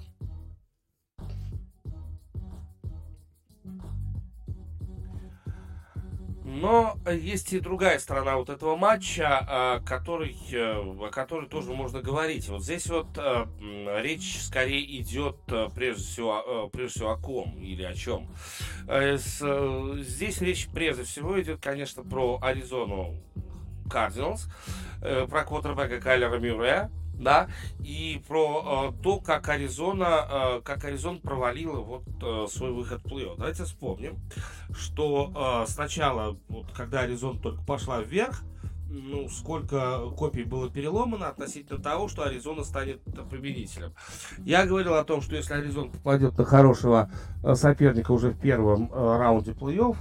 Но 6.52 6.98
есть 7.08 7.52
и 7.52 7.60
другая 7.60 8.00
сторона 8.00 8.36
вот 8.36 8.50
этого 8.50 8.76
матча, 8.76 9.80
который, 9.86 10.36
э, 10.50 10.72
о 10.80 11.08
которой 11.10 11.48
тоже 11.48 11.72
можно 11.72 12.02
говорить. 12.02 12.48
Вот 12.48 12.64
здесь 12.64 12.88
вот 12.88 13.06
э, 13.16 13.46
речь 14.02 14.42
скорее 14.42 14.84
идет 15.00 15.36
э, 15.48 15.68
прежде 15.72 16.02
всего, 16.02 16.68
прежде 16.72 16.98
всего 16.98 17.10
о 17.10 17.16
ком 17.16 17.56
или 17.62 17.84
о 17.84 17.94
чем. 17.94 18.28
Здесь 18.88 20.40
речь 20.40 20.68
прежде 20.74 21.04
всего 21.04 21.40
идет, 21.40 21.60
конечно, 21.62 22.02
про 22.02 22.38
Аризону 22.42 23.14
Кардиналс, 23.88 24.48
про 25.00 25.44
квотербека 25.44 26.00
Кайлера 26.00 26.38
Мюррея, 26.38 26.90
да, 27.20 27.48
и 27.80 28.22
про 28.26 28.92
э, 28.92 29.02
то, 29.02 29.20
как 29.20 29.48
Аризона, 29.48 30.26
э, 30.28 30.60
как 30.62 30.84
Аризон 30.84 31.20
провалила 31.20 31.80
вот 31.80 32.04
э, 32.22 32.46
свой 32.50 32.72
выход 32.72 33.02
в 33.02 33.06
плей-офф. 33.06 33.34
Давайте 33.36 33.64
вспомним, 33.64 34.18
что 34.72 35.64
э, 35.64 35.70
сначала, 35.70 36.36
вот, 36.48 36.66
когда 36.72 37.00
Аризона 37.00 37.38
только 37.38 37.62
пошла 37.62 38.00
вверх, 38.00 38.42
ну, 38.88 39.28
сколько 39.28 40.10
копий 40.16 40.42
было 40.42 40.68
переломано 40.68 41.28
относительно 41.28 41.80
того, 41.80 42.08
что 42.08 42.24
Аризона 42.24 42.64
станет 42.64 43.00
победителем. 43.30 43.94
Я 44.38 44.66
говорил 44.66 44.94
о 44.94 45.04
том, 45.04 45.22
что 45.22 45.36
если 45.36 45.54
Аризона 45.54 45.92
попадет 45.92 46.36
на 46.36 46.44
хорошего 46.44 47.10
э, 47.44 47.54
соперника 47.54 48.12
уже 48.12 48.30
в 48.30 48.40
первом 48.40 48.90
э, 48.92 49.18
раунде 49.18 49.52
плей-офф, 49.52 49.96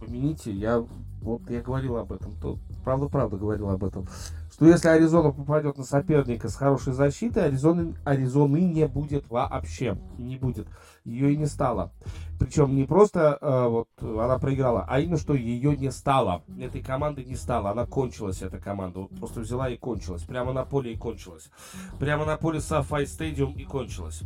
помяните, 0.00 0.50
я 0.50 0.84
вот 1.20 1.48
я 1.48 1.60
говорил 1.60 1.96
об 1.96 2.12
этом, 2.12 2.32
то 2.40 2.58
правда-правда 2.82 3.36
говорил 3.36 3.70
об 3.70 3.84
этом 3.84 4.06
что 4.52 4.66
если 4.66 4.88
Аризона 4.88 5.32
попадет 5.32 5.78
на 5.78 5.84
соперника 5.84 6.48
с 6.48 6.54
хорошей 6.54 6.92
защитой, 6.92 7.46
Аризоны, 7.46 7.96
Аризоны 8.04 8.58
не 8.58 8.86
будет 8.86 9.28
вообще. 9.28 9.98
Не 10.18 10.36
будет. 10.36 10.68
Ее 11.04 11.32
и 11.32 11.36
не 11.36 11.46
стало. 11.46 11.90
Причем 12.38 12.76
не 12.76 12.84
просто 12.84 13.38
э, 13.40 13.66
вот 13.66 13.88
она 14.00 14.38
проиграла, 14.38 14.84
а 14.88 15.00
именно, 15.00 15.16
что 15.16 15.34
ее 15.34 15.76
не 15.76 15.90
стало. 15.90 16.44
Этой 16.60 16.82
команды 16.82 17.24
не 17.24 17.34
стало. 17.34 17.70
Она 17.70 17.86
кончилась, 17.86 18.42
эта 18.42 18.58
команда. 18.58 19.00
Вот 19.00 19.18
просто 19.18 19.40
взяла 19.40 19.68
и 19.68 19.76
кончилась. 19.76 20.22
Прямо 20.22 20.52
на 20.52 20.64
поле 20.64 20.92
и 20.92 20.96
кончилась. 20.96 21.50
Прямо 21.98 22.24
на 22.24 22.36
поле 22.36 22.60
Сафай 22.60 23.06
Стадиум 23.06 23.54
и 23.54 23.64
кончилась. 23.64 24.22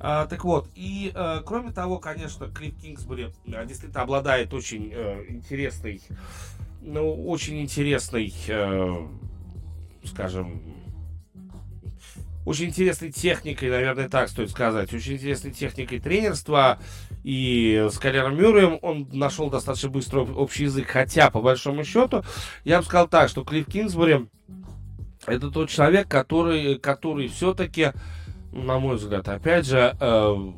А, 0.00 0.26
так 0.26 0.44
вот, 0.44 0.68
и 0.74 1.12
а, 1.14 1.42
кроме 1.42 1.72
того, 1.72 1.98
конечно, 1.98 2.48
Клифф 2.48 2.80
Кингсбери 2.80 3.32
а, 3.52 3.64
действительно 3.64 4.02
обладает 4.02 4.54
очень 4.54 4.92
а, 4.94 5.24
интересной, 5.28 6.00
ну, 6.80 7.26
очень 7.26 7.60
интересной 7.60 8.32
а, 8.48 9.08
скажем, 10.04 10.62
очень 12.44 12.66
интересной 12.66 13.12
техникой, 13.12 13.68
наверное, 13.68 14.08
так 14.08 14.30
стоит 14.30 14.50
сказать, 14.50 14.92
очень 14.94 15.14
интересной 15.14 15.50
техникой 15.50 16.00
тренерства. 16.00 16.78
И 17.22 17.88
с 17.90 17.98
Калером 17.98 18.38
Мюрреем 18.38 18.78
он 18.80 19.06
нашел 19.12 19.50
достаточно 19.50 19.90
быстро 19.90 20.20
общий 20.20 20.64
язык, 20.64 20.88
хотя, 20.88 21.30
по 21.30 21.42
большому 21.42 21.84
счету, 21.84 22.24
я 22.64 22.78
бы 22.78 22.84
сказал 22.84 23.06
так, 23.06 23.28
что 23.28 23.44
Клифф 23.44 23.66
Кингсбери 23.66 24.28
это 25.26 25.50
тот 25.50 25.68
человек, 25.68 26.08
который, 26.08 26.78
который 26.78 27.28
все-таки, 27.28 27.92
на 28.52 28.78
мой 28.78 28.96
взгляд, 28.96 29.28
опять 29.28 29.66
же, 29.66 29.94
э, 30.00 30.52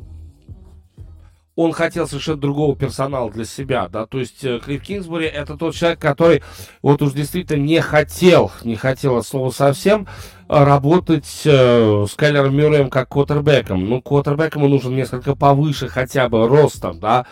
он 1.57 1.72
хотел 1.72 2.07
совершенно 2.07 2.40
другого 2.40 2.76
персонала 2.76 3.30
для 3.30 3.44
себя, 3.44 3.88
да, 3.88 4.07
то 4.07 4.18
есть 4.18 4.44
э, 4.44 4.61
Клифф 4.64 4.82
Кингсбери 4.82 5.26
это 5.26 5.57
тот 5.57 5.74
человек, 5.74 5.98
который 5.98 6.42
вот 6.82 7.03
уж 7.03 7.12
действительно 7.12 7.62
не 7.62 7.80
хотел, 7.80 8.51
не 8.64 8.76
хотел 8.76 9.16
от 9.16 9.26
слова 9.26 9.51
совсем 9.51 10.07
работать 10.48 11.42
э, 11.44 12.07
с 12.09 12.14
Кайлером 12.14 12.57
Мюрреем 12.57 12.90
как 12.90 13.09
квотербеком. 13.09 13.88
Ну, 13.88 14.03
квотербеком 14.03 14.68
нужен 14.68 14.96
несколько 14.96 15.36
повыше 15.36 15.88
хотя 15.88 16.28
бы 16.28 16.48
ростом, 16.48 16.98
да, 16.98 17.26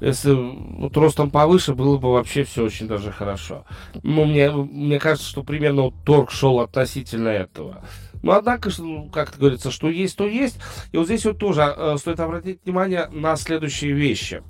если 0.00 0.32
вот 0.32 0.96
ростом 0.96 1.30
повыше, 1.30 1.74
было 1.74 1.98
бы 1.98 2.12
вообще 2.12 2.44
все 2.44 2.64
очень 2.64 2.88
даже 2.88 3.12
хорошо. 3.12 3.64
Ну, 4.02 4.24
мне, 4.24 4.50
мне 4.50 4.98
кажется, 4.98 5.28
что 5.28 5.42
примерно 5.42 5.82
вот 5.82 5.94
торг 6.04 6.30
шел 6.30 6.60
относительно 6.60 7.28
этого. 7.28 7.84
Но 8.22 8.32
однако, 8.32 8.70
как 9.12 9.36
говорится, 9.38 9.70
что 9.70 9.88
есть, 9.88 10.16
то 10.16 10.26
есть. 10.26 10.58
И 10.92 10.96
вот 10.96 11.06
здесь 11.06 11.24
вот 11.24 11.38
тоже 11.38 11.62
э, 11.62 11.96
стоит 11.98 12.20
обратить 12.20 12.60
внимание 12.64 13.08
на 13.12 13.36
следующие 13.36 13.92
вещи. 13.92 14.42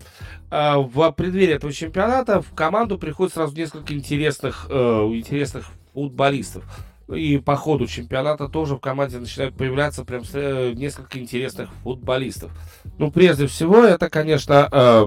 Э, 0.50 0.76
в 0.76 1.10
преддверии 1.12 1.54
этого 1.54 1.72
чемпионата 1.72 2.40
в 2.42 2.52
команду 2.54 2.98
приходит 2.98 3.34
сразу 3.34 3.56
несколько 3.56 3.94
интересных, 3.94 4.66
э, 4.68 5.08
интересных 5.14 5.66
футболистов. 5.94 6.64
И 7.08 7.38
по 7.38 7.56
ходу 7.56 7.86
чемпионата 7.86 8.48
тоже 8.48 8.76
в 8.76 8.80
команде 8.80 9.18
начинают 9.18 9.56
появляться 9.56 10.04
прям 10.04 10.22
несколько 10.22 11.18
интересных 11.18 11.68
футболистов. 11.82 12.52
Ну, 12.98 13.10
прежде 13.10 13.48
всего, 13.48 13.82
это, 13.84 14.08
конечно, 14.08 14.68
э, 14.70 15.06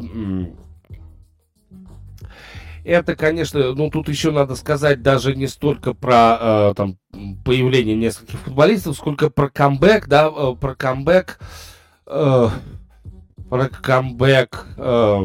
это, 2.84 3.16
конечно, 3.16 3.74
ну 3.74 3.90
тут 3.90 4.10
еще 4.10 4.32
надо 4.32 4.56
сказать 4.56 5.02
даже 5.02 5.36
не 5.36 5.48
столько 5.48 5.94
про 5.94 6.38
э, 6.40 6.74
там 6.76 6.98
появление 7.46 7.96
нескольких 7.96 8.40
футболистов, 8.40 8.98
сколько 8.98 9.30
про 9.30 9.50
камбэк, 9.50 10.08
да, 10.08 10.30
э, 10.30 10.56
про 10.60 10.76
камбэк, 10.76 11.40
э, 12.08 12.48
про 13.50 13.70
камбэк 13.70 14.68
э, 14.78 15.20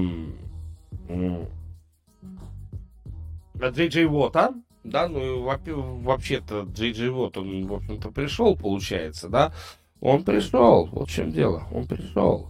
Джей 3.61 3.89
Джей 3.89 4.05
Вота, 4.07 4.55
да, 4.85 5.09
ну 5.09 5.43
вообще-то 5.43 6.69
Джей 6.73 6.93
Джей 6.93 7.11
Вот, 7.11 7.37
он, 7.37 7.67
в 7.67 7.75
общем-то, 7.75 8.11
пришел, 8.11 8.57
получается, 8.57 9.29
да, 9.29 9.53
он 10.01 10.23
пришел, 10.23 10.87
вот 10.93 11.09
в 11.09 11.13
чем 11.13 11.33
дело, 11.33 11.65
он 11.73 11.87
пришел. 11.87 12.49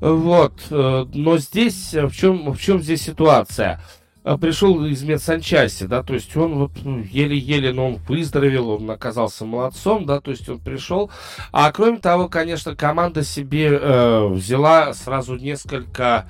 Вот, 0.00 0.54
э, 0.70 1.06
но 1.12 1.38
здесь, 1.38 1.92
э, 1.94 2.06
в 2.06 2.12
чем, 2.16 2.52
в 2.52 2.60
чем 2.60 2.80
здесь 2.80 3.02
ситуация? 3.02 3.80
Э, 4.22 4.36
пришел 4.38 4.84
из 4.84 5.02
медсанчасти, 5.02 5.84
да, 5.84 6.02
то 6.02 6.14
есть 6.14 6.36
он 6.36 6.54
вот 6.54 6.72
ну, 6.84 7.00
еле-еле, 7.00 7.72
но 7.72 7.88
он 7.88 7.96
выздоровел, 8.08 8.70
он 8.70 8.90
оказался 8.90 9.44
молодцом, 9.44 10.04
да, 10.06 10.20
то 10.20 10.30
есть 10.30 10.48
он 10.48 10.58
пришел. 10.58 11.10
А 11.52 11.72
кроме 11.72 11.98
того, 11.98 12.28
конечно, 12.28 12.76
команда 12.76 13.24
себе 13.24 13.68
э, 13.68 14.26
взяла 14.28 14.92
сразу 14.92 15.36
несколько, 15.36 16.28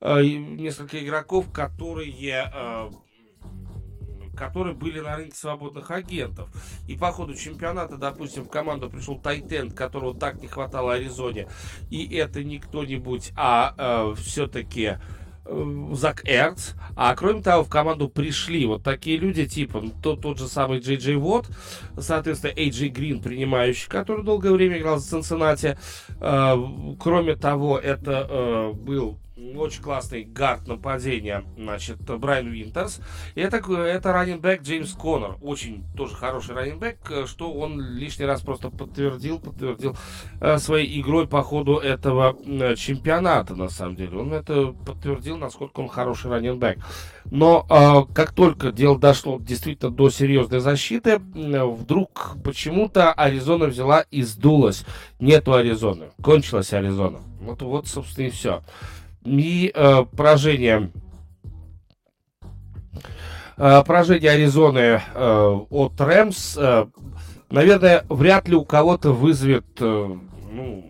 э, 0.00 0.22
несколько 0.22 1.04
игроков, 1.04 1.46
которые 1.52 2.50
э, 2.52 2.90
которые 4.38 4.74
были 4.74 5.00
на 5.00 5.16
рынке 5.16 5.36
свободных 5.36 5.90
агентов. 5.90 6.48
И 6.86 6.96
по 6.96 7.10
ходу 7.12 7.34
чемпионата, 7.34 7.96
допустим, 7.96 8.44
в 8.44 8.48
команду 8.48 8.88
пришел 8.88 9.18
Тайтенд, 9.18 9.74
которого 9.74 10.14
так 10.14 10.40
не 10.40 10.46
хватало 10.46 10.94
Аризоне. 10.94 11.48
И 11.90 12.14
это 12.16 12.44
не 12.44 12.58
кто-нибудь, 12.58 13.32
а 13.36 13.74
э, 13.76 14.14
все-таки 14.20 14.98
э, 15.44 15.88
Зак 15.92 16.22
Эрц. 16.24 16.70
А 16.96 17.14
кроме 17.16 17.42
того, 17.42 17.64
в 17.64 17.68
команду 17.68 18.08
пришли 18.08 18.66
вот 18.66 18.82
такие 18.82 19.16
люди, 19.16 19.46
типа 19.46 19.80
ну, 19.80 19.92
тот, 20.02 20.22
тот 20.22 20.38
же 20.38 20.48
самый 20.48 20.80
Джей 20.80 20.96
Джей 20.96 21.16
Вот, 21.16 21.50
соответственно, 21.98 22.52
Эйджей 22.56 22.88
Грин, 22.88 23.20
принимающий, 23.20 23.88
который 23.88 24.24
долгое 24.24 24.52
время 24.52 24.78
играл 24.78 24.98
за 24.98 25.10
Цинциннати. 25.10 25.76
Э, 26.20 26.56
кроме 26.98 27.36
того, 27.36 27.78
это 27.78 28.26
э, 28.28 28.72
был 28.72 29.18
очень 29.56 29.82
классный 29.82 30.24
гард 30.24 30.66
нападения, 30.66 31.44
значит, 31.56 31.98
Брайан 31.98 32.48
Винтерс. 32.48 33.00
Это, 33.34 33.56
это 33.56 34.12
раненбэк 34.12 34.62
Джеймс 34.62 34.92
Коннор. 34.92 35.36
Очень 35.40 35.84
тоже 35.96 36.14
хороший 36.14 36.54
раненбэк, 36.54 37.26
что 37.26 37.52
он 37.52 37.80
лишний 37.80 38.26
раз 38.26 38.40
просто 38.40 38.70
подтвердил, 38.70 39.38
подтвердил 39.38 39.96
э, 40.40 40.58
своей 40.58 41.00
игрой 41.00 41.28
по 41.28 41.42
ходу 41.42 41.76
этого 41.76 42.36
э, 42.44 42.74
чемпионата, 42.76 43.54
на 43.54 43.68
самом 43.68 43.96
деле. 43.96 44.18
Он 44.18 44.32
это 44.32 44.72
подтвердил, 44.86 45.36
насколько 45.36 45.80
он 45.80 45.88
хороший 45.88 46.30
раненбэк. 46.30 46.78
Но 47.30 47.66
э, 47.68 48.14
как 48.14 48.32
только 48.32 48.72
дело 48.72 48.98
дошло 48.98 49.38
действительно 49.38 49.90
до 49.90 50.10
серьезной 50.10 50.60
защиты, 50.60 51.20
э, 51.34 51.64
вдруг 51.64 52.36
почему-то 52.44 53.12
Аризона 53.12 53.66
взяла 53.66 54.00
и 54.10 54.22
сдулась. 54.22 54.84
Нету 55.20 55.54
Аризоны. 55.54 56.06
Кончилась 56.22 56.72
Аризона. 56.72 57.20
Вот, 57.40 57.62
вот 57.62 57.86
собственно, 57.86 58.26
и 58.26 58.30
все 58.30 58.62
и 59.28 59.70
э, 59.74 60.04
поражение 60.16 60.90
э, 63.56 63.82
поражение 63.86 64.30
Аризоны 64.30 65.02
э, 65.14 65.60
от 65.70 66.00
Рэмс, 66.00 66.56
э, 66.56 66.86
наверное, 67.50 68.04
вряд 68.08 68.48
ли 68.48 68.56
у 68.56 68.64
кого-то 68.64 69.12
вызовет, 69.12 69.66
э, 69.80 70.16
ну, 70.52 70.87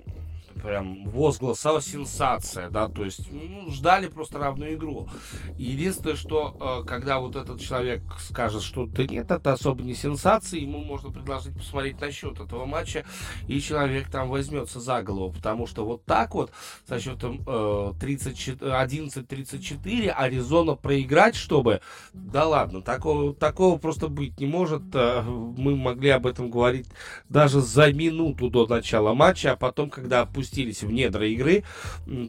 прям 0.68 1.08
возглас 1.08 1.66
сенсация, 1.80 2.68
да, 2.68 2.88
то 2.88 3.02
есть 3.02 3.32
ну, 3.32 3.70
ждали 3.70 4.08
просто 4.08 4.38
равную 4.38 4.74
игру. 4.74 5.08
Единственное, 5.56 6.14
что 6.14 6.82
э, 6.84 6.86
когда 6.86 7.20
вот 7.20 7.36
этот 7.36 7.58
человек 7.58 8.02
скажет, 8.18 8.62
что 8.62 8.84
да 8.84 9.06
нет, 9.06 9.30
это 9.30 9.54
особо 9.54 9.82
не 9.82 9.94
сенсация, 9.94 10.60
ему 10.60 10.84
можно 10.84 11.10
предложить 11.10 11.56
посмотреть 11.56 11.98
на 12.02 12.12
счет 12.12 12.38
этого 12.38 12.66
матча, 12.66 13.06
и 13.46 13.62
человек 13.62 14.10
там 14.10 14.28
возьмется 14.28 14.78
за 14.78 15.02
голову, 15.02 15.32
потому 15.32 15.66
что 15.66 15.86
вот 15.86 16.04
так 16.04 16.34
вот 16.34 16.52
со 16.86 17.00
счетом 17.00 17.42
э, 17.46 17.92
11-34 17.98 20.10
Аризона 20.10 20.74
проиграть, 20.74 21.34
чтобы, 21.34 21.80
да 22.12 22.46
ладно, 22.46 22.82
такого, 22.82 23.32
такого 23.32 23.78
просто 23.78 24.08
быть 24.08 24.38
не 24.38 24.46
может, 24.46 24.82
э, 24.92 25.22
мы 25.22 25.76
могли 25.76 26.10
об 26.10 26.26
этом 26.26 26.50
говорить 26.50 26.88
даже 27.30 27.62
за 27.62 27.90
минуту 27.90 28.50
до 28.50 28.66
начала 28.66 29.14
матча, 29.14 29.52
а 29.52 29.56
потом, 29.56 29.88
когда 29.88 30.26
опустились 30.58 30.82
в 30.82 30.90
недра 30.90 31.26
игры, 31.26 31.64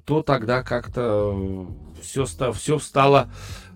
то 0.06 0.22
тогда 0.22 0.64
как-то 0.64 1.68
все, 2.02 2.26
все 2.54 2.78
встало 2.78 3.30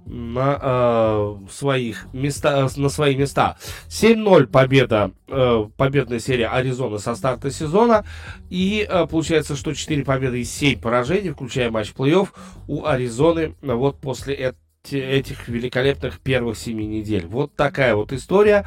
на 0.06 0.60
э, 0.62 1.36
своих 1.50 2.08
места, 2.12 2.68
на 2.76 2.90
свои 2.90 3.16
места. 3.16 3.58
7-0 3.88 4.48
победа, 4.48 5.12
э, 5.30 5.66
победная 5.78 6.20
серия 6.20 6.48
Аризоны 6.48 7.00
со 7.00 7.16
старта 7.16 7.52
сезона. 7.52 8.06
И 8.50 8.86
э, 8.88 9.08
получается, 9.08 9.56
что 9.56 9.74
4 9.74 10.04
победы 10.04 10.42
и 10.42 10.44
7 10.44 10.80
поражений, 10.82 11.30
включая 11.30 11.72
матч 11.72 11.94
плей-офф, 11.94 12.28
у 12.68 12.86
Аризоны 12.86 13.56
вот 13.62 14.00
после 14.02 14.36
этого 14.36 14.63
этих 14.92 15.48
великолепных 15.48 16.20
первых 16.20 16.58
семи 16.58 16.86
недель. 16.86 17.26
Вот 17.26 17.56
такая 17.56 17.96
вот 17.96 18.12
история, 18.12 18.66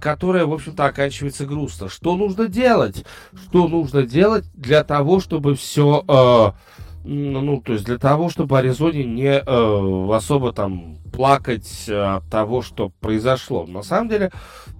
которая, 0.00 0.46
в 0.46 0.52
общем-то, 0.54 0.86
оканчивается 0.86 1.44
грустно. 1.44 1.88
Что 1.88 2.16
нужно 2.16 2.48
делать? 2.48 3.04
Что 3.34 3.68
нужно 3.68 4.04
делать 4.04 4.44
для 4.54 4.84
того, 4.84 5.20
чтобы 5.20 5.54
все... 5.54 6.04
Э, 6.08 6.52
ну, 7.04 7.60
то 7.60 7.74
есть 7.74 7.84
для 7.84 7.98
того, 7.98 8.28
чтобы 8.28 8.58
Аризоне 8.58 9.04
не 9.04 9.38
э, 9.38 10.14
особо 10.14 10.52
там 10.52 10.98
плакать 11.12 11.88
от 11.88 12.28
того, 12.30 12.62
что 12.62 12.90
произошло. 13.00 13.66
На 13.66 13.82
самом 13.82 14.08
деле, 14.08 14.30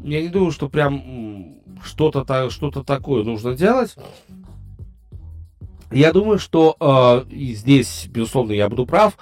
я 0.00 0.22
не 0.22 0.28
думаю, 0.28 0.52
что 0.52 0.68
прям 0.68 1.58
что-то 1.82 2.50
что 2.50 2.70
такое 2.70 3.22
нужно 3.22 3.54
делать. 3.54 3.96
Я 5.90 6.12
думаю, 6.12 6.38
что 6.38 6.76
э, 6.78 7.30
и 7.30 7.54
здесь, 7.54 8.06
безусловно, 8.10 8.52
я 8.52 8.68
буду 8.68 8.84
прав. 8.84 9.16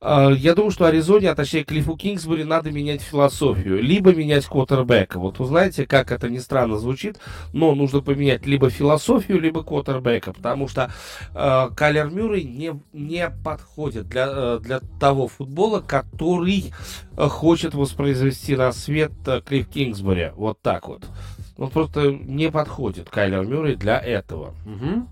Э, 0.00 0.30
я 0.36 0.54
думаю, 0.54 0.70
что 0.70 0.86
Аризоне, 0.86 1.30
а 1.30 1.34
точнее 1.34 1.64
Клиффу 1.64 1.96
Кингсбури, 1.96 2.44
надо 2.44 2.70
менять 2.70 3.02
философию, 3.02 3.82
либо 3.82 4.14
менять 4.14 4.46
квотербека. 4.46 5.18
Вот 5.18 5.38
вы 5.38 5.46
знаете, 5.46 5.86
как 5.86 6.10
это 6.10 6.28
ни 6.28 6.38
странно 6.38 6.78
звучит, 6.78 7.18
но 7.52 7.74
нужно 7.74 8.00
поменять 8.00 8.46
либо 8.46 8.70
философию, 8.70 9.40
либо 9.40 9.62
квотербека, 9.62 10.32
потому 10.32 10.68
что 10.68 10.90
э, 11.34 11.68
Кайлер 11.76 12.10
Мюррей 12.10 12.44
не, 12.44 12.80
не 12.92 13.28
подходит 13.44 14.08
для, 14.08 14.28
э, 14.30 14.58
для 14.62 14.80
того 14.98 15.28
футбола, 15.28 15.80
который 15.80 16.72
э, 17.16 17.28
хочет 17.28 17.74
воспроизвести 17.74 18.56
на 18.56 18.72
свет 18.72 19.12
э, 19.26 19.42
Клифф 19.44 19.68
Кингсбури. 19.68 20.32
Вот 20.34 20.60
так 20.62 20.88
вот. 20.88 21.04
Он 21.58 21.68
просто 21.68 22.10
не 22.10 22.50
подходит 22.50 23.10
Кайлер 23.10 23.44
Мюррей 23.44 23.76
для 23.76 23.98
этого. 23.98 24.54
Угу 24.64 25.06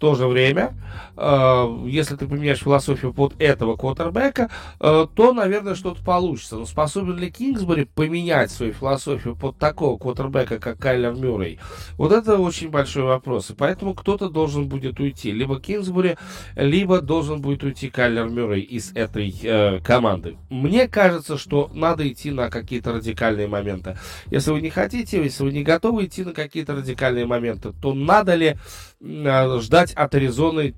то 0.00 0.14
же 0.14 0.26
время, 0.26 0.74
э, 1.16 1.84
если 1.86 2.16
ты 2.16 2.26
поменяешь 2.26 2.60
философию 2.60 3.12
под 3.12 3.40
этого 3.40 3.76
квотербека, 3.76 4.50
э, 4.80 5.06
то, 5.14 5.32
наверное, 5.32 5.74
что-то 5.74 6.02
получится. 6.02 6.56
Но 6.56 6.64
способен 6.64 7.18
ли 7.18 7.30
Кингсбери 7.30 7.84
поменять 7.84 8.50
свою 8.50 8.72
философию 8.72 9.36
под 9.36 9.58
такого 9.58 9.98
квотербека, 9.98 10.58
как 10.58 10.78
Кайлер 10.78 11.14
Мюррей? 11.14 11.60
Вот 11.96 12.12
это 12.12 12.38
очень 12.38 12.70
большой 12.70 13.04
вопрос. 13.04 13.50
И 13.50 13.54
поэтому 13.54 13.94
кто-то 13.94 14.30
должен 14.30 14.68
будет 14.68 14.98
уйти. 14.98 15.30
Либо 15.30 15.60
Кингсбери, 15.60 16.16
либо 16.56 17.02
должен 17.02 17.42
будет 17.42 17.62
уйти 17.62 17.90
Кайлер 17.90 18.28
Мюррей 18.28 18.62
из 18.62 18.92
этой 18.94 19.34
э, 19.42 19.80
команды. 19.80 20.38
Мне 20.48 20.88
кажется, 20.88 21.36
что 21.36 21.70
надо 21.74 22.08
идти 22.08 22.30
на 22.30 22.48
какие-то 22.48 22.94
радикальные 22.94 23.48
моменты. 23.48 23.98
Если 24.30 24.50
вы 24.50 24.62
не 24.62 24.70
хотите, 24.70 25.22
если 25.22 25.44
вы 25.44 25.52
не 25.52 25.62
готовы 25.62 26.06
идти 26.06 26.24
на 26.24 26.32
какие-то 26.32 26.74
радикальные 26.74 27.26
моменты, 27.26 27.72
то 27.82 27.92
надо 27.92 28.34
ли 28.34 28.56
ждать 29.00 29.92
от 29.94 30.14
Аризоны 30.14 30.74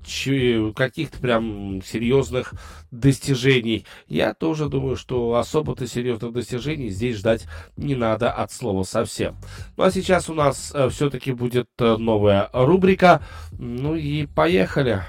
каких-то 0.75 1.17
прям 1.19 1.81
серьезных 1.83 2.53
достижений. 2.91 3.85
Я 4.07 4.33
тоже 4.33 4.69
думаю, 4.69 4.95
что 4.95 5.35
особо-то 5.35 5.87
серьезных 5.87 6.31
достижений 6.31 6.89
здесь 6.89 7.17
ждать 7.17 7.45
не 7.75 7.95
надо 7.95 8.31
от 8.31 8.51
слова 8.51 8.83
совсем. 8.83 9.35
Ну 9.77 9.83
а 9.83 9.91
сейчас 9.91 10.29
у 10.29 10.33
нас 10.33 10.71
э, 10.73 10.89
все-таки 10.89 11.33
будет 11.33 11.69
э, 11.79 11.97
новая 11.97 12.49
рубрика. 12.53 13.21
Ну 13.51 13.95
и 13.95 14.25
поехали. 14.25 15.03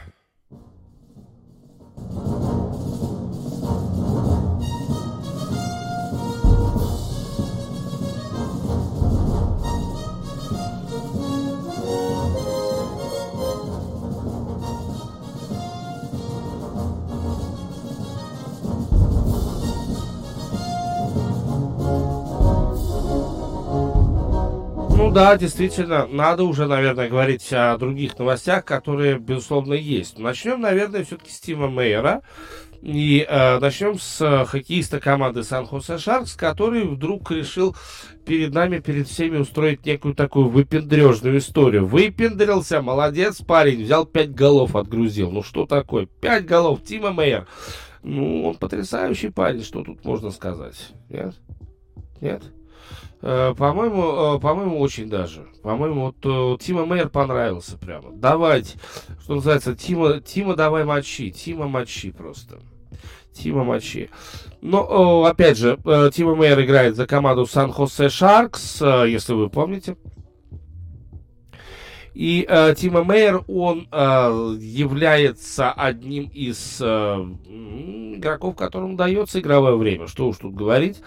Ну 25.04 25.10
да, 25.10 25.36
действительно, 25.36 26.06
надо 26.06 26.44
уже, 26.44 26.66
наверное, 26.66 27.10
говорить 27.10 27.52
о 27.52 27.76
других 27.76 28.18
новостях, 28.18 28.64
которые, 28.64 29.18
безусловно, 29.18 29.74
есть. 29.74 30.18
Начнем, 30.18 30.62
наверное, 30.62 31.04
все-таки 31.04 31.30
с 31.30 31.40
Тима 31.40 31.68
Мейера. 31.68 32.22
И 32.80 33.24
э, 33.28 33.58
начнем 33.58 33.98
с 33.98 34.18
э, 34.22 34.46
хоккеиста 34.46 35.00
команды 35.00 35.42
Сан-Хосе 35.42 35.98
Шаркс, 35.98 36.32
который 36.36 36.84
вдруг 36.84 37.30
решил 37.32 37.76
перед 38.24 38.54
нами, 38.54 38.78
перед 38.78 39.06
всеми 39.06 39.36
устроить 39.36 39.84
некую 39.84 40.14
такую 40.14 40.48
выпендрежную 40.48 41.36
историю. 41.36 41.86
Выпендрился, 41.86 42.80
молодец 42.80 43.42
парень, 43.42 43.84
взял 43.84 44.06
пять 44.06 44.34
голов, 44.34 44.74
отгрузил. 44.74 45.30
Ну 45.30 45.42
что 45.42 45.66
такое? 45.66 46.06
Пять 46.06 46.46
голов, 46.46 46.82
Тима 46.82 47.12
Мейер. 47.12 47.46
Ну, 48.02 48.46
он 48.46 48.54
потрясающий 48.54 49.28
парень, 49.28 49.64
что 49.64 49.84
тут 49.84 50.02
можно 50.02 50.30
сказать? 50.30 50.76
Нет? 51.10 51.34
Нет? 52.22 52.42
Э, 53.26 53.54
по-моему, 53.56 54.36
э, 54.36 54.38
по-моему, 54.38 54.78
очень 54.80 55.08
даже. 55.08 55.46
По-моему, 55.62 56.12
вот 56.12 56.16
э, 56.60 56.62
Тима 56.62 56.84
Мейер 56.84 57.08
понравился 57.08 57.78
прямо. 57.78 58.10
Давайте, 58.12 58.76
что 59.22 59.36
называется, 59.36 59.74
Тима, 59.74 60.20
Тима 60.20 60.54
давай 60.56 60.84
мочи, 60.84 61.30
Тима 61.30 61.66
мочи 61.66 62.10
просто. 62.10 62.58
Тима 63.32 63.64
Мачи. 63.64 64.10
Но, 64.60 65.24
опять 65.24 65.58
же, 65.58 65.76
Тима 66.12 66.36
Мейер 66.36 66.60
играет 66.62 66.94
за 66.94 67.04
команду 67.04 67.46
Сан-Хосе 67.46 68.08
Шаркс, 68.08 68.80
если 68.80 69.32
вы 69.32 69.50
помните. 69.50 69.96
И 72.14 72.46
э, 72.48 72.74
Тима 72.76 73.02
Мейер, 73.02 73.42
он 73.48 73.88
э, 73.90 74.56
является 74.60 75.72
одним 75.72 76.30
из 76.32 76.78
э, 76.80 77.26
игроков, 78.16 78.54
которым 78.56 78.96
дается 78.96 79.40
игровое 79.40 79.76
время. 79.76 80.06
Что 80.06 80.28
уж 80.28 80.38
тут 80.38 80.54
говорить. 80.54 81.00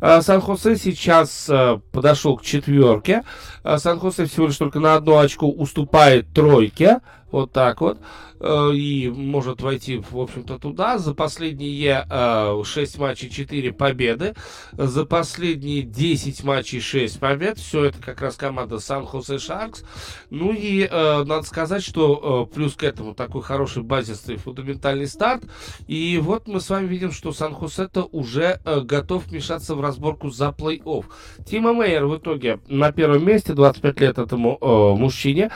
Э, 0.00 0.22
Сан-Хосе 0.22 0.76
сейчас 0.76 1.48
э, 1.48 1.80
подошел 1.90 2.36
к 2.36 2.42
четверке. 2.42 3.24
Э, 3.64 3.78
Сан-Хосе 3.78 4.26
всего 4.26 4.46
лишь 4.46 4.56
только 4.56 4.78
на 4.78 4.94
одно 4.94 5.18
очко 5.18 5.48
уступает 5.48 6.32
тройке. 6.32 7.00
Вот 7.32 7.50
так 7.50 7.80
вот. 7.80 7.98
Э, 8.40 8.72
и 8.74 9.08
может 9.08 9.62
войти, 9.62 10.02
в 10.10 10.18
общем-то, 10.18 10.58
туда. 10.58 10.98
За 10.98 11.14
последние 11.14 12.06
э, 12.10 12.62
6 12.62 12.98
матчей 12.98 13.30
4 13.30 13.72
победы. 13.72 14.34
За 14.72 15.06
последние 15.06 15.82
10 15.82 16.44
матчей 16.44 16.80
6 16.80 17.18
побед. 17.18 17.58
Все 17.58 17.86
это 17.86 17.98
как 18.02 18.20
раз 18.20 18.36
команда 18.36 18.78
Сан-Хосе 18.80 19.38
Шаркс. 19.38 19.84
Ну 20.28 20.52
и 20.52 20.82
э, 20.82 21.24
надо 21.24 21.42
сказать, 21.44 21.82
что 21.82 22.48
э, 22.50 22.54
плюс 22.54 22.74
к 22.74 22.82
этому 22.84 23.14
такой 23.14 23.42
хороший 23.42 23.82
базисный 23.82 24.36
фундаментальный 24.36 25.06
старт. 25.06 25.44
И 25.86 26.20
вот 26.22 26.48
мы 26.48 26.60
с 26.60 26.68
вами 26.68 26.86
видим, 26.86 27.12
что 27.12 27.32
Сан-Хосе-то 27.32 28.08
уже 28.12 28.60
э, 28.64 28.80
готов 28.80 29.26
вмешаться 29.26 29.74
в 29.74 29.80
разборку 29.80 30.28
за 30.30 30.48
плей-офф. 30.48 31.06
Тима 31.46 31.72
Мейер 31.72 32.04
в 32.04 32.18
итоге 32.18 32.60
на 32.68 32.92
первом 32.92 33.24
месте, 33.24 33.54
25 33.54 34.00
лет 34.00 34.18
этому 34.18 34.58
э, 34.60 34.98
мужчине. 34.98 35.50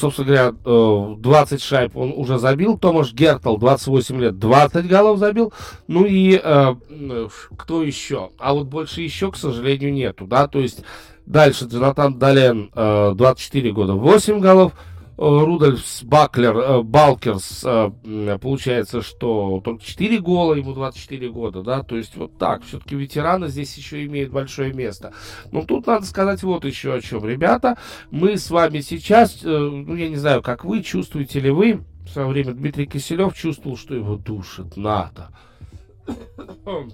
Э, 0.00 0.10
собственно 0.10 0.26
говоря, 0.26 0.54
э, 0.64 1.14
20 1.18 1.62
шайб 1.62 1.96
он 1.96 2.12
уже 2.16 2.38
забил. 2.38 2.78
Томаш 2.78 3.12
Гертл, 3.12 3.56
28 3.56 4.20
лет, 4.20 4.38
20 4.38 4.86
голов 4.88 5.18
забил. 5.18 5.52
Ну 5.86 6.04
и 6.04 6.40
э, 6.42 6.74
кто 7.56 7.82
еще? 7.82 8.30
А 8.38 8.54
вот 8.54 8.66
больше 8.66 9.02
еще, 9.02 9.30
к 9.30 9.36
сожалению, 9.36 9.92
нету, 9.92 10.26
да, 10.26 10.48
то 10.48 10.58
есть 10.58 10.82
дальше 11.26 11.66
Джонатан 11.66 12.18
Дален, 12.18 12.70
э, 12.74 13.12
24 13.14 13.72
года, 13.72 13.94
8 13.94 14.40
голов. 14.40 14.72
Рудольфс 15.20 16.02
Баклер, 16.02 16.82
Балкерс, 16.82 17.60
получается, 18.40 19.02
что 19.02 19.60
только 19.62 19.84
4 19.84 20.18
гола, 20.18 20.54
ему 20.54 20.72
24 20.72 21.28
года, 21.28 21.62
да, 21.62 21.82
то 21.82 21.98
есть 21.98 22.16
вот 22.16 22.38
так, 22.38 22.64
все-таки 22.64 22.96
ветераны 22.96 23.48
здесь 23.48 23.76
еще 23.76 24.06
имеют 24.06 24.32
большое 24.32 24.72
место. 24.72 25.12
Но 25.52 25.62
тут 25.62 25.86
надо 25.86 26.06
сказать 26.06 26.42
вот 26.42 26.64
еще 26.64 26.94
о 26.94 27.02
чем. 27.02 27.26
Ребята, 27.26 27.76
мы 28.10 28.38
с 28.38 28.50
вами 28.50 28.80
сейчас, 28.80 29.40
ну, 29.42 29.94
я 29.94 30.08
не 30.08 30.16
знаю, 30.16 30.40
как 30.40 30.64
вы, 30.64 30.82
чувствуете 30.82 31.40
ли 31.40 31.50
вы, 31.50 31.80
в 32.06 32.08
свое 32.08 32.26
время 32.26 32.54
Дмитрий 32.54 32.86
Киселев 32.86 33.34
чувствовал, 33.34 33.76
что 33.76 33.94
его 33.94 34.16
душит 34.16 34.78
НАТО. 34.78 35.28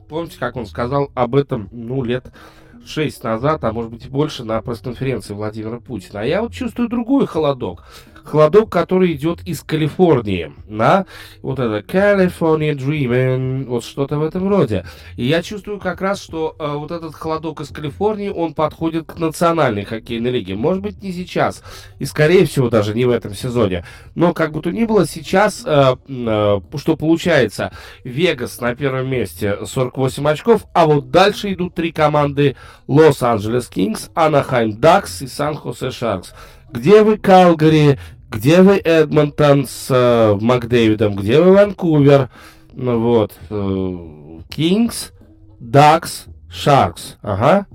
Помните, 0.08 0.36
как 0.40 0.56
он 0.56 0.66
сказал 0.66 1.12
об 1.14 1.36
этом, 1.36 1.68
ну, 1.70 2.02
лет 2.02 2.32
шесть 2.84 3.22
назад, 3.22 3.62
а 3.64 3.72
может 3.72 3.92
быть 3.92 4.06
и 4.06 4.08
больше, 4.08 4.44
на 4.44 4.60
пресс-конференции 4.62 5.32
Владимира 5.32 5.78
Путина. 5.78 6.20
А 6.20 6.24
я 6.24 6.42
вот 6.42 6.52
чувствую 6.52 6.88
другой 6.88 7.26
холодок 7.26 7.84
холодок, 8.26 8.70
который 8.70 9.12
идет 9.12 9.42
из 9.42 9.62
Калифорнии, 9.62 10.52
да, 10.68 11.06
вот 11.42 11.58
это 11.58 11.78
California 11.86 12.74
Dreaming, 12.74 13.64
вот 13.66 13.84
что-то 13.84 14.18
в 14.18 14.22
этом 14.22 14.48
роде. 14.48 14.84
И 15.16 15.24
я 15.24 15.42
чувствую 15.42 15.78
как 15.78 16.00
раз, 16.00 16.20
что 16.22 16.54
э, 16.58 16.74
вот 16.74 16.90
этот 16.90 17.14
холодок 17.14 17.60
из 17.60 17.68
Калифорнии, 17.68 18.28
он 18.28 18.54
подходит 18.54 19.06
к 19.06 19.18
национальной 19.18 19.84
хоккейной 19.84 20.30
лиге. 20.30 20.54
Может 20.54 20.82
быть, 20.82 21.02
не 21.02 21.12
сейчас, 21.12 21.62
и 21.98 22.04
скорее 22.04 22.46
всего 22.46 22.68
даже 22.68 22.94
не 22.94 23.04
в 23.04 23.10
этом 23.10 23.34
сезоне. 23.34 23.84
Но 24.14 24.34
как 24.34 24.52
бы 24.52 24.60
то 24.60 24.70
ни 24.70 24.84
было, 24.84 25.06
сейчас, 25.06 25.62
э, 25.64 25.96
э, 26.08 26.60
что 26.76 26.96
получается, 26.96 27.72
Вегас 28.04 28.60
на 28.60 28.74
первом 28.74 29.08
месте 29.08 29.58
48 29.64 30.28
очков, 30.28 30.66
а 30.72 30.86
вот 30.86 31.10
дальше 31.10 31.52
идут 31.52 31.74
три 31.74 31.92
команды 31.92 32.56
Лос-Анджелес 32.88 33.68
Кингс, 33.68 34.10
Анахайм 34.14 34.78
Дакс 34.80 35.22
и 35.22 35.26
Сан-Хосе 35.26 35.90
Шаркс. 35.90 36.34
Где 36.70 37.02
вы, 37.02 37.16
Калгари? 37.16 37.98
Где 38.28 38.62
вы, 38.62 38.78
Эдмонтон 38.78 39.66
с 39.66 39.88
э, 39.90 40.36
Макдэвидом? 40.40 41.14
Где 41.14 41.40
вы, 41.40 41.52
Ванкувер? 41.52 42.28
Ну 42.72 43.00
вот. 43.00 43.32
Кингс, 44.48 45.12
Дакс, 45.60 46.26
Шаркс. 46.50 47.16
Ага. 47.22 47.66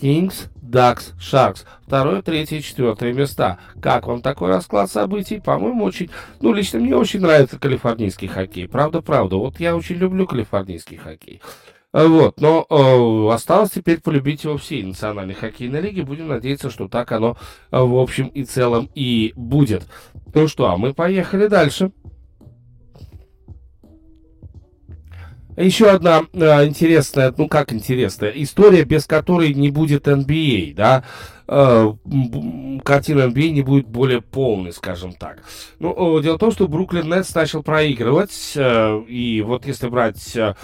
Кингс, 0.00 0.48
Дакс, 0.56 1.12
Шаркс. 1.18 1.64
Второе, 1.86 2.20
третье, 2.20 2.60
четвертое 2.60 3.12
места. 3.12 3.58
Как 3.80 4.06
вам 4.06 4.20
такой 4.20 4.48
расклад 4.48 4.90
событий? 4.90 5.40
По-моему, 5.40 5.84
очень... 5.84 6.10
Ну, 6.40 6.52
лично 6.52 6.80
мне 6.80 6.96
очень 6.96 7.20
нравится 7.20 7.58
калифорнийский 7.58 8.28
хоккей. 8.28 8.68
Правда, 8.68 9.00
правда. 9.00 9.36
Вот 9.36 9.58
я 9.58 9.74
очень 9.74 9.96
люблю 9.96 10.26
калифорнийский 10.26 10.96
хоккей. 10.98 11.40
А, 11.94 12.08
вот, 12.08 12.40
но 12.40 12.66
э, 12.68 13.32
осталось 13.32 13.70
теперь 13.70 14.00
полюбить 14.00 14.42
его 14.42 14.56
всей 14.56 14.82
национальной 14.82 15.34
хоккейной 15.34 15.80
лиги. 15.80 16.00
Будем 16.00 16.26
надеяться, 16.26 16.68
что 16.68 16.88
так 16.88 17.12
оно 17.12 17.36
э, 17.70 17.78
в 17.80 17.96
общем 17.96 18.26
и 18.26 18.42
целом 18.42 18.90
и 18.96 19.32
будет. 19.36 19.86
Ну 20.34 20.48
что, 20.48 20.66
а 20.66 20.76
мы 20.76 20.92
поехали 20.92 21.46
дальше. 21.46 21.92
Еще 25.56 25.88
одна 25.88 26.24
э, 26.32 26.66
интересная, 26.66 27.32
ну 27.36 27.46
как 27.46 27.72
интересная, 27.72 28.30
история, 28.30 28.82
без 28.82 29.06
которой 29.06 29.54
не 29.54 29.70
будет 29.70 30.08
NBA, 30.08 30.72
а, 30.72 30.74
да, 30.74 31.04
э, 31.46 31.92
картина 32.84 33.20
NBA 33.28 33.50
а 33.50 33.52
не 33.52 33.62
будет 33.62 33.86
более 33.86 34.20
полной, 34.20 34.72
скажем 34.72 35.12
так. 35.12 35.44
Ну, 35.78 36.18
дело 36.20 36.34
в 36.34 36.40
том, 36.40 36.50
что 36.50 36.66
Бруклин 36.66 37.08
Нетс 37.08 37.32
начал 37.36 37.62
проигрывать, 37.62 38.54
э, 38.56 39.02
и 39.06 39.42
вот 39.42 39.64
если 39.64 39.86
брать 39.86 40.34
э, 40.34 40.54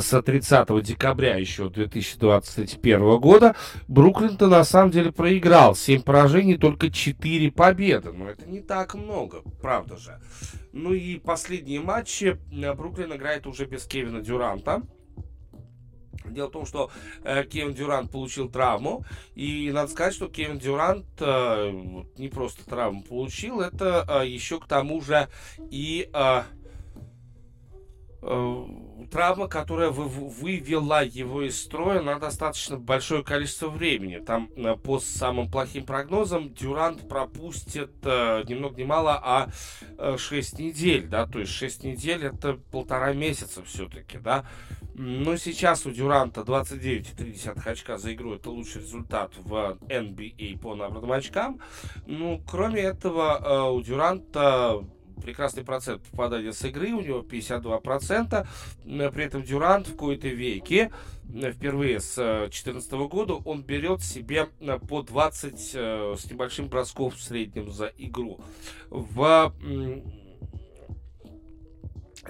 с 0.00 0.22
30 0.22 0.82
декабря 0.82 1.36
еще 1.36 1.68
2021 1.68 3.18
года, 3.18 3.56
Бруклин-то 3.88 4.48
на 4.48 4.64
самом 4.64 4.90
деле 4.90 5.12
проиграл. 5.12 5.74
7 5.74 6.02
поражений, 6.02 6.56
только 6.56 6.90
4 6.90 7.50
победы. 7.52 8.12
Но 8.12 8.28
это 8.28 8.46
не 8.46 8.60
так 8.60 8.94
много, 8.94 9.42
правда 9.60 9.96
же. 9.96 10.20
Ну 10.72 10.92
и 10.92 11.18
последние 11.18 11.80
матчи 11.80 12.38
э, 12.52 12.74
Бруклин 12.74 13.14
играет 13.14 13.46
уже 13.46 13.64
без 13.66 13.84
Кевина 13.84 14.20
Дюранта. 14.20 14.82
Дело 16.30 16.48
в 16.48 16.52
том, 16.52 16.66
что 16.66 16.90
э, 17.24 17.44
Кевин 17.44 17.74
Дюрант 17.74 18.10
получил 18.10 18.48
травму, 18.48 19.04
и 19.34 19.70
надо 19.72 19.90
сказать, 19.90 20.14
что 20.14 20.28
Кевин 20.28 20.58
Дюрант 20.58 21.06
э, 21.20 21.70
не 22.16 22.28
просто 22.28 22.64
травму 22.68 23.02
получил, 23.02 23.60
это 23.60 24.06
э, 24.08 24.26
еще 24.26 24.60
к 24.60 24.66
тому 24.66 25.00
же 25.00 25.28
и 25.70 26.10
э, 26.12 26.42
э, 28.22 28.64
травма, 29.10 29.48
которая 29.48 29.90
вы, 29.90 30.04
вывела 30.04 31.04
его 31.04 31.42
из 31.42 31.60
строя 31.60 32.00
на 32.00 32.18
достаточно 32.18 32.76
большое 32.76 33.24
количество 33.24 33.68
времени. 33.68 34.18
Там 34.18 34.50
э, 34.56 34.76
по 34.76 34.98
самым 34.98 35.50
плохим 35.50 35.84
прогнозам 35.84 36.52
Дюрант 36.52 37.08
пропустит 37.08 37.92
э, 38.02 38.44
ни 38.48 38.54
много 38.54 38.80
ни 38.80 38.84
мало, 38.84 39.20
а 39.22 39.50
э, 39.98 40.16
6 40.18 40.58
недель, 40.58 41.06
да, 41.06 41.26
то 41.26 41.38
есть 41.38 41.52
6 41.52 41.84
недель 41.84 42.24
это 42.24 42.58
полтора 42.70 43.12
месяца 43.12 43.62
все-таки, 43.62 44.18
да. 44.18 44.44
Но 44.94 45.36
сейчас 45.36 45.86
у 45.86 45.92
Дюранта 45.92 46.40
29,3 46.40 47.70
очка 47.70 47.98
за 47.98 48.12
игру, 48.14 48.34
это 48.34 48.50
лучший 48.50 48.82
результат 48.82 49.32
в 49.36 49.78
NBA 49.88 50.58
по 50.58 50.74
набранным 50.74 51.12
очкам. 51.12 51.60
Ну, 52.06 52.42
кроме 52.44 52.80
этого, 52.80 53.40
э, 53.40 53.70
у 53.70 53.80
Дюранта 53.80 54.84
прекрасный 55.20 55.64
процент 55.64 56.02
попадания 56.02 56.52
с 56.52 56.64
игры, 56.64 56.92
у 56.92 57.00
него 57.00 57.20
52%. 57.20 58.46
При 58.84 59.24
этом 59.24 59.42
Дюрант 59.42 59.88
в 59.88 59.92
какой-то 59.92 60.28
веке, 60.28 60.90
впервые 61.28 62.00
с 62.00 62.14
2014 62.16 62.92
года, 62.92 63.34
он 63.34 63.62
берет 63.62 64.02
себе 64.02 64.48
по 64.88 65.02
20 65.02 65.70
э, 65.74 66.14
с 66.18 66.30
небольшим 66.30 66.68
бросков 66.68 67.16
в 67.16 67.22
среднем 67.22 67.70
за 67.70 67.92
игру. 67.98 68.40
В 68.90 69.52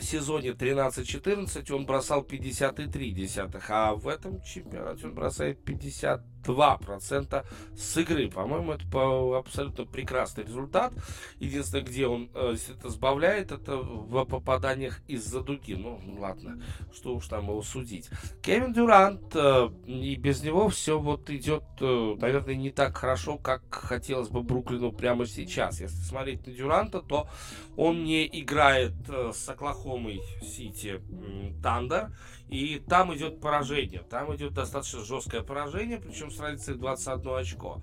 сезоне 0.01 0.51
13-14 0.51 1.73
он 1.73 1.87
бросал 1.87 2.23
53 2.23 3.31
а 3.69 3.95
в 3.95 4.09
этом 4.09 4.43
чемпионате 4.43 5.07
он 5.07 5.15
бросает 5.15 5.65
50 5.65 6.38
2% 6.45 7.45
с 7.77 7.97
игры. 7.97 8.31
По-моему, 8.31 8.73
это 8.73 9.39
абсолютно 9.39 9.85
прекрасный 9.85 10.45
результат. 10.45 10.93
Единственное, 11.39 11.85
где 11.85 12.07
он 12.07 12.31
э, 12.35 12.57
это 12.69 12.89
сбавляет, 12.91 13.53
это 13.53 13.77
в 13.77 14.25
попаданиях 14.25 15.01
из-за 15.09 15.41
дуги. 15.41 15.75
Ну, 15.75 16.01
ладно, 16.19 16.63
что 16.93 17.15
уж 17.15 17.29
там 17.29 17.45
его 17.45 17.63
судить. 17.63 18.09
Кевин 18.43 18.73
Дюрант, 18.73 19.35
э, 19.35 19.69
и 19.87 20.17
без 20.17 20.43
него 20.43 20.69
все 20.69 20.99
вот 20.99 21.31
идет, 21.31 21.65
э, 21.81 22.17
наверное, 22.19 22.55
не 22.55 22.71
так 22.71 22.97
хорошо, 22.97 23.39
как 23.39 23.63
хотелось 23.71 24.29
бы 24.29 24.43
Бруклину 24.43 24.93
прямо 24.93 25.27
сейчас. 25.27 25.81
Если 25.81 26.03
смотреть 26.03 26.47
на 26.47 26.53
Дюранта, 26.53 27.01
то 27.01 27.29
он 27.77 28.05
не 28.05 28.27
играет 28.27 28.95
э, 29.09 29.33
с 29.35 29.49
Оклахомой 29.49 30.21
Сити 30.43 31.01
Тандер, 31.63 32.11
и 32.49 32.79
там 32.89 33.15
идет 33.15 33.41
поражение. 33.41 34.03
Там 34.09 34.35
идет 34.35 34.55
достаточно 34.55 35.05
жесткое 35.05 35.43
поражение, 35.43 35.99
причем 35.99 36.31
с 36.31 36.41
разницей 36.41 36.75
21 36.75 37.37
очко. 37.37 37.83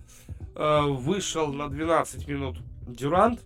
Э, 0.56 0.82
вышел 0.82 1.54
на 1.54 1.70
12 1.70 2.28
минут 2.28 2.58
Дюрант. 2.88 3.44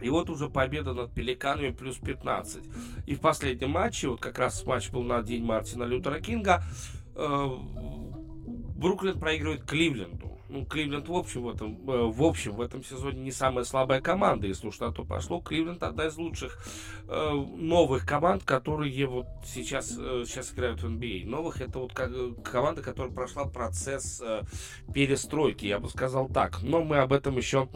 И 0.00 0.08
вот 0.08 0.30
уже 0.30 0.48
победа 0.48 0.94
над 0.94 1.12
Пеликанами 1.12 1.70
плюс 1.70 1.98
15. 1.98 2.64
И 3.06 3.14
в 3.14 3.20
последнем 3.20 3.70
матче, 3.70 4.08
вот 4.08 4.20
как 4.20 4.38
раз 4.38 4.64
матч 4.64 4.90
был 4.90 5.02
на 5.02 5.22
день 5.22 5.44
Мартина 5.44 5.84
Лютера 5.84 6.20
Кинга, 6.20 6.62
э, 7.14 7.48
Бруклин 8.76 9.18
проигрывает 9.18 9.64
Кливленду 9.64 10.29
ну, 10.50 10.64
Кливленд 10.64 11.08
в 11.08 11.14
общем 11.14 11.42
в 11.44 11.48
этом, 11.48 11.78
э, 11.88 12.10
в 12.10 12.22
общем 12.22 12.52
в 12.52 12.60
этом 12.60 12.82
сезоне 12.82 13.20
не 13.20 13.30
самая 13.30 13.64
слабая 13.64 14.00
команда, 14.00 14.48
если 14.48 14.66
уж 14.66 14.80
на 14.80 14.92
то 14.92 15.04
пошло. 15.04 15.40
Кливленд 15.40 15.82
одна 15.82 16.06
из 16.06 16.16
лучших 16.16 16.58
э, 17.08 17.30
новых 17.56 18.04
команд, 18.04 18.42
которые 18.44 19.06
вот 19.06 19.26
сейчас, 19.44 19.96
э, 19.96 20.24
сейчас 20.26 20.52
играют 20.52 20.82
в 20.82 20.86
NBA. 20.86 21.24
А. 21.24 21.28
Новых 21.28 21.60
это 21.60 21.78
вот 21.78 21.92
как, 21.92 22.10
команда, 22.42 22.82
которая 22.82 23.12
прошла 23.12 23.44
процесс 23.44 24.22
перестройки, 24.92 25.66
я 25.66 25.78
бы 25.78 25.88
сказал 25.88 26.28
так. 26.28 26.62
Но 26.62 26.82
мы 26.82 26.98
об 26.98 27.12
этом 27.12 27.36
еще 27.36 27.68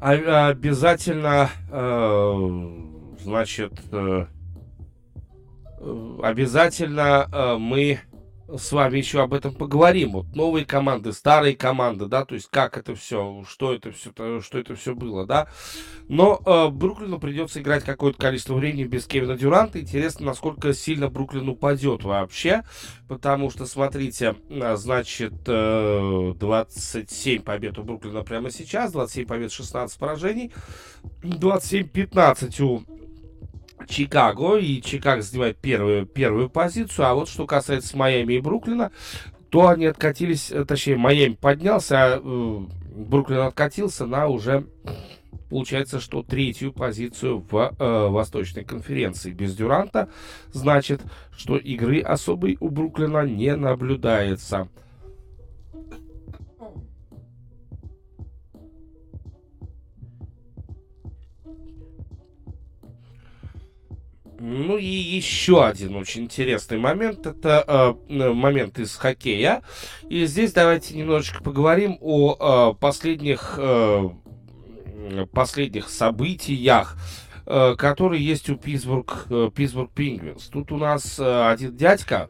обязательно, 0.00 1.50
значит, 3.20 3.72
обязательно 6.22 7.56
мы 7.58 8.00
с 8.56 8.72
вами 8.72 8.98
еще 8.98 9.22
об 9.22 9.34
этом 9.34 9.54
поговорим. 9.54 10.12
Вот 10.12 10.34
новые 10.34 10.64
команды, 10.64 11.12
старые 11.12 11.56
команды, 11.56 12.06
да, 12.06 12.24
то 12.24 12.34
есть 12.34 12.48
как 12.50 12.76
это 12.76 12.94
все, 12.94 13.44
что 13.48 13.72
это 13.72 13.92
все, 13.92 14.12
что 14.40 14.58
это 14.58 14.74
все 14.74 14.94
было, 14.94 15.26
да. 15.26 15.48
Но 16.08 16.40
э, 16.44 16.68
Бруклину 16.68 17.18
придется 17.18 17.60
играть 17.60 17.84
какое-то 17.84 18.18
количество 18.18 18.54
времени 18.54 18.84
без 18.84 19.06
Кевина 19.06 19.36
Дюранта. 19.36 19.80
Интересно, 19.80 20.26
насколько 20.26 20.74
сильно 20.74 21.08
Бруклин 21.08 21.48
упадет 21.48 22.04
вообще, 22.04 22.62
потому 23.08 23.50
что, 23.50 23.66
смотрите, 23.66 24.36
э, 24.48 24.76
значит, 24.76 25.34
э, 25.46 26.34
27 26.38 27.42
побед 27.42 27.78
у 27.78 27.82
Бруклина 27.82 28.22
прямо 28.22 28.50
сейчас, 28.50 28.92
27 28.92 29.26
побед, 29.26 29.52
16 29.52 29.98
поражений, 29.98 30.52
27-15 31.22 32.60
у 32.62 32.82
Чикаго, 33.88 34.56
и 34.56 34.80
Чикаго 34.80 35.22
занимает 35.22 35.58
первую, 35.58 36.06
первую 36.06 36.48
позицию. 36.48 37.06
А 37.06 37.14
вот 37.14 37.28
что 37.28 37.46
касается 37.46 37.96
Майами 37.96 38.34
и 38.34 38.40
Бруклина, 38.40 38.92
то 39.50 39.68
они 39.68 39.86
откатились, 39.86 40.50
э, 40.50 40.64
точнее, 40.64 40.96
Майами 40.96 41.34
поднялся, 41.34 41.96
а 41.98 42.20
э, 42.22 42.60
Бруклин 42.94 43.40
откатился 43.40 44.06
на 44.06 44.26
уже 44.26 44.66
получается, 45.52 46.00
что 46.00 46.22
третью 46.22 46.72
позицию 46.72 47.44
в 47.50 47.74
э, 47.78 48.08
Восточной 48.08 48.64
конференции. 48.64 49.32
Без 49.32 49.54
Дюранта 49.54 50.08
значит, 50.50 51.02
что 51.36 51.58
игры 51.58 52.00
особой 52.00 52.56
у 52.58 52.70
Бруклина 52.70 53.26
не 53.26 53.54
наблюдается. 53.54 54.68
Ну 64.44 64.76
и 64.76 64.84
еще 64.84 65.64
один 65.64 65.94
очень 65.94 66.24
интересный 66.24 66.76
момент, 66.76 67.24
это 67.28 67.96
э, 68.08 68.32
момент 68.32 68.76
из 68.80 68.96
хоккея. 68.96 69.62
И 70.08 70.26
здесь 70.26 70.52
давайте 70.52 70.96
немножечко 70.96 71.44
поговорим 71.44 71.96
о 72.00 72.72
э, 72.72 72.80
последних, 72.80 73.54
э, 73.56 74.08
последних 75.30 75.88
событиях, 75.88 76.96
э, 77.46 77.76
которые 77.78 78.26
есть 78.26 78.50
у 78.50 78.56
Питтсбург, 78.56 79.26
э, 79.30 79.48
Питтсбург 79.54 79.92
Пингвинс. 79.92 80.48
Тут 80.48 80.72
у 80.72 80.76
нас 80.76 81.20
э, 81.20 81.48
один 81.48 81.76
дядька, 81.76 82.28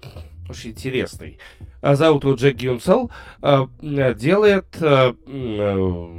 очень 0.51 0.73
интересный, 0.73 1.39
зовут 1.81 2.25
его 2.25 2.35
Джек 2.35 2.57
Гюнсел, 2.57 3.11
делает, 3.41 4.67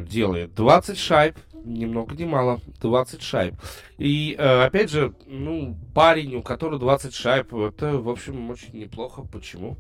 делает 0.10 0.56
20 0.56 0.98
шайб 0.98 1.38
ни 1.64 1.86
много 1.86 2.16
ни 2.16 2.26
мало, 2.26 2.60
20 2.82 3.22
шайб. 3.22 3.56
И, 3.98 4.36
э, 4.38 4.64
опять 4.64 4.90
же, 4.90 5.14
ну, 5.26 5.78
парень, 5.94 6.36
у 6.36 6.44
которого 6.44 6.80
20 6.80 7.14
шайб, 7.14 7.54
это, 7.54 7.98
в 7.98 8.10
общем, 8.10 8.50
очень 8.50 8.78
неплохо. 8.80 9.24
Почему? 9.24 9.78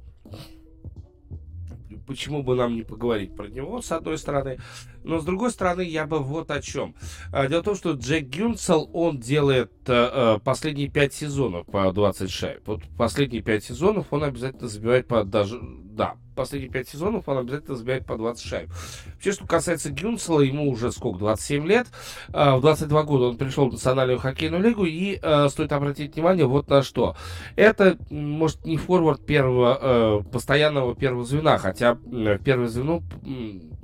Почему 2.08 2.44
бы 2.44 2.56
нам 2.56 2.76
не 2.76 2.84
поговорить 2.84 3.36
про 3.36 3.48
него, 3.48 3.82
с 3.82 3.92
одной 3.92 4.18
стороны. 4.18 4.58
Но, 5.04 5.20
с 5.20 5.26
другой 5.26 5.51
стороны, 5.51 5.82
я 5.82 6.06
бы 6.06 6.20
вот 6.20 6.51
о 6.51 6.62
чем. 6.62 6.95
А, 7.32 7.47
дело 7.47 7.62
в 7.62 7.66
том, 7.66 7.76
что 7.76 7.91
Джек 7.91 8.28
Гюнсел, 8.28 8.89
он 8.93 9.20
делает 9.20 9.72
э, 9.88 10.36
э 10.36 10.39
последние 10.43 10.89
5 10.89 11.14
сезонов 11.14 11.66
по 11.68 11.91
20 11.91 12.30
шайб. 12.30 12.62
Вот 12.66 12.82
последние 12.97 13.41
5 13.41 13.64
сезонов 13.64 14.08
он 14.12 14.24
обязательно 14.24 14.68
забивает 14.68 15.08
по 15.08 15.24
даже... 15.24 15.60
Да, 15.62 16.16
последние 16.36 16.72
5 16.72 16.89
сезонов 16.89 17.30
он 17.30 17.38
обязательно 17.38 17.76
забивает 17.76 18.06
по 18.06 18.18
20 18.18 18.45
шайб. 18.45 18.70
Вообще, 19.14 19.32
что 19.32 19.45
касается 19.45 19.91
Гюнсела, 19.91 20.41
ему 20.41 20.70
уже 20.70 20.91
сколько, 20.91 21.20
27 21.20 21.68
лет. 21.68 21.88
Э, 22.30 22.56
в 22.56 22.62
22 22.62 23.04
года 23.04 23.26
он 23.26 23.38
пришел 23.38 23.70
в 23.70 23.74
Национальную 23.74 24.20
хоккейную 24.20 24.64
лигу, 24.64 24.86
и 24.86 25.20
э, 25.22 25.49
стоит 25.49 25.72
обратить 25.72 26.16
внимание 26.16 26.45
вот 26.45 26.70
на 26.70 26.82
что. 26.82 27.16
Это, 27.56 27.97
может, 28.10 28.66
не 28.66 28.78
форвард 28.78 29.26
первого, 29.26 30.24
постоянного 30.32 30.95
первого 30.95 31.26
звена, 31.26 31.58
хотя 31.58 31.97
первое 32.43 32.68
звено 32.68 33.01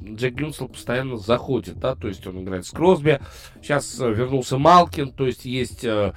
Джек 0.03 0.35
Гюнсел 0.35 0.67
постоянно 0.67 1.17
заходит, 1.17 1.79
да, 1.79 1.95
то 1.95 2.07
есть 2.07 2.25
он 2.25 2.43
играет 2.43 2.65
с 2.65 2.71
Кросби, 2.71 3.19
сейчас 3.61 3.99
э, 3.99 4.11
вернулся 4.11 4.57
Малкин, 4.57 5.11
то 5.11 5.25
есть 5.25 5.45
есть 5.45 5.83
э, 5.83 6.13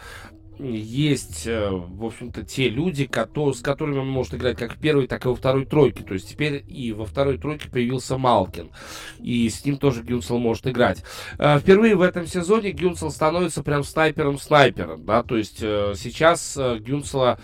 есть, 0.59 1.47
э, 1.47 1.71
в 1.71 2.05
общем-то, 2.05 2.45
те 2.45 2.69
люди, 2.69 3.11
с 3.11 3.61
которыми 3.61 3.99
он 3.99 4.09
может 4.09 4.35
играть 4.35 4.57
как 4.57 4.75
в 4.75 4.79
первой, 4.79 5.09
так 5.09 5.25
и 5.25 5.29
во 5.29 5.35
второй 5.35 5.65
тройке. 5.65 6.05
То 6.05 6.15
есть 6.15 6.29
теперь 6.29 6.63
и 6.69 6.93
во 6.93 7.05
второй 7.05 7.39
тройке 7.39 7.69
появился 7.69 8.17
Малкин. 8.17 8.71
И 9.19 9.49
с 9.49 9.65
ним 9.65 9.79
тоже 9.79 10.03
Гюнсел 10.03 10.39
может 10.39 10.69
играть. 10.69 11.03
Впервые 11.35 11.97
в 11.97 12.03
этом 12.03 12.27
сезоне 12.27 12.71
Гюнсел 12.71 13.11
становится 13.11 13.65
прям 13.65 13.83
снайпером-снайпером. 13.83 15.05
Да? 15.05 15.25
То 15.25 15.37
есть 15.37 15.59
сейчас 15.59 16.57
Гюнсела 16.57 17.41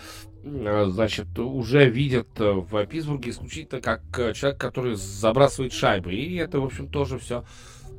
значит, 0.89 1.37
уже 1.39 1.89
видят 1.89 2.27
э, 2.39 2.51
в 2.51 2.85
Питтсбурге 2.85 3.31
исключительно 3.31 3.81
как 3.81 4.01
э, 4.17 4.33
человек, 4.33 4.59
который 4.59 4.95
забрасывает 4.95 5.73
шайбы. 5.73 6.13
И 6.13 6.35
это, 6.35 6.59
в 6.59 6.65
общем, 6.65 6.87
тоже 6.87 7.19
все, 7.19 7.43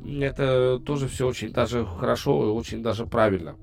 это 0.05 0.78
тоже 0.84 1.09
все 1.09 1.26
очень 1.26 1.53
даже 1.53 1.86
хорошо 1.86 2.46
и 2.46 2.51
очень 2.51 2.82
даже 2.82 3.07
правильно. 3.07 3.57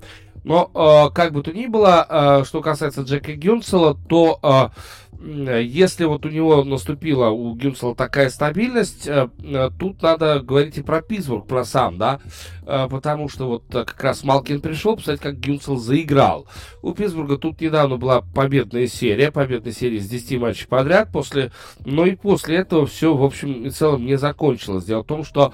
Но, 0.47 1.11
как 1.13 1.33
бы 1.33 1.43
то 1.43 1.51
ни 1.51 1.65
было, 1.65 2.43
что 2.45 2.61
касается 2.61 3.01
Джека 3.01 3.33
Гюнсела, 3.33 3.97
то 4.07 4.71
если 5.19 6.05
вот 6.05 6.25
у 6.25 6.29
него 6.29 6.63
наступила 6.63 7.29
у 7.29 7.53
Гюнсела 7.55 7.95
такая 7.95 8.29
стабильность, 8.29 9.07
э, 9.07 9.29
э, 9.43 9.69
тут 9.77 10.01
надо 10.01 10.39
говорить 10.41 10.77
и 10.77 10.83
про 10.83 11.01
Питтсбург, 11.01 11.47
про 11.47 11.65
сам, 11.65 11.97
да, 11.97 12.19
э, 12.65 12.87
потому 12.89 13.27
что 13.27 13.47
вот 13.47 13.63
как 13.69 14.03
раз 14.03 14.23
Малкин 14.23 14.61
пришел, 14.61 14.95
посмотреть, 14.95 15.21
как 15.21 15.39
Гюнсел 15.39 15.77
заиграл. 15.77 16.47
У 16.81 16.93
Питтсбурга 16.93 17.37
тут 17.37 17.59
недавно 17.61 17.97
была 17.97 18.21
победная 18.21 18.87
серия, 18.87 19.31
победная 19.31 19.73
серия 19.73 19.99
с 19.99 20.07
10 20.07 20.39
матчей 20.39 20.67
подряд, 20.67 21.11
после, 21.11 21.51
но 21.83 22.05
и 22.05 22.15
после 22.15 22.57
этого 22.57 22.85
все, 22.85 23.15
в 23.15 23.23
общем 23.23 23.65
и 23.65 23.69
целом, 23.71 24.05
не 24.05 24.17
закончилось. 24.17 24.85
Дело 24.85 25.01
в 25.01 25.07
том, 25.07 25.23
что 25.23 25.53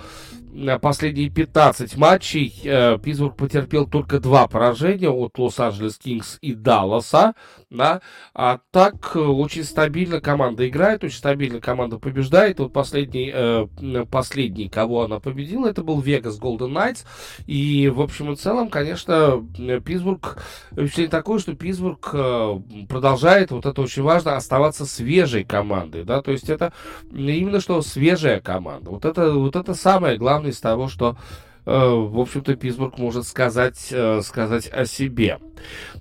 последние 0.81 1.29
15 1.29 1.97
матчей 1.97 2.53
э, 2.63 2.97
Питтсбург 2.97 3.35
потерпел 3.37 3.87
только 3.87 4.19
два 4.19 4.47
поражения 4.47 5.09
от 5.09 5.37
Лос-Анджелес 5.37 5.97
Кингс 5.97 6.37
и 6.41 6.53
Далласа, 6.53 7.33
да, 7.77 8.01
а 8.33 8.59
так 8.71 9.15
очень 9.15 9.63
стабильно 9.63 10.21
команда 10.21 10.67
играет, 10.67 11.03
очень 11.03 11.17
стабильно 11.17 11.59
команда 11.59 11.99
побеждает. 11.99 12.59
Вот 12.59 12.73
последний, 12.73 13.31
э, 13.33 13.67
последний, 14.09 14.69
кого 14.69 15.03
она 15.03 15.19
победила, 15.19 15.67
это 15.67 15.83
был 15.83 15.99
Вегас 15.99 16.39
Golden 16.39 16.71
Knights, 16.71 17.05
и 17.45 17.89
в 17.89 18.01
общем 18.01 18.31
и 18.31 18.35
целом, 18.35 18.69
конечно, 18.69 19.43
Питтсбург, 19.85 20.43
впечатление 20.71 21.09
такое, 21.09 21.39
что 21.39 21.55
Питтсбург 21.55 22.09
э, 22.13 22.59
продолжает, 22.89 23.51
вот 23.51 23.65
это 23.65 23.81
очень 23.81 24.03
важно, 24.03 24.35
оставаться 24.35 24.85
свежей 24.85 25.43
командой, 25.43 26.03
да, 26.03 26.21
то 26.21 26.31
есть 26.31 26.49
это 26.49 26.73
именно 27.11 27.59
что 27.59 27.81
свежая 27.81 28.39
команда, 28.39 28.91
вот 28.91 29.05
это, 29.05 29.31
вот 29.31 29.55
это 29.55 29.73
самое 29.73 30.17
главное 30.17 30.51
из 30.51 30.59
того, 30.59 30.87
что 30.87 31.11
э, 31.11 31.52
в 31.71 32.19
общем-то, 32.19 32.55
Питтсбург 32.55 32.97
может 32.97 33.25
сказать, 33.25 33.87
э, 33.91 34.21
сказать 34.21 34.69
о 34.71 34.85
себе. 34.85 35.39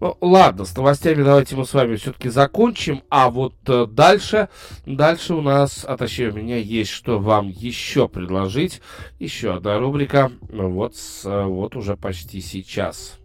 Ну, 0.00 0.16
ладно, 0.20 0.64
с 0.64 0.76
новостями 0.76 1.22
давайте 1.22 1.54
мы 1.54 1.64
с 1.64 1.72
вами 1.72 1.96
все-таки 1.96 2.28
закончим, 2.28 3.02
а 3.10 3.30
вот 3.30 3.54
э, 3.68 3.86
дальше, 3.86 4.48
дальше 4.86 5.34
у 5.34 5.40
нас, 5.40 5.84
а 5.86 5.96
точнее 5.96 6.30
у 6.30 6.34
меня 6.34 6.56
есть 6.56 6.90
что 6.90 7.18
вам 7.18 7.48
еще 7.48 8.08
предложить. 8.08 8.80
Еще 9.18 9.54
одна 9.54 9.78
рубрика, 9.78 10.32
вот, 10.48 10.94
вот 11.24 11.76
уже 11.76 11.96
почти 11.96 12.40
сейчас. 12.40 13.18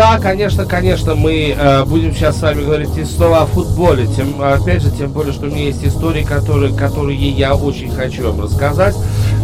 Да, 0.00 0.18
конечно, 0.18 0.64
конечно, 0.64 1.14
мы 1.14 1.54
э, 1.54 1.84
будем 1.84 2.14
сейчас 2.14 2.38
с 2.38 2.40
вами 2.40 2.62
говорить 2.62 2.96
и 2.96 3.04
снова 3.04 3.42
о 3.42 3.44
футболе. 3.44 4.06
Тем, 4.06 4.40
опять 4.40 4.80
же, 4.82 4.90
тем 4.90 5.12
более, 5.12 5.34
что 5.34 5.44
у 5.44 5.50
меня 5.50 5.64
есть 5.64 5.84
истории, 5.84 6.24
которые, 6.24 6.74
которые 6.74 7.18
я 7.18 7.54
очень 7.54 7.90
хочу 7.90 8.22
вам 8.22 8.40
рассказать. 8.40 8.96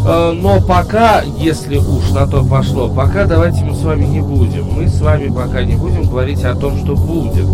Э, 0.08 0.32
но 0.32 0.62
пока, 0.62 1.20
если 1.36 1.76
уж 1.76 2.10
на 2.12 2.26
то 2.26 2.42
пошло, 2.42 2.88
пока 2.88 3.26
давайте 3.26 3.64
мы 3.64 3.74
с 3.74 3.82
вами 3.82 4.06
не 4.06 4.22
будем. 4.22 4.64
Мы 4.64 4.88
с 4.88 4.98
вами 5.02 5.28
пока 5.28 5.62
не 5.62 5.76
будем 5.76 6.04
говорить 6.04 6.42
о 6.42 6.54
том, 6.54 6.78
что 6.78 6.96
будет. 6.96 7.46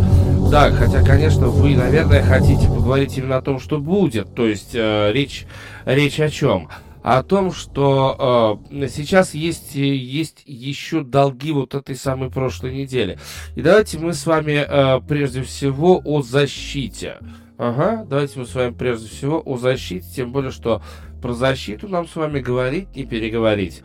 Да, 0.48 0.70
хотя, 0.70 1.02
конечно, 1.02 1.48
вы, 1.48 1.74
наверное, 1.74 2.22
хотите 2.22 2.68
поговорить 2.68 3.18
именно 3.18 3.38
о 3.38 3.42
том, 3.42 3.58
что 3.58 3.78
будет. 3.78 4.32
То 4.36 4.46
есть 4.46 4.74
э, 4.74 5.10
речь, 5.12 5.46
речь 5.86 6.20
о 6.20 6.30
чем? 6.30 6.68
О 7.02 7.22
том, 7.22 7.52
что 7.52 8.60
э, 8.70 8.88
сейчас 8.88 9.34
есть, 9.34 9.74
есть 9.74 10.42
еще 10.46 11.02
долги 11.02 11.52
вот 11.52 11.74
этой 11.74 11.96
самой 11.96 12.30
прошлой 12.30 12.74
недели. 12.74 13.18
И 13.56 13.62
давайте 13.62 13.98
мы 13.98 14.14
с 14.14 14.24
вами 14.24 14.64
э, 14.66 15.00
прежде 15.06 15.42
всего 15.42 16.00
о 16.04 16.22
защите. 16.22 17.18
Ага, 17.58 18.04
давайте 18.08 18.38
мы 18.38 18.46
с 18.46 18.54
вами 18.54 18.72
прежде 18.72 19.08
всего 19.08 19.42
о 19.44 19.56
защите, 19.56 20.06
тем 20.14 20.32
более, 20.32 20.50
что 20.50 20.82
про 21.20 21.32
защиту 21.32 21.88
нам 21.88 22.08
с 22.08 22.16
вами 22.16 22.40
говорить, 22.40 22.94
не 22.94 23.04
переговорить. 23.04 23.82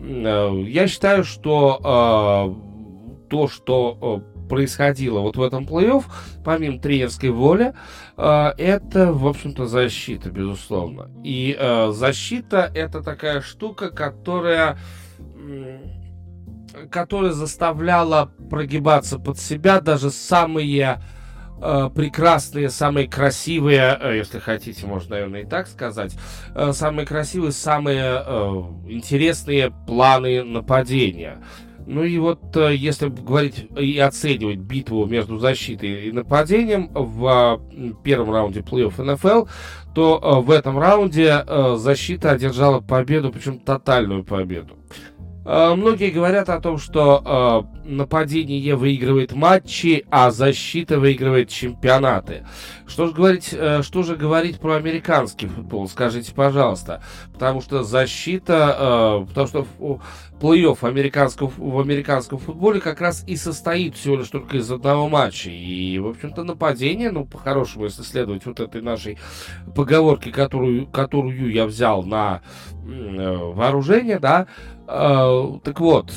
Э, 0.00 0.62
я 0.66 0.88
считаю, 0.88 1.24
что 1.24 1.80
э, 1.82 3.28
то, 3.30 3.48
что 3.48 4.22
э, 4.34 4.48
происходило 4.48 5.20
вот 5.20 5.36
в 5.36 5.42
этом 5.42 5.64
плей-офф, 5.64 6.04
помимо 6.44 6.80
тренерской 6.80 7.30
воли, 7.30 7.66
э, 7.66 7.72
это, 8.18 9.12
в 9.12 9.26
общем-то, 9.26 9.66
защита, 9.66 10.30
безусловно. 10.30 11.10
И 11.22 11.56
э, 11.58 11.92
защита 11.92 12.70
это 12.74 13.02
такая 13.02 13.40
штука, 13.40 13.90
которая 13.90 14.76
которая 16.90 17.32
заставляла 17.32 18.30
прогибаться 18.50 19.18
под 19.18 19.38
себя 19.38 19.80
даже 19.80 20.10
самые 20.10 21.02
э, 21.60 21.90
прекрасные, 21.94 22.70
самые 22.70 23.08
красивые, 23.08 23.98
э, 24.00 24.16
если 24.16 24.38
хотите, 24.38 24.86
можно, 24.86 25.16
наверное, 25.16 25.42
и 25.42 25.46
так 25.46 25.66
сказать, 25.66 26.16
э, 26.54 26.72
самые 26.72 27.06
красивые, 27.06 27.52
самые 27.52 28.22
э, 28.24 28.62
интересные 28.88 29.72
планы 29.86 30.44
нападения. 30.44 31.38
Ну 31.90 32.04
и 32.04 32.18
вот 32.18 32.54
э, 32.54 32.74
если 32.76 33.08
говорить 33.08 33.66
и 33.74 33.98
оценивать 33.98 34.58
битву 34.58 35.06
между 35.06 35.38
защитой 35.38 36.08
и 36.08 36.12
нападением 36.12 36.90
в 36.92 37.62
первом 38.04 38.30
раунде 38.30 38.60
плей-офф 38.60 39.14
НФЛ, 39.14 39.48
то 39.94 40.20
э, 40.22 40.44
в 40.44 40.50
этом 40.50 40.78
раунде 40.78 41.42
э, 41.46 41.76
защита 41.78 42.32
одержала 42.32 42.80
победу, 42.80 43.32
причем 43.32 43.58
тотальную 43.58 44.22
победу. 44.22 44.77
Э, 45.50 45.74
многие 45.74 46.10
говорят 46.10 46.50
о 46.50 46.60
том, 46.60 46.76
что 46.76 47.64
э, 47.74 47.88
нападение 47.88 48.76
выигрывает 48.76 49.32
матчи, 49.32 50.04
а 50.10 50.30
защита 50.30 51.00
выигрывает 51.00 51.48
чемпионаты. 51.48 52.44
Что 52.86 53.06
же 53.06 53.14
говорить, 53.14 53.54
э, 53.54 53.80
что 53.82 54.02
же 54.02 54.14
говорить 54.14 54.60
про 54.60 54.74
американский 54.74 55.46
футбол? 55.46 55.88
Скажите, 55.88 56.34
пожалуйста. 56.34 57.02
Потому 57.32 57.62
что 57.62 57.82
защита, 57.82 59.24
потому 59.28 59.46
что 59.46 59.66
плей-офф 60.38 60.86
американского, 60.86 61.50
в 61.56 61.80
американском 61.80 62.38
футболе 62.38 62.80
как 62.80 63.00
раз 63.00 63.24
и 63.26 63.34
состоит 63.34 63.96
всего 63.96 64.16
лишь 64.16 64.28
только 64.28 64.58
из 64.58 64.70
одного 64.70 65.08
матча. 65.08 65.48
И, 65.48 65.98
в 65.98 66.08
общем-то, 66.08 66.44
нападение, 66.44 67.10
ну, 67.10 67.24
по-хорошему, 67.24 67.86
если 67.86 68.02
следовать 68.02 68.44
вот 68.44 68.60
этой 68.60 68.82
нашей 68.82 69.18
поговорке, 69.74 70.30
которую, 70.30 70.86
которую 70.88 71.50
я 71.50 71.64
взял 71.64 72.02
на 72.02 72.42
вооружение, 72.84 74.18
да, 74.18 74.46
так 74.88 75.80
вот, 75.80 76.12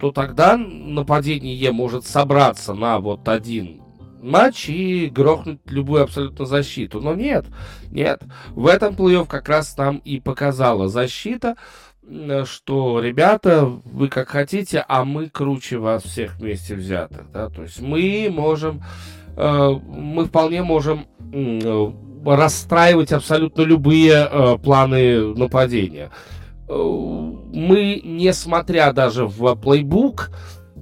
то 0.00 0.12
тогда 0.12 0.56
нападение 0.56 1.72
может 1.72 2.06
собраться 2.06 2.72
на 2.72 2.98
вот 2.98 3.28
один 3.28 3.82
матч 4.22 4.68
и 4.68 5.06
грохнуть 5.06 5.60
любую 5.66 6.04
абсолютно 6.04 6.46
защиту. 6.46 7.00
Но 7.00 7.14
нет, 7.14 7.44
нет. 7.90 8.22
В 8.50 8.66
этом 8.66 8.94
плей-офф 8.94 9.26
как 9.26 9.48
раз 9.48 9.76
нам 9.76 9.98
и 9.98 10.20
показала 10.20 10.88
защита, 10.88 11.56
что, 12.44 13.00
ребята, 13.00 13.64
вы 13.66 14.08
как 14.08 14.28
хотите, 14.28 14.84
а 14.88 15.04
мы 15.04 15.28
круче 15.28 15.78
вас 15.78 16.02
всех 16.02 16.36
вместе 16.36 16.74
взятых. 16.74 17.30
Да? 17.30 17.48
То 17.48 17.62
есть 17.62 17.80
мы 17.80 18.28
можем, 18.30 18.82
э, 19.36 19.70
мы 19.88 20.24
вполне 20.24 20.62
можем 20.62 21.06
э, 21.32 21.92
расстраивать 22.24 23.12
абсолютно 23.12 23.62
любые 23.62 24.28
э, 24.30 24.58
планы 24.58 25.34
нападения. 25.34 26.10
Мы, 26.74 28.00
несмотря 28.04 28.92
даже 28.92 29.26
в 29.26 29.54
плейбук, 29.56 30.30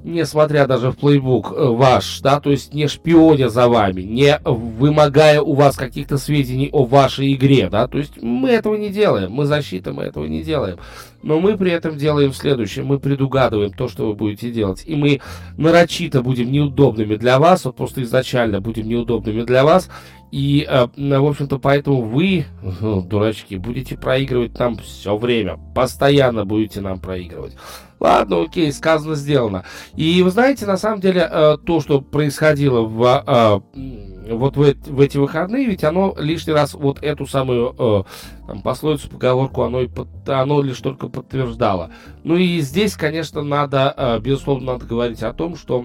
несмотря 0.04 0.66
даже 0.66 0.90
в 0.90 0.96
плейбук 0.96 1.52
э, 1.52 1.64
ваш, 1.64 2.20
да, 2.20 2.40
то 2.40 2.50
есть 2.50 2.72
не 2.72 2.88
шпионя 2.88 3.48
за 3.48 3.68
вами, 3.68 4.02
не 4.02 4.40
вымогая 4.44 5.40
у 5.40 5.54
вас 5.54 5.76
каких-то 5.76 6.18
сведений 6.18 6.70
о 6.72 6.84
вашей 6.84 7.34
игре, 7.34 7.68
да, 7.70 7.86
то 7.86 7.98
есть 7.98 8.22
мы 8.22 8.50
этого 8.50 8.76
не 8.76 8.90
делаем, 8.90 9.32
мы 9.32 9.44
защита, 9.44 9.92
мы 9.92 10.04
этого 10.04 10.26
не 10.26 10.42
делаем. 10.42 10.78
Но 11.22 11.38
мы 11.38 11.58
при 11.58 11.70
этом 11.70 11.98
делаем 11.98 12.32
следующее, 12.32 12.82
мы 12.82 12.98
предугадываем 12.98 13.72
то, 13.72 13.88
что 13.88 14.06
вы 14.06 14.14
будете 14.14 14.50
делать, 14.50 14.84
и 14.86 14.94
мы 14.94 15.20
нарочито 15.58 16.22
будем 16.22 16.50
неудобными 16.50 17.16
для 17.16 17.38
вас, 17.38 17.66
вот 17.66 17.76
просто 17.76 18.02
изначально 18.02 18.60
будем 18.60 18.88
неудобными 18.88 19.42
для 19.42 19.64
вас, 19.64 19.90
и, 20.30 20.64
э, 20.68 20.86
в 20.96 21.26
общем-то, 21.26 21.58
поэтому 21.58 22.02
вы, 22.02 22.46
дурачки, 22.80 23.56
будете 23.56 23.96
проигрывать 23.96 24.56
нам 24.58 24.76
все 24.78 25.16
время. 25.16 25.58
Постоянно 25.74 26.44
будете 26.44 26.80
нам 26.80 27.00
проигрывать. 27.00 27.56
Ладно, 27.98 28.42
окей, 28.42 28.72
сказано, 28.72 29.14
сделано. 29.14 29.64
И 29.96 30.22
вы 30.22 30.30
знаете, 30.30 30.66
на 30.66 30.76
самом 30.76 31.00
деле, 31.00 31.28
э, 31.30 31.56
то, 31.66 31.80
что 31.80 32.00
происходило 32.00 32.82
в, 32.82 33.24
э, 33.26 34.32
вот 34.32 34.56
в, 34.56 34.60
в 34.60 35.00
эти 35.00 35.18
выходные, 35.18 35.66
ведь 35.66 35.82
оно 35.82 36.14
лишний 36.16 36.52
раз 36.52 36.74
вот 36.74 37.02
эту 37.02 37.26
самую 37.26 38.06
там, 38.46 38.62
пословицу, 38.62 39.10
поговорку, 39.10 39.62
оно, 39.62 39.80
и 39.80 39.88
под, 39.88 40.08
оно 40.28 40.62
лишь 40.62 40.80
только 40.80 41.08
подтверждало. 41.08 41.90
Ну 42.22 42.36
и 42.36 42.60
здесь, 42.60 42.94
конечно, 42.94 43.42
надо, 43.42 44.20
безусловно, 44.22 44.74
надо 44.74 44.86
говорить 44.86 45.22
о 45.24 45.32
том, 45.32 45.56
что 45.56 45.84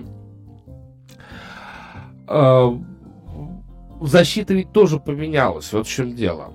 защита 4.02 4.54
ведь 4.54 4.72
тоже 4.72 5.00
поменялась, 5.00 5.72
вот 5.74 5.88
в 5.88 5.92
чем 5.92 6.16
дело. 6.16 6.54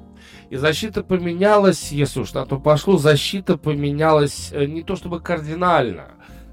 И 0.51 0.57
защита 0.57 1.03
поменялась, 1.03 1.93
если 1.93 2.21
уж 2.21 2.33
на 2.33 2.45
то 2.45 2.59
пошло, 2.59 2.99
защита 2.99 3.57
поменялась 3.57 4.51
э, 4.53 4.67
не 4.67 4.83
то 4.83 4.97
чтобы 4.97 5.21
кардинально, 5.21 6.09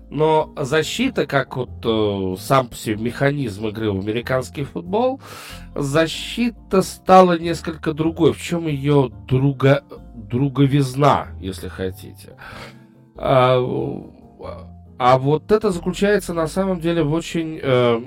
но 0.09 0.53
защита, 0.55 1.25
как 1.25 1.57
вот 1.57 1.69
э, 1.83 2.35
сам 2.39 2.67
по 2.69 2.75
себе 2.75 2.95
механизм 2.95 3.67
игры 3.67 3.91
в 3.91 3.99
американский 3.99 4.63
футбол, 4.63 5.19
защита 5.75 6.81
стала 6.81 7.37
несколько 7.37 7.93
другой. 7.93 8.33
В 8.33 8.41
чем 8.41 8.67
ее 8.67 9.11
друга, 9.27 9.83
друговизна, 10.15 11.29
если 11.41 11.67
хотите. 11.67 12.37
А, 13.15 13.57
а 14.99 15.17
вот 15.17 15.51
это 15.51 15.71
заключается 15.71 16.33
на 16.33 16.47
самом 16.47 16.79
деле 16.79 17.03
в 17.03 17.11
очень 17.11 17.59
э, 17.61 18.01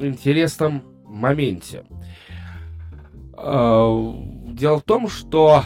интересном 0.00 0.82
моменте. 1.16 1.84
Э, 3.36 4.12
дело 4.48 4.78
в 4.78 4.82
том, 4.82 5.08
что 5.08 5.64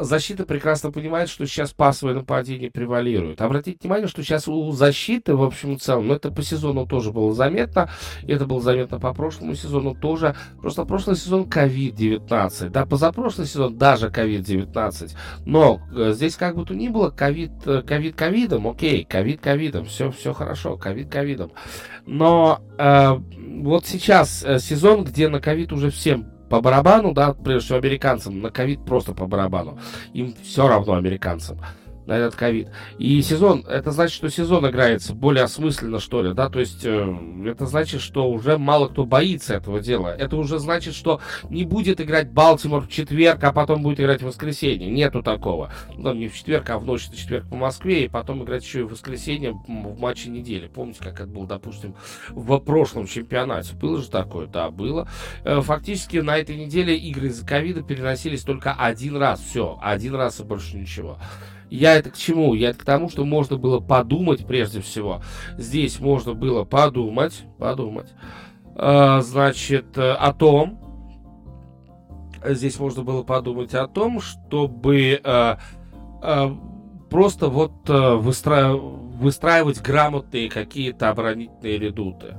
защита 0.00 0.44
прекрасно 0.44 0.90
понимает, 0.90 1.28
что 1.28 1.46
сейчас 1.46 1.72
пасовое 1.72 2.14
нападение 2.14 2.70
превалирует. 2.70 3.40
Обратите 3.40 3.78
внимание, 3.80 4.08
что 4.08 4.22
сейчас 4.22 4.48
у 4.48 4.70
защиты, 4.72 5.34
в 5.34 5.42
общем 5.42 5.74
и 5.74 5.78
целом, 5.78 6.08
но 6.08 6.14
это 6.14 6.30
по 6.30 6.42
сезону 6.42 6.86
тоже 6.86 7.12
было 7.12 7.34
заметно, 7.34 7.90
это 8.26 8.46
было 8.46 8.60
заметно 8.60 8.98
по 8.98 9.12
прошлому 9.14 9.54
сезону 9.54 9.94
тоже. 9.94 10.34
Просто 10.60 10.84
прошлый 10.84 11.16
сезон 11.16 11.44
COVID-19, 11.44 12.70
да, 12.70 12.86
позапрошлый 12.86 13.46
сезон 13.46 13.76
даже 13.76 14.08
COVID-19. 14.08 15.10
Но 15.44 15.80
э, 15.94 16.12
здесь 16.14 16.36
как 16.36 16.56
бы 16.56 16.64
то 16.64 16.74
ни 16.74 16.88
было, 16.88 17.10
COVID, 17.10 17.84
COVID 17.84 18.12
ковидом, 18.12 18.68
окей, 18.68 19.06
COVID 19.08 19.38
ковидом, 19.38 19.84
все, 19.86 20.10
все 20.10 20.32
хорошо, 20.32 20.78
COVID 20.82 21.08
ковидом. 21.08 21.52
Но 22.06 22.60
э, 22.78 23.18
вот 23.60 23.86
сейчас 23.86 24.42
э, 24.44 24.58
сезон, 24.58 25.04
где 25.04 25.28
на 25.28 25.40
ковид 25.40 25.72
уже 25.72 25.90
всем 25.90 26.37
по 26.48 26.60
барабану, 26.60 27.12
да, 27.12 27.34
прежде 27.34 27.66
всего 27.66 27.78
американцам, 27.78 28.40
на 28.40 28.50
ковид 28.50 28.84
просто 28.84 29.12
по 29.12 29.26
барабану. 29.26 29.78
Им 30.12 30.34
все 30.42 30.68
равно 30.68 30.94
американцам 30.94 31.58
этот 32.14 32.34
ковид. 32.34 32.68
И 32.98 33.20
сезон, 33.22 33.64
это 33.68 33.90
значит, 33.90 34.14
что 34.14 34.30
сезон 34.30 34.68
играется 34.68 35.14
более 35.14 35.44
осмысленно, 35.44 36.00
что 36.00 36.22
ли, 36.22 36.32
да, 36.32 36.48
то 36.48 36.60
есть 36.60 36.84
э, 36.84 37.16
это 37.46 37.66
значит, 37.66 38.00
что 38.00 38.30
уже 38.30 38.58
мало 38.58 38.88
кто 38.88 39.04
боится 39.04 39.54
этого 39.54 39.80
дела. 39.80 40.08
Это 40.08 40.36
уже 40.36 40.58
значит, 40.58 40.94
что 40.94 41.20
не 41.50 41.64
будет 41.64 42.00
играть 42.00 42.30
Балтимор 42.30 42.82
в 42.82 42.88
четверг, 42.88 43.42
а 43.44 43.52
потом 43.52 43.82
будет 43.82 44.00
играть 44.00 44.22
в 44.22 44.26
воскресенье. 44.26 44.90
Нету 44.90 45.22
такого. 45.22 45.72
Ну, 45.96 46.12
не 46.14 46.28
в 46.28 46.36
четверг, 46.36 46.68
а 46.70 46.78
в 46.78 46.84
ночь 46.84 47.08
на 47.08 47.16
четверг 47.16 47.48
по 47.48 47.56
Москве, 47.56 48.04
и 48.04 48.08
потом 48.08 48.44
играть 48.44 48.64
еще 48.64 48.80
и 48.80 48.82
в 48.82 48.90
воскресенье 48.90 49.52
в 49.52 49.98
матче 49.98 50.30
недели. 50.30 50.68
Помните, 50.68 51.00
как 51.02 51.14
это 51.14 51.26
было, 51.26 51.46
допустим, 51.46 51.94
в 52.30 52.58
прошлом 52.58 53.06
чемпионате? 53.06 53.74
Было 53.74 54.00
же 54.00 54.08
такое? 54.08 54.46
Да, 54.46 54.70
было. 54.70 55.08
Э, 55.44 55.60
фактически 55.60 56.18
на 56.18 56.36
этой 56.36 56.56
неделе 56.56 56.96
игры 56.96 57.28
из-за 57.28 57.46
ковида 57.46 57.82
переносились 57.82 58.42
только 58.42 58.72
один 58.72 59.16
раз. 59.16 59.40
Все, 59.40 59.78
один 59.82 60.14
раз 60.14 60.40
и 60.40 60.44
больше 60.44 60.76
ничего. 60.76 61.18
Я 61.70 61.96
это 61.96 62.10
к 62.10 62.16
чему? 62.16 62.54
Я 62.54 62.70
это 62.70 62.80
к 62.80 62.84
тому, 62.84 63.08
что 63.08 63.24
можно 63.24 63.56
было 63.56 63.80
подумать 63.80 64.46
прежде 64.46 64.80
всего. 64.80 65.22
Здесь 65.56 66.00
можно 66.00 66.34
было 66.34 66.64
подумать, 66.64 67.42
подумать, 67.58 68.08
э, 68.74 69.20
значит, 69.22 69.98
э, 69.98 70.12
о 70.12 70.32
том, 70.32 70.80
здесь 72.44 72.78
можно 72.78 73.02
было 73.02 73.22
подумать 73.22 73.74
о 73.74 73.86
том, 73.86 74.20
чтобы 74.20 75.20
э, 75.22 75.56
э, 76.22 76.50
просто 77.10 77.48
вот 77.48 77.72
э, 77.88 78.14
выстра... 78.14 78.72
выстраивать 78.72 79.82
грамотные 79.82 80.48
какие-то 80.48 81.10
оборонительные 81.10 81.78
редуты. 81.78 82.36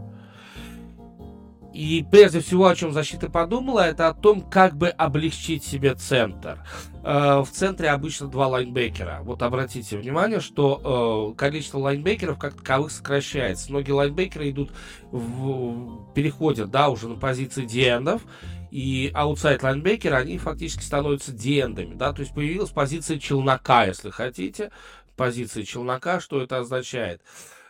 И 1.80 2.06
прежде 2.12 2.42
всего, 2.42 2.68
о 2.68 2.76
чем 2.76 2.92
защита 2.92 3.30
подумала, 3.30 3.80
это 3.80 4.10
о 4.10 4.14
том, 4.14 4.42
как 4.42 4.76
бы 4.76 4.90
облегчить 4.90 5.64
себе 5.64 5.96
центр. 5.96 6.62
Э, 7.06 7.40
в 7.40 7.48
центре 7.54 7.88
обычно 7.88 8.28
два 8.28 8.50
лайнбекера. 8.50 9.20
Вот 9.24 9.42
обратите 9.44 9.98
внимание, 9.98 10.42
что 10.42 11.32
э, 11.32 11.40
количество 11.40 11.78
лайнбекеров 11.78 12.38
как 12.38 12.56
таковых 12.56 12.92
сокращается. 12.92 13.72
Многие 13.72 13.92
лайнбекеры 13.92 14.50
идут 14.50 14.74
в, 15.14 16.12
переходят, 16.14 16.70
да, 16.70 16.90
уже 16.90 17.08
на 17.08 17.16
позиции 17.16 17.64
диэндов, 17.64 18.24
и 18.72 19.10
аутсайд 19.14 19.64
лайнбекеры, 19.64 20.18
они 20.18 20.38
фактически 20.38 20.84
становятся 20.84 21.32
диэндами, 21.32 21.94
да, 21.94 22.12
то 22.12 22.20
есть 22.24 22.34
появилась 22.34 22.72
позиция 22.72 23.20
челнока, 23.20 23.86
если 23.86 24.10
хотите, 24.10 24.72
позиция 25.16 25.64
челнока, 25.64 26.20
что 26.20 26.42
это 26.42 26.58
означает? 26.58 27.22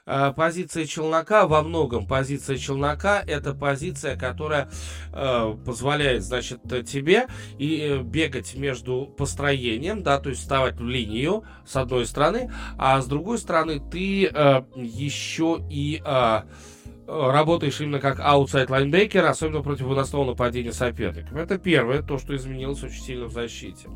Э, 0.09 0.33
позиция 0.35 0.85
челнока, 0.85 1.45
во 1.45 1.61
многом 1.61 2.07
позиция 2.07 2.57
челнока, 2.57 3.21
это 3.27 3.53
позиция, 3.53 4.17
которая 4.17 4.67
э, 5.13 5.55
позволяет, 5.63 6.23
значит, 6.23 6.61
тебе 6.87 7.27
и 7.59 7.79
э, 7.79 8.01
бегать 8.01 8.55
между 8.55 9.05
построением, 9.05 10.01
да, 10.01 10.19
то 10.19 10.29
есть 10.29 10.41
вставать 10.41 10.77
в 10.77 10.87
линию 10.87 11.43
с 11.63 11.75
одной 11.75 12.07
стороны, 12.07 12.51
а 12.79 12.99
с 12.99 13.05
другой 13.05 13.37
стороны 13.37 13.79
ты 13.79 14.31
еще 14.75 15.63
и 15.69 16.01
работаешь 17.05 17.81
именно 17.81 17.99
как 17.99 18.19
outside 18.19 18.69
linebacker, 18.69 19.25
особенно 19.25 19.61
против 19.61 19.85
выносного 19.85 20.25
нападения 20.25 20.71
соперников. 20.71 21.35
Это 21.35 21.57
первое, 21.57 22.01
то, 22.01 22.17
что 22.17 22.35
изменилось 22.35 22.83
очень 22.83 23.01
сильно 23.01 23.25
в 23.25 23.31
защите. 23.31 23.89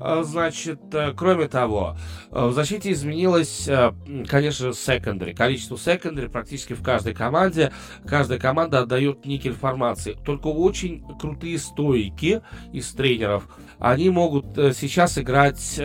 А, 0.00 0.22
значит, 0.22 0.80
э, 0.92 1.12
кроме 1.16 1.48
того, 1.48 1.96
э, 2.30 2.46
в 2.46 2.52
защите 2.52 2.92
изменилось, 2.92 3.66
э, 3.68 3.92
конечно 4.28 4.72
secondary. 4.72 5.32
Количество 5.34 5.78
secondary 5.78 6.28
практически 6.28 6.72
в 6.72 6.82
каждой 6.82 7.14
команде. 7.14 7.72
Каждая 8.06 8.38
команда 8.38 8.80
отдает 8.80 9.24
никель 9.24 9.54
формации. 9.54 10.16
Только 10.24 10.48
очень 10.48 11.04
крутые 11.18 11.58
стоики 11.58 12.42
из 12.72 12.92
тренеров, 12.92 13.48
они 13.78 14.10
могут 14.10 14.46
сейчас 14.56 15.18
играть 15.18 15.80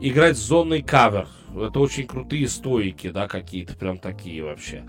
играть 0.00 0.36
зонный 0.36 0.82
кавер. 0.82 1.26
Это 1.56 1.80
очень 1.80 2.06
крутые 2.06 2.46
стойки, 2.48 3.10
да, 3.10 3.26
какие-то 3.26 3.74
прям 3.74 3.98
такие 3.98 4.44
вообще. 4.44 4.84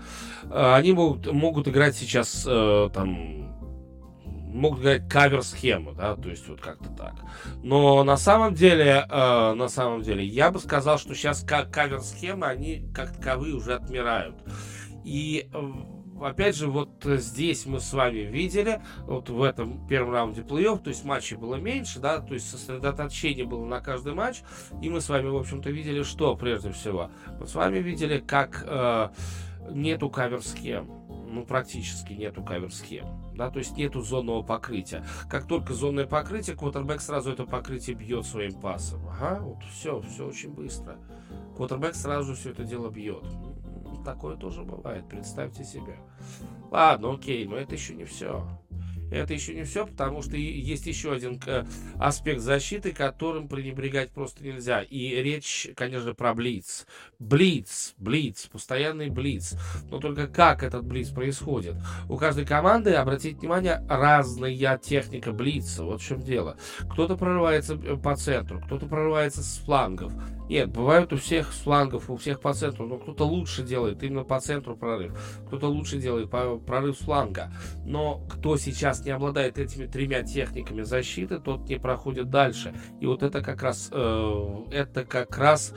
Они 0.52 0.92
могут, 0.92 1.32
могут 1.32 1.66
играть 1.66 1.96
сейчас 1.96 2.44
там 2.44 3.59
могут 4.52 4.80
говорить 4.80 5.08
кавер-схему, 5.08 5.92
да, 5.92 6.16
то 6.16 6.28
есть 6.28 6.48
вот 6.48 6.60
как-то 6.60 6.90
так. 6.90 7.14
Но 7.62 8.02
на 8.04 8.16
самом 8.16 8.54
деле, 8.54 9.06
э, 9.08 9.54
на 9.54 9.68
самом 9.68 10.02
деле, 10.02 10.24
я 10.24 10.50
бы 10.50 10.58
сказал, 10.58 10.98
что 10.98 11.14
сейчас 11.14 11.44
кавер-схемы, 11.44 12.46
они 12.46 12.90
как 12.94 13.16
таковые 13.16 13.54
уже 13.54 13.74
отмирают. 13.74 14.36
И 15.04 15.48
опять 16.20 16.56
же, 16.56 16.68
вот 16.68 17.02
здесь 17.02 17.66
мы 17.66 17.80
с 17.80 17.92
вами 17.92 18.18
видели, 18.18 18.82
вот 19.02 19.30
в 19.30 19.42
этом 19.42 19.86
первом 19.86 20.12
раунде 20.12 20.42
плей-офф, 20.42 20.82
то 20.82 20.90
есть 20.90 21.04
матчей 21.04 21.36
было 21.36 21.56
меньше, 21.56 21.98
да, 22.00 22.20
то 22.20 22.34
есть 22.34 22.50
сосредоточение 22.50 23.46
было 23.46 23.64
на 23.64 23.80
каждый 23.80 24.14
матч, 24.14 24.42
и 24.82 24.90
мы 24.90 25.00
с 25.00 25.08
вами, 25.08 25.28
в 25.28 25.36
общем-то, 25.36 25.70
видели 25.70 26.02
что, 26.02 26.36
прежде 26.36 26.72
всего? 26.72 27.10
Мы 27.38 27.46
с 27.46 27.54
вами 27.54 27.78
видели, 27.78 28.18
как 28.18 28.64
э, 28.66 29.08
нету 29.70 30.10
кавер-схем 30.10 30.99
ну, 31.30 31.44
практически 31.44 32.12
нету 32.12 32.42
кавер-схем, 32.42 33.06
да, 33.34 33.50
то 33.50 33.58
есть 33.58 33.76
нету 33.76 34.02
зонного 34.02 34.42
покрытия. 34.42 35.04
Как 35.28 35.46
только 35.46 35.72
зонное 35.72 36.06
покрытие, 36.06 36.56
квотербек 36.56 37.00
сразу 37.00 37.32
это 37.32 37.44
покрытие 37.44 37.96
бьет 37.96 38.26
своим 38.26 38.52
пасом. 38.60 39.00
Ага, 39.08 39.40
вот 39.40 39.62
все, 39.72 40.00
все 40.00 40.26
очень 40.26 40.52
быстро. 40.52 40.98
Квотербек 41.56 41.94
сразу 41.94 42.34
все 42.34 42.50
это 42.50 42.64
дело 42.64 42.90
бьет. 42.90 43.24
Такое 44.04 44.36
тоже 44.36 44.62
бывает, 44.62 45.08
представьте 45.08 45.64
себе. 45.64 45.98
Ладно, 46.70 47.12
окей, 47.12 47.46
но 47.46 47.56
это 47.56 47.74
еще 47.74 47.94
не 47.94 48.04
все. 48.04 48.46
Это 49.10 49.34
еще 49.34 49.54
не 49.54 49.64
все, 49.64 49.86
потому 49.86 50.22
что 50.22 50.36
есть 50.36 50.86
еще 50.86 51.12
один 51.12 51.40
э, 51.46 51.64
аспект 51.98 52.40
защиты, 52.40 52.92
которым 52.92 53.48
пренебрегать 53.48 54.10
просто 54.10 54.44
нельзя. 54.44 54.82
И 54.82 55.22
речь, 55.22 55.68
конечно, 55.74 56.14
про 56.14 56.34
блиц. 56.34 56.86
Блиц, 57.18 57.94
блиц, 57.98 58.46
постоянный 58.46 59.10
блиц. 59.10 59.56
Но 59.90 59.98
только 59.98 60.26
как 60.28 60.62
этот 60.62 60.84
блиц 60.84 61.08
происходит? 61.08 61.76
У 62.08 62.16
каждой 62.16 62.46
команды, 62.46 62.94
обратите 62.94 63.38
внимание, 63.38 63.84
разная 63.88 64.78
техника 64.78 65.32
блица. 65.32 65.84
Вот 65.84 66.00
в 66.00 66.06
чем 66.06 66.20
дело. 66.20 66.56
Кто-то 66.90 67.16
прорывается 67.16 67.74
э, 67.74 67.96
по 67.96 68.16
центру, 68.16 68.60
кто-то 68.60 68.86
прорывается 68.86 69.42
с 69.42 69.58
флангов. 69.58 70.12
Нет, 70.50 70.68
бывают 70.70 71.12
у 71.12 71.16
всех 71.16 71.52
с 71.52 71.60
флангов, 71.60 72.10
у 72.10 72.16
всех 72.16 72.40
по 72.40 72.52
центру, 72.52 72.84
но 72.84 72.98
кто-то 72.98 73.24
лучше 73.24 73.62
делает 73.62 74.02
именно 74.02 74.24
по 74.24 74.40
центру 74.40 74.76
прорыв, 74.76 75.16
кто-то 75.46 75.68
лучше 75.68 75.98
делает 75.98 76.28
прорыв 76.28 76.96
с 76.96 77.04
фланга. 77.04 77.52
Но 77.84 78.26
кто 78.28 78.56
сейчас 78.56 78.99
не 79.04 79.10
обладает 79.10 79.58
этими 79.58 79.86
тремя 79.86 80.22
техниками 80.22 80.82
защиты, 80.82 81.38
тот 81.38 81.68
не 81.68 81.76
проходит 81.78 82.30
дальше. 82.30 82.74
И 83.00 83.06
вот 83.06 83.22
это 83.22 83.42
как 83.42 83.62
раз, 83.62 83.90
э, 83.92 84.64
это 84.70 85.04
как 85.04 85.36
раз 85.38 85.74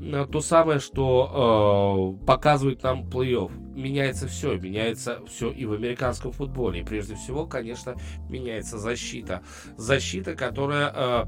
э, 0.00 0.26
то 0.30 0.40
самое, 0.40 0.80
что 0.80 2.18
э, 2.20 2.26
показывает 2.26 2.82
нам 2.82 3.08
плей-офф. 3.08 3.50
Меняется 3.74 4.28
все, 4.28 4.58
меняется 4.58 5.20
все 5.26 5.50
и 5.50 5.64
в 5.64 5.72
американском 5.72 6.32
футболе. 6.32 6.80
И 6.80 6.84
прежде 6.84 7.14
всего, 7.14 7.46
конечно, 7.46 7.94
меняется 8.28 8.78
защита. 8.78 9.42
Защита, 9.76 10.34
которая 10.34 10.92
э, 10.94 11.24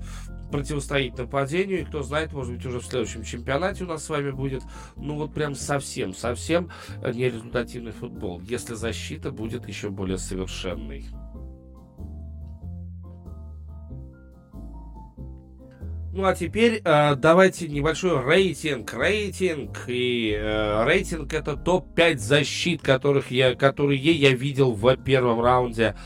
противостоит 0.50 1.18
нападению. 1.18 1.80
И 1.80 1.84
кто 1.84 2.02
знает, 2.02 2.32
может 2.32 2.54
быть, 2.54 2.64
уже 2.66 2.80
в 2.80 2.84
следующем 2.84 3.22
чемпионате 3.24 3.84
у 3.84 3.88
нас 3.88 4.04
с 4.04 4.08
вами 4.08 4.30
будет, 4.30 4.62
ну 4.96 5.16
вот 5.16 5.34
прям 5.34 5.54
совсем, 5.54 6.14
совсем 6.14 6.70
нерезультативный 7.02 7.92
футбол, 7.92 8.40
если 8.40 8.74
защита 8.74 9.30
будет 9.30 9.66
еще 9.66 9.90
более 9.90 10.18
совершенной. 10.18 11.06
Ну 16.16 16.24
а 16.26 16.32
теперь 16.32 16.80
э, 16.84 17.16
давайте 17.16 17.66
небольшой 17.66 18.24
рейтинг. 18.24 18.94
Рейтинг. 18.94 19.88
И 19.88 20.32
э, 20.32 20.84
рейтинг 20.84 21.34
это 21.34 21.56
топ-5 21.56 22.18
защит, 22.18 22.82
которых 22.82 23.32
я, 23.32 23.56
которые 23.56 23.98
я 23.98 24.30
видел 24.30 24.70
в 24.70 24.96
первом 24.98 25.40
раунде, 25.40 25.96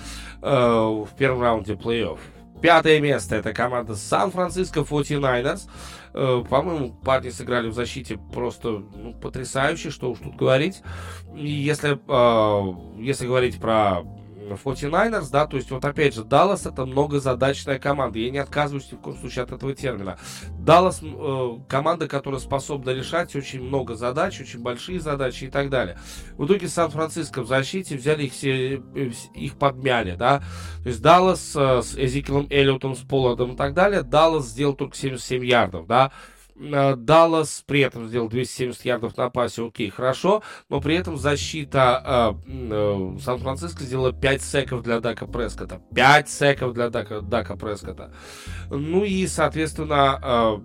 э, 0.40 0.48
в 0.48 1.10
первом 1.18 1.42
раунде 1.42 1.74
плей-офф. 1.74 2.18
Пятое 2.62 3.00
место 3.00 3.36
это 3.36 3.52
команда 3.52 3.96
Сан-Франциско 3.96 4.80
49ers. 4.80 5.68
Э, 6.14 6.42
по-моему, 6.48 6.94
парни 7.04 7.28
сыграли 7.28 7.68
в 7.68 7.74
защите 7.74 8.18
просто 8.32 8.82
ну, 8.96 9.12
потрясающе, 9.12 9.90
что 9.90 10.10
уж 10.10 10.20
тут 10.20 10.36
говорить. 10.36 10.80
И 11.36 11.50
если, 11.50 11.98
э, 12.08 12.98
если 12.98 13.26
говорить 13.26 13.60
про 13.60 14.04
49ers, 14.56 15.28
да, 15.30 15.46
то 15.46 15.56
есть 15.56 15.70
вот 15.70 15.84
опять 15.84 16.14
же, 16.14 16.24
Даллас 16.24 16.66
это 16.66 16.86
многозадачная 16.86 17.78
команда. 17.78 18.18
Я 18.18 18.30
не 18.30 18.38
отказываюсь 18.38 18.90
ни 18.90 18.96
в 18.96 19.00
коем 19.00 19.16
случае 19.16 19.44
от 19.44 19.52
этого 19.52 19.74
термина. 19.74 20.18
Даллас 20.58 21.00
э, 21.02 21.48
команда, 21.68 22.08
которая 22.08 22.40
способна 22.40 22.90
решать 22.90 23.34
очень 23.36 23.62
много 23.62 23.94
задач, 23.94 24.40
очень 24.40 24.60
большие 24.60 25.00
задачи 25.00 25.44
и 25.44 25.48
так 25.48 25.70
далее. 25.70 25.98
В 26.36 26.46
итоге 26.46 26.68
Сан-Франциско 26.68 27.42
в 27.42 27.46
защите 27.46 27.96
взяли 27.96 28.24
их 28.24 28.32
все, 28.32 28.76
э, 28.76 29.10
их 29.34 29.58
подмяли, 29.58 30.16
да. 30.16 30.42
То 30.82 30.88
есть 30.88 31.02
Даллас 31.02 31.54
э, 31.56 31.82
с 31.82 31.96
Эзикелом 31.96 32.46
Эллиотом, 32.50 32.94
с 32.94 33.00
Поллардом 33.00 33.52
и 33.52 33.56
так 33.56 33.74
далее, 33.74 34.02
Даллас 34.02 34.46
сделал 34.46 34.74
только 34.74 34.96
77 34.96 35.44
ярдов, 35.44 35.86
да. 35.86 36.12
Э, 36.58 36.96
Даллас 36.96 37.62
при 37.66 37.80
этом 37.80 38.08
сделал 38.08 38.28
270 38.28 38.84
ярдов 38.84 39.16
на 39.16 39.30
пасе, 39.30 39.66
окей, 39.66 39.90
хорошо, 39.90 40.42
но 40.68 40.80
при 40.80 40.96
этом 40.96 41.16
защита 41.16 42.36
э, 42.46 42.70
э, 42.70 43.16
Сан-Франциско 43.20 43.84
сделала 43.84 44.12
5 44.12 44.42
секов 44.42 44.82
для 44.82 45.00
Дака 45.00 45.26
Прескота. 45.26 45.80
5 45.94 46.28
секов 46.28 46.74
для 46.74 46.90
Дака, 46.90 47.20
Дака 47.20 47.56
Прескота. 47.56 48.10
Ну 48.70 49.04
и, 49.04 49.26
соответственно, 49.26 50.62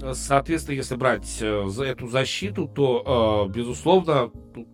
э, 0.00 0.14
соответственно, 0.14 0.76
если 0.76 0.96
брать 0.96 1.38
э, 1.40 1.66
за 1.68 1.84
эту 1.84 2.06
защиту, 2.08 2.66
то, 2.66 3.46
э, 3.48 3.52
безусловно, 3.52 4.30
тут 4.54 4.68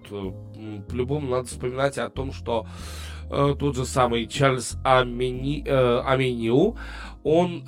по-любому 0.88 1.28
надо 1.28 1.48
вспоминать 1.48 1.98
о 1.98 2.10
том, 2.10 2.32
что 2.32 2.66
тот 3.28 3.74
же 3.74 3.84
самый 3.84 4.28
Чарльз 4.28 4.76
Амени, 4.84 5.64
э, 5.66 6.00
Амениу, 6.04 6.76
он 7.24 7.64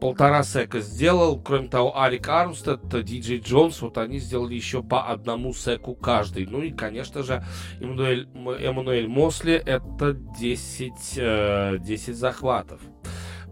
полтора 0.00 0.42
сека 0.42 0.80
сделал. 0.80 1.40
Кроме 1.40 1.68
того, 1.68 1.96
Алик 1.96 2.28
Армстед, 2.28 2.80
Диджей 3.04 3.38
Джонс, 3.38 3.80
вот 3.82 3.98
они 3.98 4.18
сделали 4.18 4.54
еще 4.54 4.82
по 4.82 5.08
одному 5.08 5.52
секу 5.52 5.94
каждый. 5.94 6.46
Ну 6.46 6.62
и, 6.62 6.72
конечно 6.72 7.22
же, 7.22 7.44
Эммануэль, 7.80 8.28
Эммануэль 8.60 9.08
Мосли 9.08 9.54
это 9.54 10.14
10, 10.14 10.92
10 10.92 11.18
э, 11.18 12.12
захватов. 12.12 12.80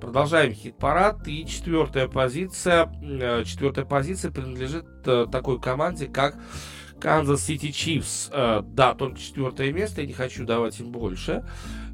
Продолжаем 0.00 0.52
хит-парад. 0.52 1.28
И 1.28 1.46
четвертая 1.46 2.08
позиция. 2.08 2.90
Э, 3.02 3.44
четвертая 3.44 3.84
позиция 3.84 4.30
принадлежит 4.30 4.86
э, 5.06 5.26
такой 5.30 5.60
команде, 5.60 6.06
как 6.06 6.36
Канзас 7.00 7.44
Сити 7.44 7.70
Чифс. 7.70 8.28
Да, 8.30 8.94
только 8.94 9.20
четвертое 9.20 9.72
место. 9.72 10.00
Я 10.00 10.06
не 10.08 10.14
хочу 10.14 10.44
давать 10.44 10.80
им 10.80 10.90
больше 10.90 11.44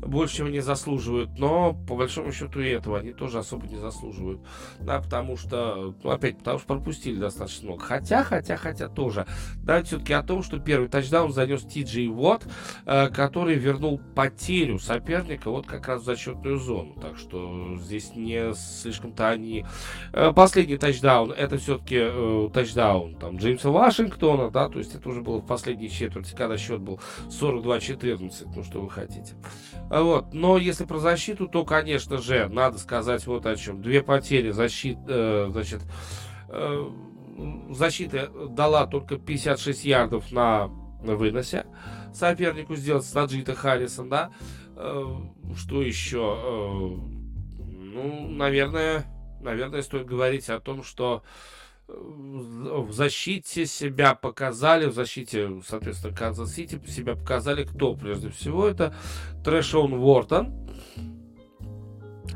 больше, 0.06 0.36
чем 0.36 0.46
они 0.46 0.60
заслуживают, 0.60 1.38
но 1.38 1.74
по 1.86 1.96
большому 1.96 2.32
счету 2.32 2.60
и 2.60 2.68
этого 2.68 2.98
они 2.98 3.12
тоже 3.12 3.38
особо 3.38 3.66
не 3.66 3.76
заслуживают. 3.76 4.40
Да, 4.80 5.00
потому 5.00 5.36
что, 5.36 5.94
ну, 6.02 6.10
опять, 6.10 6.38
потому 6.38 6.58
что 6.58 6.66
пропустили 6.68 7.16
достаточно 7.16 7.68
много. 7.68 7.84
Хотя, 7.84 8.24
хотя, 8.24 8.56
хотя 8.56 8.88
тоже. 8.88 9.26
Давайте 9.62 9.88
все-таки 9.88 10.12
о 10.12 10.22
том, 10.22 10.42
что 10.42 10.58
первый 10.58 10.88
тачдаун 10.88 11.32
занес 11.32 11.62
Ти 11.62 12.08
Уотт, 12.08 12.46
э, 12.86 13.08
который 13.08 13.54
вернул 13.54 14.00
потерю 14.14 14.78
соперника 14.78 15.50
вот 15.50 15.66
как 15.66 15.88
раз 15.88 16.02
в 16.02 16.04
зачетную 16.04 16.58
зону. 16.58 16.94
Так 17.00 17.16
что 17.16 17.76
здесь 17.78 18.14
не 18.14 18.54
слишком-то 18.54 19.28
они... 19.28 19.64
Э, 20.12 20.32
последний 20.34 20.76
тачдаун, 20.76 21.32
это 21.32 21.58
все-таки 21.58 21.98
э, 22.00 22.48
тачдаун 22.52 23.14
там 23.16 23.36
Джеймса 23.36 23.70
Вашингтона, 23.70 24.50
да, 24.50 24.68
то 24.68 24.78
есть 24.78 24.94
это 24.94 25.08
уже 25.08 25.22
было 25.22 25.38
в 25.38 25.46
последней 25.46 25.90
четверти, 25.90 26.34
когда 26.34 26.56
счет 26.56 26.80
был 26.80 27.00
42-14, 27.28 28.52
ну 28.54 28.62
что 28.62 28.80
вы 28.80 28.90
хотите. 28.90 29.34
Вот. 30.00 30.34
Но 30.34 30.58
если 30.58 30.84
про 30.84 30.98
защиту, 30.98 31.46
то, 31.46 31.64
конечно 31.64 32.18
же, 32.18 32.48
надо 32.48 32.78
сказать 32.78 33.26
вот 33.26 33.46
о 33.46 33.54
чем. 33.54 33.80
Две 33.80 34.02
потери 34.02 34.50
защит, 34.50 34.98
э, 35.06 35.48
значит, 35.50 35.82
э, 36.48 36.90
защита 37.70 38.28
дала 38.48 38.86
только 38.86 39.18
56 39.18 39.84
ярдов 39.84 40.32
на 40.32 40.66
выносе 40.66 41.66
сопернику 42.12 42.74
сделать 42.74 43.04
с 43.04 43.14
Наджита 43.14 43.54
Харрисом, 43.54 44.08
да. 44.08 44.30
Э, 44.76 45.04
что 45.56 45.82
еще? 45.82 46.38
Э, 46.38 46.88
ну, 47.58 48.28
наверное, 48.28 49.04
наверное, 49.40 49.82
стоит 49.82 50.06
говорить 50.06 50.48
о 50.48 50.58
том, 50.58 50.82
что 50.82 51.22
в 51.86 52.92
защите 52.92 53.66
себя 53.66 54.14
показали, 54.14 54.86
в 54.86 54.94
защите, 54.94 55.50
соответственно, 55.66 56.16
Канзас 56.16 56.54
Сити 56.54 56.80
себя 56.86 57.14
показали 57.14 57.64
кто? 57.64 57.94
Прежде 57.94 58.30
всего, 58.30 58.66
это 58.66 58.94
Тершон 59.44 59.92
Уортон. 59.94 60.52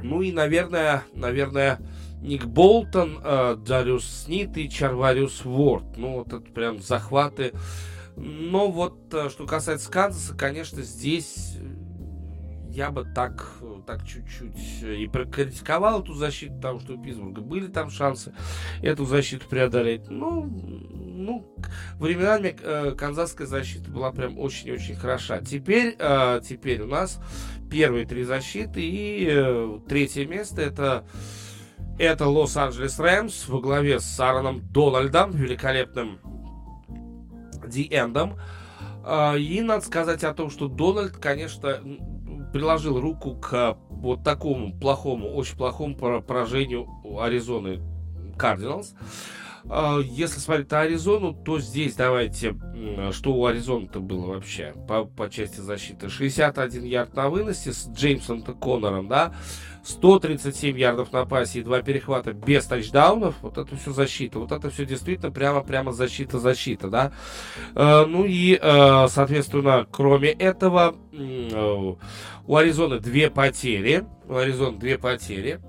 Ну 0.02 0.22
и, 0.22 0.32
наверное, 0.32 1.04
наверное, 1.14 1.80
Ник 2.20 2.44
Болтон, 2.44 3.20
э, 3.22 3.98
Снид 4.00 4.56
и 4.56 4.68
Чарвариус 4.68 5.44
Ворд. 5.44 5.96
Ну, 5.96 6.18
вот 6.18 6.28
это 6.28 6.52
прям 6.52 6.80
захваты. 6.80 7.52
Но 8.16 8.70
вот, 8.70 9.12
э, 9.14 9.28
что 9.30 9.46
касается 9.46 9.90
Канзаса, 9.90 10.36
конечно, 10.36 10.82
здесь 10.82 11.56
я 12.78 12.92
бы 12.92 13.04
так, 13.04 13.44
так 13.86 14.06
чуть-чуть 14.06 14.82
и 14.84 15.08
прокритиковал 15.08 16.00
эту 16.00 16.14
защиту, 16.14 16.54
потому 16.54 16.78
что 16.78 16.94
у 16.94 17.02
Питтсбурга 17.02 17.40
были 17.40 17.66
там 17.66 17.90
шансы 17.90 18.32
эту 18.80 19.04
защиту 19.04 19.48
преодолеть. 19.48 20.08
Ну, 20.08 20.44
ну 20.44 21.44
временами 21.98 22.56
э, 22.62 22.92
канзасская 22.92 23.48
защита 23.48 23.90
была 23.90 24.12
прям 24.12 24.38
очень-очень 24.38 24.94
хороша. 24.94 25.40
Теперь, 25.40 25.96
э, 25.98 26.40
теперь 26.48 26.82
у 26.82 26.86
нас 26.86 27.20
первые 27.68 28.06
три 28.06 28.22
защиты 28.22 28.80
и 28.80 29.26
э, 29.28 29.80
третье 29.88 30.24
место 30.26 30.62
это 30.62 31.04
это 31.98 32.28
Лос-Анджелес 32.28 33.00
Рэмс 33.00 33.48
во 33.48 33.60
главе 33.60 33.98
с 33.98 34.20
Аароном 34.20 34.62
Дональдом, 34.70 35.32
великолепным 35.32 36.20
Ди-эндом. 37.66 38.38
А, 39.04 39.34
и 39.36 39.62
надо 39.62 39.84
сказать 39.84 40.22
о 40.22 40.32
том, 40.32 40.48
что 40.48 40.68
Дональд, 40.68 41.16
конечно, 41.16 41.80
приложил 42.52 43.00
руку 43.00 43.34
к 43.34 43.76
вот 43.88 44.22
такому 44.24 44.72
плохому, 44.78 45.34
очень 45.34 45.56
плохому 45.56 45.96
поражению 45.96 46.86
Аризоны 47.18 47.80
Кардиналс. 48.36 48.94
А, 49.70 49.98
если 50.00 50.38
смотреть 50.38 50.70
на 50.70 50.80
Аризону, 50.80 51.34
то 51.34 51.58
здесь 51.58 51.94
давайте, 51.94 52.56
что 53.12 53.34
у 53.34 53.46
Аризоны-то 53.46 54.00
было 54.00 54.26
вообще 54.26 54.74
по, 54.86 55.04
по 55.04 55.28
части 55.28 55.60
защиты. 55.60 56.08
61 56.08 56.84
ярд 56.84 57.14
на 57.14 57.28
выносе 57.28 57.72
с 57.72 57.88
Джеймсом 57.88 58.42
Коннором, 58.42 59.08
да, 59.08 59.34
137 59.88 60.78
ярдов 60.78 61.12
на 61.12 61.24
пасе 61.24 61.60
и 61.60 61.62
два 61.62 61.80
перехвата 61.80 62.32
без 62.32 62.66
тачдаунов. 62.66 63.36
Вот 63.40 63.56
это 63.56 63.74
все 63.76 63.92
защита. 63.92 64.38
Вот 64.38 64.52
это 64.52 64.70
все 64.70 64.84
действительно 64.84 65.30
прямо-прямо 65.30 65.92
защита-защита, 65.92 66.88
да. 66.88 67.12
А, 67.74 68.04
ну 68.04 68.24
и, 68.26 68.58
а, 68.60 69.08
соответственно, 69.08 69.86
кроме 69.90 70.30
этого, 70.30 70.94
у 72.46 72.56
Аризоны 72.56 73.00
две 73.00 73.30
потери. 73.30 74.04
У 74.26 74.36
Аризоны 74.36 74.78
две 74.78 74.98
потери. 74.98 75.60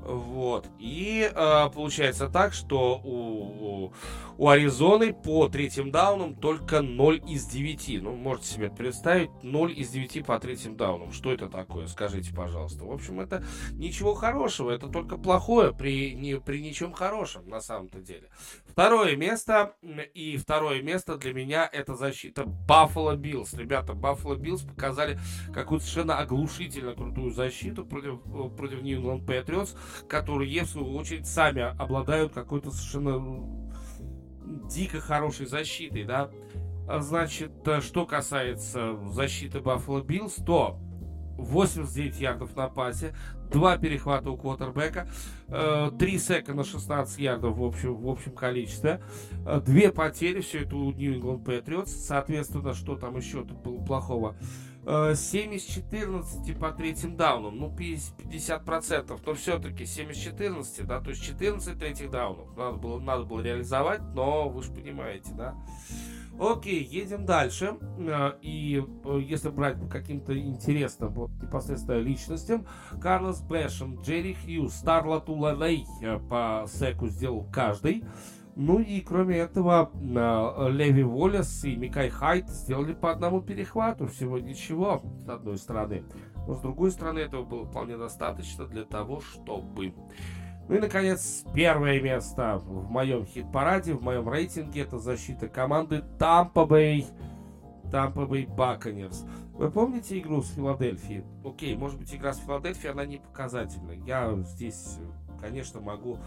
Вот. 0.00 0.66
И 0.78 1.30
э, 1.32 1.70
получается 1.74 2.28
так, 2.28 2.54
что 2.54 3.00
у, 3.04 3.92
у 4.40 4.48
Аризоны 4.48 5.12
по 5.12 5.50
третьим 5.50 5.90
даунам 5.90 6.34
только 6.34 6.80
0 6.80 7.22
из 7.28 7.44
9. 7.44 8.02
Ну, 8.02 8.16
можете 8.16 8.48
себе 8.48 8.70
представить, 8.70 9.28
0 9.42 9.70
из 9.70 9.90
9 9.90 10.24
по 10.24 10.40
третьим 10.40 10.78
даунам. 10.78 11.12
Что 11.12 11.30
это 11.30 11.50
такое? 11.50 11.86
Скажите, 11.88 12.34
пожалуйста. 12.34 12.86
В 12.86 12.90
общем, 12.90 13.20
это 13.20 13.44
ничего 13.72 14.14
хорошего, 14.14 14.70
это 14.70 14.88
только 14.88 15.18
плохое 15.18 15.74
при, 15.74 16.14
не, 16.14 16.40
при 16.40 16.62
ничем 16.62 16.94
хорошем, 16.94 17.50
на 17.50 17.60
самом-то 17.60 18.00
деле. 18.00 18.30
Второе 18.66 19.14
место, 19.14 19.74
и 20.14 20.38
второе 20.38 20.80
место 20.80 21.18
для 21.18 21.34
меня 21.34 21.68
это 21.70 21.94
защита 21.94 22.44
Buffalo 22.66 23.18
Bills. 23.18 23.54
Ребята, 23.58 23.92
Buffalo 23.92 24.38
Bills 24.38 24.66
показали 24.66 25.18
какую-то 25.52 25.84
совершенно 25.84 26.16
оглушительно 26.16 26.94
крутую 26.94 27.30
защиту 27.30 27.84
против, 27.84 28.22
против 28.56 28.80
New 28.80 29.02
England 29.02 29.26
Patriots, 29.26 29.76
которые, 30.08 30.62
в 30.62 30.66
свою 30.66 30.96
очередь, 30.96 31.26
сами 31.26 31.60
обладают 31.60 32.32
какой-то 32.32 32.70
совершенно 32.70 33.60
дико 34.68 35.00
хорошей 35.00 35.46
защитой, 35.46 36.04
да. 36.04 36.30
Значит, 36.98 37.52
э, 37.66 37.80
что 37.80 38.04
касается 38.04 38.96
защиты 39.12 39.58
Buffalo 39.58 40.04
Bills, 40.04 40.44
то 40.44 40.78
89 41.38 42.20
ярдов 42.20 42.56
на 42.56 42.68
пасе, 42.68 43.14
два 43.50 43.76
перехвата 43.76 44.30
у 44.30 44.36
квотербека, 44.36 45.08
э, 45.48 45.90
3 45.98 46.18
сека 46.18 46.54
на 46.54 46.64
16 46.64 47.18
ярдов 47.18 47.56
в 47.56 47.64
общем, 47.64 47.94
в 47.96 48.08
общем 48.08 48.32
количестве, 48.32 49.00
э, 49.46 49.60
две 49.64 49.90
потери, 49.92 50.40
все 50.40 50.60
это 50.60 50.76
у 50.76 50.92
New 50.92 51.18
England 51.18 51.44
Patriots, 51.44 51.88
соответственно, 51.88 52.74
что 52.74 52.96
там 52.96 53.16
еще 53.16 53.42
было 53.42 53.82
плохого, 53.84 54.36
7 55.14 55.54
из 55.54 55.64
14 55.64 56.58
по 56.58 56.72
третьим 56.72 57.16
даунам, 57.16 57.58
ну 57.58 57.74
50%, 57.74 58.64
процентов, 58.64 59.20
но 59.24 59.34
все-таки 59.34 59.86
7 59.86 60.10
из 60.10 60.16
14, 60.16 60.86
да, 60.86 61.00
то 61.00 61.10
есть 61.10 61.22
14 61.22 61.78
третьих 61.78 62.10
даунов 62.10 62.56
надо 62.56 62.76
было, 62.76 62.98
надо 62.98 63.24
было 63.24 63.40
реализовать, 63.40 64.00
но 64.14 64.48
вы 64.48 64.62
же 64.62 64.72
понимаете, 64.72 65.30
да. 65.32 65.54
Окей, 66.40 66.82
едем 66.82 67.26
дальше. 67.26 67.76
Э, 67.98 68.32
и 68.40 68.82
э, 69.04 69.20
если 69.22 69.50
брать 69.50 69.78
по 69.78 69.86
каким-то 69.86 70.38
интересным, 70.38 71.12
вот 71.12 71.30
непосредственно 71.42 71.98
личностям, 71.98 72.66
Карлос 73.00 73.42
Бэшем, 73.42 74.00
Джерри 74.00 74.34
Хьюз, 74.34 74.72
Старла 74.72 75.20
Тулалей 75.20 75.84
э, 76.00 76.18
по 76.18 76.64
секу 76.66 77.08
сделал 77.08 77.46
каждый. 77.52 78.04
Ну 78.56 78.78
и 78.78 79.00
кроме 79.00 79.38
этого, 79.38 79.90
Леви 80.70 81.02
Воллес 81.02 81.64
и 81.64 81.76
Микай 81.76 82.10
Хайт 82.10 82.48
сделали 82.48 82.92
по 82.92 83.10
одному 83.10 83.40
перехвату. 83.40 84.06
Всего 84.06 84.38
ничего, 84.38 85.02
с 85.24 85.28
одной 85.28 85.56
стороны. 85.56 86.04
Но 86.46 86.54
с 86.54 86.60
другой 86.60 86.90
стороны, 86.90 87.20
этого 87.20 87.44
было 87.44 87.64
вполне 87.64 87.96
достаточно 87.96 88.66
для 88.66 88.84
того, 88.84 89.20
чтобы... 89.20 89.94
Ну 90.68 90.76
и, 90.76 90.78
наконец, 90.78 91.44
первое 91.54 92.00
место 92.00 92.58
в 92.58 92.90
моем 92.90 93.24
хит-параде, 93.24 93.94
в 93.94 94.02
моем 94.02 94.28
рейтинге, 94.28 94.82
это 94.82 94.98
защита 94.98 95.48
команды 95.48 96.04
Tampa 96.18 96.68
Bay, 96.68 97.06
Tampa 97.84 98.28
Bay 98.28 98.46
Buccaneers. 98.46 99.28
Вы 99.54 99.70
помните 99.70 100.18
игру 100.18 100.42
с 100.42 100.50
Филадельфией? 100.54 101.24
Окей, 101.44 101.76
может 101.76 101.98
быть, 101.98 102.14
игра 102.14 102.32
с 102.32 102.38
Филадельфией, 102.38 102.92
она 102.92 103.04
не 103.04 103.18
показательна. 103.18 103.92
Я 103.92 104.32
здесь, 104.42 104.98
конечно, 105.40 105.80
могу 105.80 106.18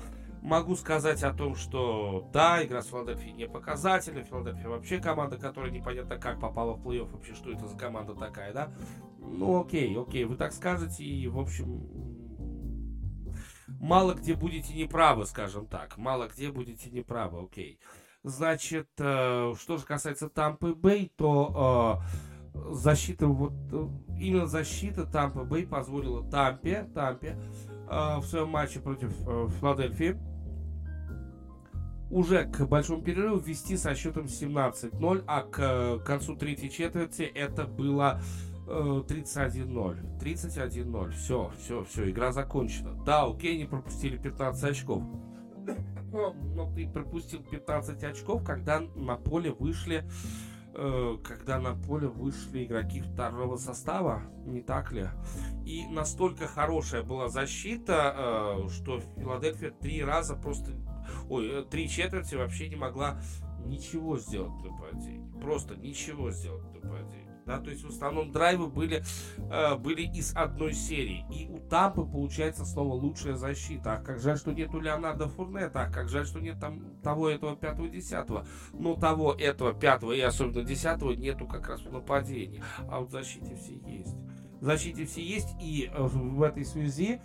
могу 0.43 0.75
сказать 0.75 1.23
о 1.23 1.33
том, 1.33 1.55
что 1.55 2.29
да, 2.33 2.63
игра 2.63 2.81
с 2.81 2.87
Филадельфией 2.87 3.33
не 3.33 3.47
показательна. 3.47 4.23
Филадельфия 4.23 4.67
вообще 4.67 4.99
команда, 4.99 5.37
которая 5.37 5.71
непонятно 5.71 6.17
как 6.17 6.39
попала 6.39 6.73
в 6.73 6.85
плей-офф. 6.85 7.11
Вообще, 7.11 7.33
что 7.33 7.51
это 7.51 7.65
за 7.65 7.77
команда 7.77 8.13
такая, 8.13 8.53
да? 8.53 8.71
Ну, 9.19 9.61
окей, 9.61 9.97
окей, 9.97 10.25
вы 10.25 10.35
так 10.35 10.51
скажете, 10.51 11.03
и, 11.03 11.27
в 11.27 11.39
общем, 11.39 11.87
мало 13.79 14.13
где 14.15 14.35
будете 14.35 14.73
неправы, 14.73 15.25
скажем 15.25 15.65
так. 15.65 15.97
Мало 15.97 16.27
где 16.27 16.51
будете 16.51 16.89
неправы, 16.91 17.41
окей. 17.41 17.79
Значит, 18.23 18.89
э, 18.99 19.53
что 19.57 19.77
же 19.77 19.85
касается 19.85 20.29
Тампы 20.29 20.73
Бэй, 20.73 21.11
то 21.15 22.01
э, 22.53 22.73
защита, 22.73 23.27
вот 23.27 23.53
э, 23.71 23.87
именно 24.19 24.45
защита 24.45 25.05
Тампы 25.05 25.43
Бэй 25.43 25.65
позволила 25.65 26.29
Тампе, 26.29 26.89
Тампе 26.93 27.37
э, 27.89 28.17
в 28.17 28.25
своем 28.25 28.49
матче 28.49 28.79
против 28.79 29.13
э, 29.27 29.47
Филадельфии 29.59 30.32
уже 32.13 32.45
к 32.45 32.65
большому 32.67 33.01
перерыву 33.01 33.39
вести 33.39 33.75
со 33.75 33.95
счетом 33.95 34.25
17-0, 34.25 35.23
а 35.27 35.41
к 35.41 35.59
э, 35.59 35.99
концу 36.05 36.35
третьей 36.35 36.69
четверти 36.69 37.23
это 37.23 37.65
было 37.65 38.21
31-0. 38.65 40.19
31-0. 40.19 41.11
Все, 41.11 41.51
все, 41.59 41.83
все, 41.83 42.09
игра 42.09 42.31
закончена. 42.31 42.93
Да, 43.03 43.25
у 43.25 43.35
Кенни 43.35 43.65
пропустили 43.65 44.17
15 44.17 44.63
очков. 44.63 45.03
Но 46.11 46.71
ты 46.73 46.87
пропустил 46.87 47.43
15 47.43 48.03
очков, 48.03 48.43
когда 48.43 48.79
на 48.95 49.15
поле 49.15 49.51
вышли 49.51 50.07
э, 50.75 51.17
когда 51.23 51.59
на 51.59 51.75
поле 51.75 52.07
вышли 52.07 52.65
игроки 52.65 53.01
второго 53.01 53.57
состава, 53.57 54.21
не 54.45 54.61
так 54.61 54.91
ли? 54.91 55.07
И 55.65 55.85
настолько 55.87 56.47
хорошая 56.47 57.03
была 57.03 57.29
защита, 57.29 58.15
э, 58.15 58.69
что 58.69 59.01
Филадельфия 59.17 59.71
три 59.71 60.03
раза 60.03 60.35
просто 60.35 60.71
ой, 61.29 61.61
э, 61.61 61.63
три 61.63 61.89
четверти 61.89 62.35
вообще 62.35 62.69
не 62.69 62.75
могла 62.75 63.19
ничего 63.65 64.17
сделать 64.17 64.53
в 64.53 64.63
нападении. 64.63 65.41
Просто 65.41 65.75
ничего 65.75 66.31
сделать 66.31 66.63
в 66.63 66.73
нападении. 66.73 67.23
Да, 67.45 67.59
то 67.59 67.69
есть 67.69 67.83
в 67.83 67.89
основном 67.89 68.31
драйвы 68.31 68.67
были, 68.67 69.03
э, 69.37 69.75
были 69.75 70.03
из 70.03 70.33
одной 70.33 70.73
серии. 70.73 71.25
И 71.29 71.47
у 71.49 71.59
Тампы 71.59 72.05
получается 72.05 72.63
снова 72.63 72.93
лучшая 72.93 73.35
защита. 73.35 73.95
Ах, 73.95 74.03
как 74.03 74.19
жаль, 74.19 74.37
что 74.37 74.53
нету 74.53 74.79
Леонардо 74.79 75.27
Фурнета. 75.27 75.81
Ах, 75.81 75.93
как 75.93 76.07
жаль, 76.07 76.25
что 76.25 76.39
нет 76.39 76.59
там 76.61 77.01
того, 77.01 77.29
этого, 77.29 77.57
пятого, 77.57 77.89
десятого. 77.89 78.45
Но 78.71 78.95
того, 78.95 79.33
этого, 79.33 79.73
пятого 79.73 80.13
и 80.13 80.21
особенно 80.21 80.63
десятого 80.63 81.11
нету 81.11 81.45
как 81.45 81.67
раз 81.67 81.81
в 81.81 81.91
нападении. 81.91 82.63
А 82.89 82.99
вот 82.99 83.09
в 83.09 83.11
защите 83.11 83.55
все 83.55 83.73
есть. 83.73 84.15
В 84.61 84.63
защите 84.63 85.05
все 85.05 85.21
есть. 85.21 85.49
И 85.61 85.91
э, 85.93 86.01
в 86.01 86.41
этой 86.43 86.63
связи 86.63 87.19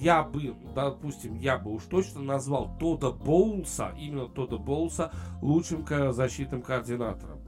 я 0.00 0.22
бы, 0.22 0.54
допустим, 0.74 1.36
я 1.36 1.58
бы 1.58 1.72
уж 1.72 1.84
точно 1.84 2.22
назвал 2.22 2.76
Тода 2.78 3.10
Боулса, 3.10 3.94
именно 3.98 4.28
Тода 4.28 4.58
Боулса, 4.58 5.12
лучшим 5.40 5.84
защитным 6.12 6.62
координатором 6.62 7.42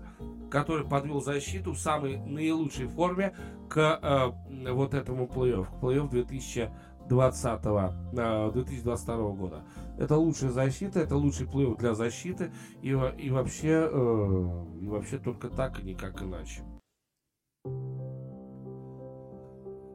который 0.55 0.87
подвел 0.87 1.21
защиту 1.21 1.73
в 1.73 1.79
самой 1.79 2.17
наилучшей 2.17 2.87
форме 2.87 3.35
к 3.69 3.99
э, 4.01 4.71
вот 4.71 4.95
этому 4.95 5.27
плей-офф, 5.27 5.67
к 5.67 5.83
плей-офф 5.83 6.09
2020, 6.11 7.61
э, 7.65 8.51
2022 8.53 9.31
года. 9.33 9.65
Это 9.99 10.17
лучшая 10.17 10.51
защита, 10.51 11.01
это 11.01 11.17
лучший 11.17 11.49
плей 11.49 11.75
для 11.77 11.95
защиты 11.95 12.53
и, 12.83 12.91
и 12.91 13.31
вообще 13.31 13.89
э, 13.91 14.65
и 14.81 14.87
вообще 14.87 15.19
только 15.19 15.49
так 15.49 15.81
и 15.81 15.83
никак 15.83 16.23
иначе. 16.23 16.63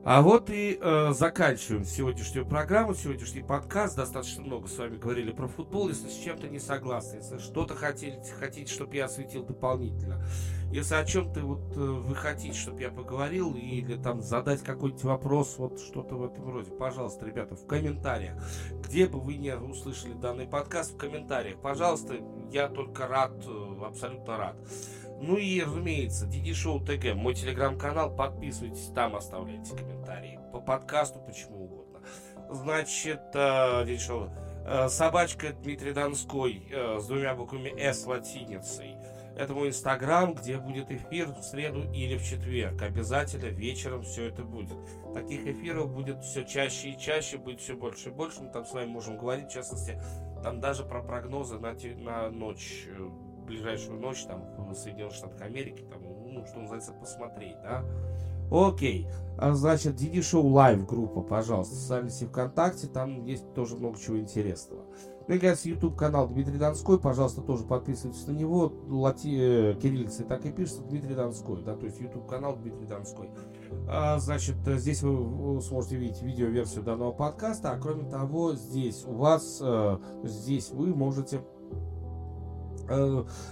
А 0.05 0.21
вот 0.21 0.49
и 0.49 0.79
э, 0.81 1.11
заканчиваем 1.11 1.83
сегодняшнюю 1.83 2.45
программу, 2.45 2.95
сегодняшний 2.95 3.43
подкаст. 3.43 3.97
Достаточно 3.97 4.41
много 4.43 4.69
с 4.69 4.77
вами 4.77 4.95
говорили 4.95 5.31
про 5.31 5.47
футбол. 5.47 5.89
Если 5.89 6.07
с 6.07 6.15
чем-то 6.23 6.47
не 6.47 6.59
согласны, 6.59 7.17
если 7.17 7.37
что-то 7.37 7.75
хотите, 7.75 8.17
хотите, 8.39 8.73
чтобы 8.73 8.95
я 8.95 9.05
осветил 9.05 9.43
дополнительно, 9.43 10.23
если 10.71 10.95
о 10.95 11.03
чем-то 11.03 11.41
вот 11.41 11.75
э, 11.75 11.79
вы 11.81 12.15
хотите, 12.15 12.57
чтобы 12.57 12.81
я 12.81 12.91
поговорил, 12.91 13.53
или 13.55 13.97
там 13.97 14.21
задать 14.21 14.63
какой-нибудь 14.63 15.03
вопрос, 15.03 15.55
вот 15.57 15.81
что-то 15.81 16.15
в 16.15 16.23
этом 16.23 16.49
роде, 16.49 16.71
пожалуйста, 16.71 17.25
ребята, 17.25 17.55
в 17.55 17.67
комментариях. 17.67 18.41
Где 18.81 19.05
бы 19.05 19.19
вы 19.19 19.35
не 19.35 19.53
услышали 19.53 20.13
данный 20.13 20.47
подкаст, 20.47 20.93
в 20.93 20.97
комментариях, 20.97 21.57
пожалуйста, 21.57 22.15
я 22.51 22.69
только 22.69 23.05
рад, 23.05 23.33
э, 23.45 23.85
абсолютно 23.85 24.37
рад. 24.37 24.55
Ну 25.21 25.35
и, 25.35 25.61
разумеется, 25.61 26.25
Диди 26.25 26.53
Шоу 26.53 26.79
ТГ, 26.79 27.13
мой 27.13 27.33
телеграм-канал, 27.33 28.15
подписывайтесь, 28.15 28.89
там 28.95 29.15
оставляйте 29.15 29.75
комментарии. 29.75 30.39
По 30.53 30.61
подкасту, 30.61 31.19
почему 31.19 31.65
угодно. 31.65 31.99
Значит, 32.49 33.21
э, 33.33 33.85
Диди 33.85 33.99
Шоу, 33.99 34.29
э, 34.65 34.87
собачка 34.87 35.51
Дмитрий 35.51 35.91
Донской 35.91 36.63
э, 36.71 36.99
с 36.99 37.07
двумя 37.07 37.35
буквами 37.35 37.77
С 37.77 38.05
латиницей. 38.05 38.95
Это 39.37 39.53
мой 39.53 39.69
инстаграм, 39.69 40.33
где 40.33 40.57
будет 40.57 40.89
эфир 40.89 41.27
в 41.27 41.43
среду 41.43 41.83
или 41.93 42.17
в 42.17 42.23
четверг. 42.23 42.81
Обязательно 42.81 43.45
вечером 43.45 44.03
все 44.03 44.27
это 44.27 44.43
будет. 44.43 44.77
Таких 45.13 45.45
эфиров 45.47 45.93
будет 45.93 46.23
все 46.23 46.43
чаще 46.45 46.91
и 46.91 46.99
чаще, 46.99 47.37
будет 47.37 47.59
все 47.59 47.75
больше 47.75 48.09
и 48.09 48.11
больше. 48.11 48.41
Мы 48.41 48.49
там 48.51 48.65
с 48.65 48.73
вами 48.73 48.87
можем 48.87 49.17
говорить, 49.17 49.47
в 49.47 49.53
частности, 49.53 50.01
там 50.43 50.61
даже 50.61 50.83
про 50.83 51.01
прогнозы 51.01 51.59
на, 51.59 51.73
на 51.73 52.29
ночь 52.29 52.87
ближайшую 53.49 53.99
ночь 53.99 54.23
там 54.23 54.43
в 54.57 54.73
Соединенных 54.73 55.13
Штатах 55.13 55.41
Америки, 55.41 55.83
там, 55.89 56.01
ну, 56.25 56.45
что 56.45 56.59
называется, 56.59 56.93
посмотреть, 56.93 57.57
да. 57.63 57.83
Окей. 58.51 59.07
А, 59.37 59.53
значит, 59.53 59.95
Диди 59.95 60.21
Шоу 60.21 60.47
Лайв 60.47 60.85
группа, 60.85 61.21
пожалуйста, 61.21 61.75
социальной 61.75 62.09
сети 62.09 62.25
ВКонтакте, 62.25 62.87
там 62.87 63.23
есть 63.25 63.53
тоже 63.53 63.75
много 63.75 63.99
чего 63.99 64.19
интересного. 64.19 64.83
Ну 65.27 65.35
и, 65.35 65.37
конечно, 65.37 65.69
YouTube 65.69 65.95
канал 65.95 66.27
Дмитрий 66.27 66.57
Донской, 66.57 66.99
пожалуйста, 66.99 67.41
тоже 67.41 67.63
подписывайтесь 67.63 68.25
на 68.25 68.31
него. 68.31 68.73
Лати... 68.87 69.37
Э, 69.39 69.75
кириллицей 69.79 70.25
так 70.25 70.43
и 70.45 70.51
пишется 70.51 70.81
Дмитрий 70.81 71.13
Донской, 71.13 71.61
да, 71.61 71.75
то 71.75 71.85
есть 71.85 71.99
YouTube 71.99 72.27
канал 72.27 72.55
Дмитрий 72.55 72.87
Донской. 72.87 73.29
А, 73.87 74.17
значит, 74.17 74.55
здесь 74.65 75.03
вы 75.03 75.61
сможете 75.61 75.97
видеть 75.97 76.23
видео-версию 76.23 76.83
данного 76.83 77.11
подкаста, 77.11 77.71
а 77.71 77.79
кроме 77.79 78.09
того, 78.09 78.55
здесь 78.55 79.05
у 79.05 79.13
вас, 79.13 79.59
э, 79.61 79.99
здесь 80.23 80.71
вы 80.71 80.87
можете 80.87 81.41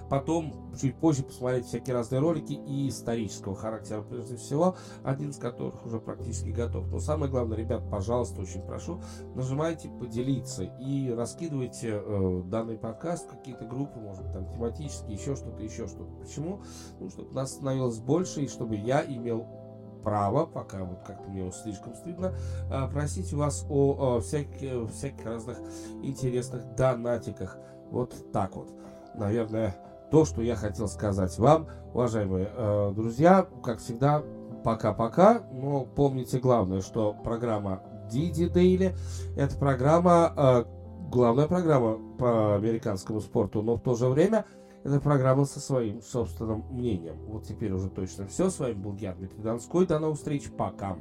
потом, 0.09 0.71
чуть 0.79 0.95
позже, 0.95 1.23
посмотреть 1.23 1.65
всякие 1.65 1.95
разные 1.95 2.19
ролики 2.19 2.53
и 2.53 2.89
исторического 2.89 3.55
характера, 3.55 4.01
прежде 4.01 4.35
всего, 4.37 4.75
один 5.03 5.29
из 5.29 5.37
которых 5.37 5.85
уже 5.85 5.99
практически 5.99 6.49
готов. 6.49 6.87
Но 6.91 6.99
самое 6.99 7.31
главное, 7.31 7.57
ребят, 7.57 7.89
пожалуйста, 7.89 8.41
очень 8.41 8.61
прошу, 8.61 9.01
нажимайте 9.35 9.89
поделиться 9.89 10.63
и 10.63 11.11
раскидывайте 11.11 12.01
э, 12.03 12.41
данный 12.45 12.77
подкаст 12.77 13.27
в 13.27 13.29
какие-то 13.29 13.65
группы, 13.65 13.99
может 13.99 14.23
быть, 14.23 14.33
там 14.33 14.49
тематические, 14.51 15.15
еще 15.15 15.35
что-то, 15.35 15.61
еще 15.63 15.87
что-то. 15.87 16.11
Почему? 16.19 16.61
Ну, 16.99 17.09
чтобы 17.09 17.33
нас 17.33 17.51
становилось 17.51 17.99
больше 17.99 18.41
и 18.41 18.47
чтобы 18.47 18.75
я 18.75 19.03
имел 19.03 19.45
право, 20.03 20.45
пока 20.45 20.85
вот 20.85 20.99
как-то 21.05 21.29
мне 21.29 21.51
слишком 21.51 21.93
стыдно, 21.93 22.33
э, 22.71 22.87
просить 22.91 23.33
у 23.33 23.37
вас 23.39 23.65
о, 23.69 24.15
о 24.15 24.21
всяких, 24.21 24.89
всяких 24.91 25.25
разных 25.25 25.59
интересных 26.01 26.75
донатиках. 26.75 27.57
Вот 27.91 28.31
так 28.31 28.55
вот 28.55 28.69
наверное, 29.17 29.75
то, 30.11 30.25
что 30.25 30.41
я 30.41 30.55
хотел 30.55 30.87
сказать 30.87 31.37
вам, 31.37 31.67
уважаемые 31.93 32.49
э, 32.53 32.93
друзья. 32.95 33.47
Как 33.63 33.79
всегда, 33.79 34.23
пока-пока. 34.63 35.43
Но 35.51 35.85
помните 35.85 36.39
главное, 36.39 36.81
что 36.81 37.13
программа 37.13 37.81
Диди 38.09 38.47
Дейли 38.47 38.95
это 39.35 39.57
программа, 39.57 40.33
э, 40.37 40.63
главная 41.09 41.47
программа 41.47 41.97
по 42.17 42.55
американскому 42.55 43.19
спорту, 43.19 43.61
но 43.61 43.75
в 43.75 43.81
то 43.81 43.95
же 43.95 44.07
время 44.07 44.45
это 44.83 45.01
программа 45.01 45.45
со 45.45 45.59
своим 45.59 46.01
собственным 46.01 46.65
мнением. 46.69 47.17
Вот 47.27 47.43
теперь 47.43 47.73
уже 47.73 47.89
точно 47.89 48.25
все. 48.27 48.49
С 48.49 48.59
вами 48.59 48.73
был 48.73 48.93
Дмитрий 48.93 49.41
Донской. 49.41 49.85
До 49.85 49.99
новых 49.99 50.17
встреч. 50.17 50.49
Пока. 50.57 50.97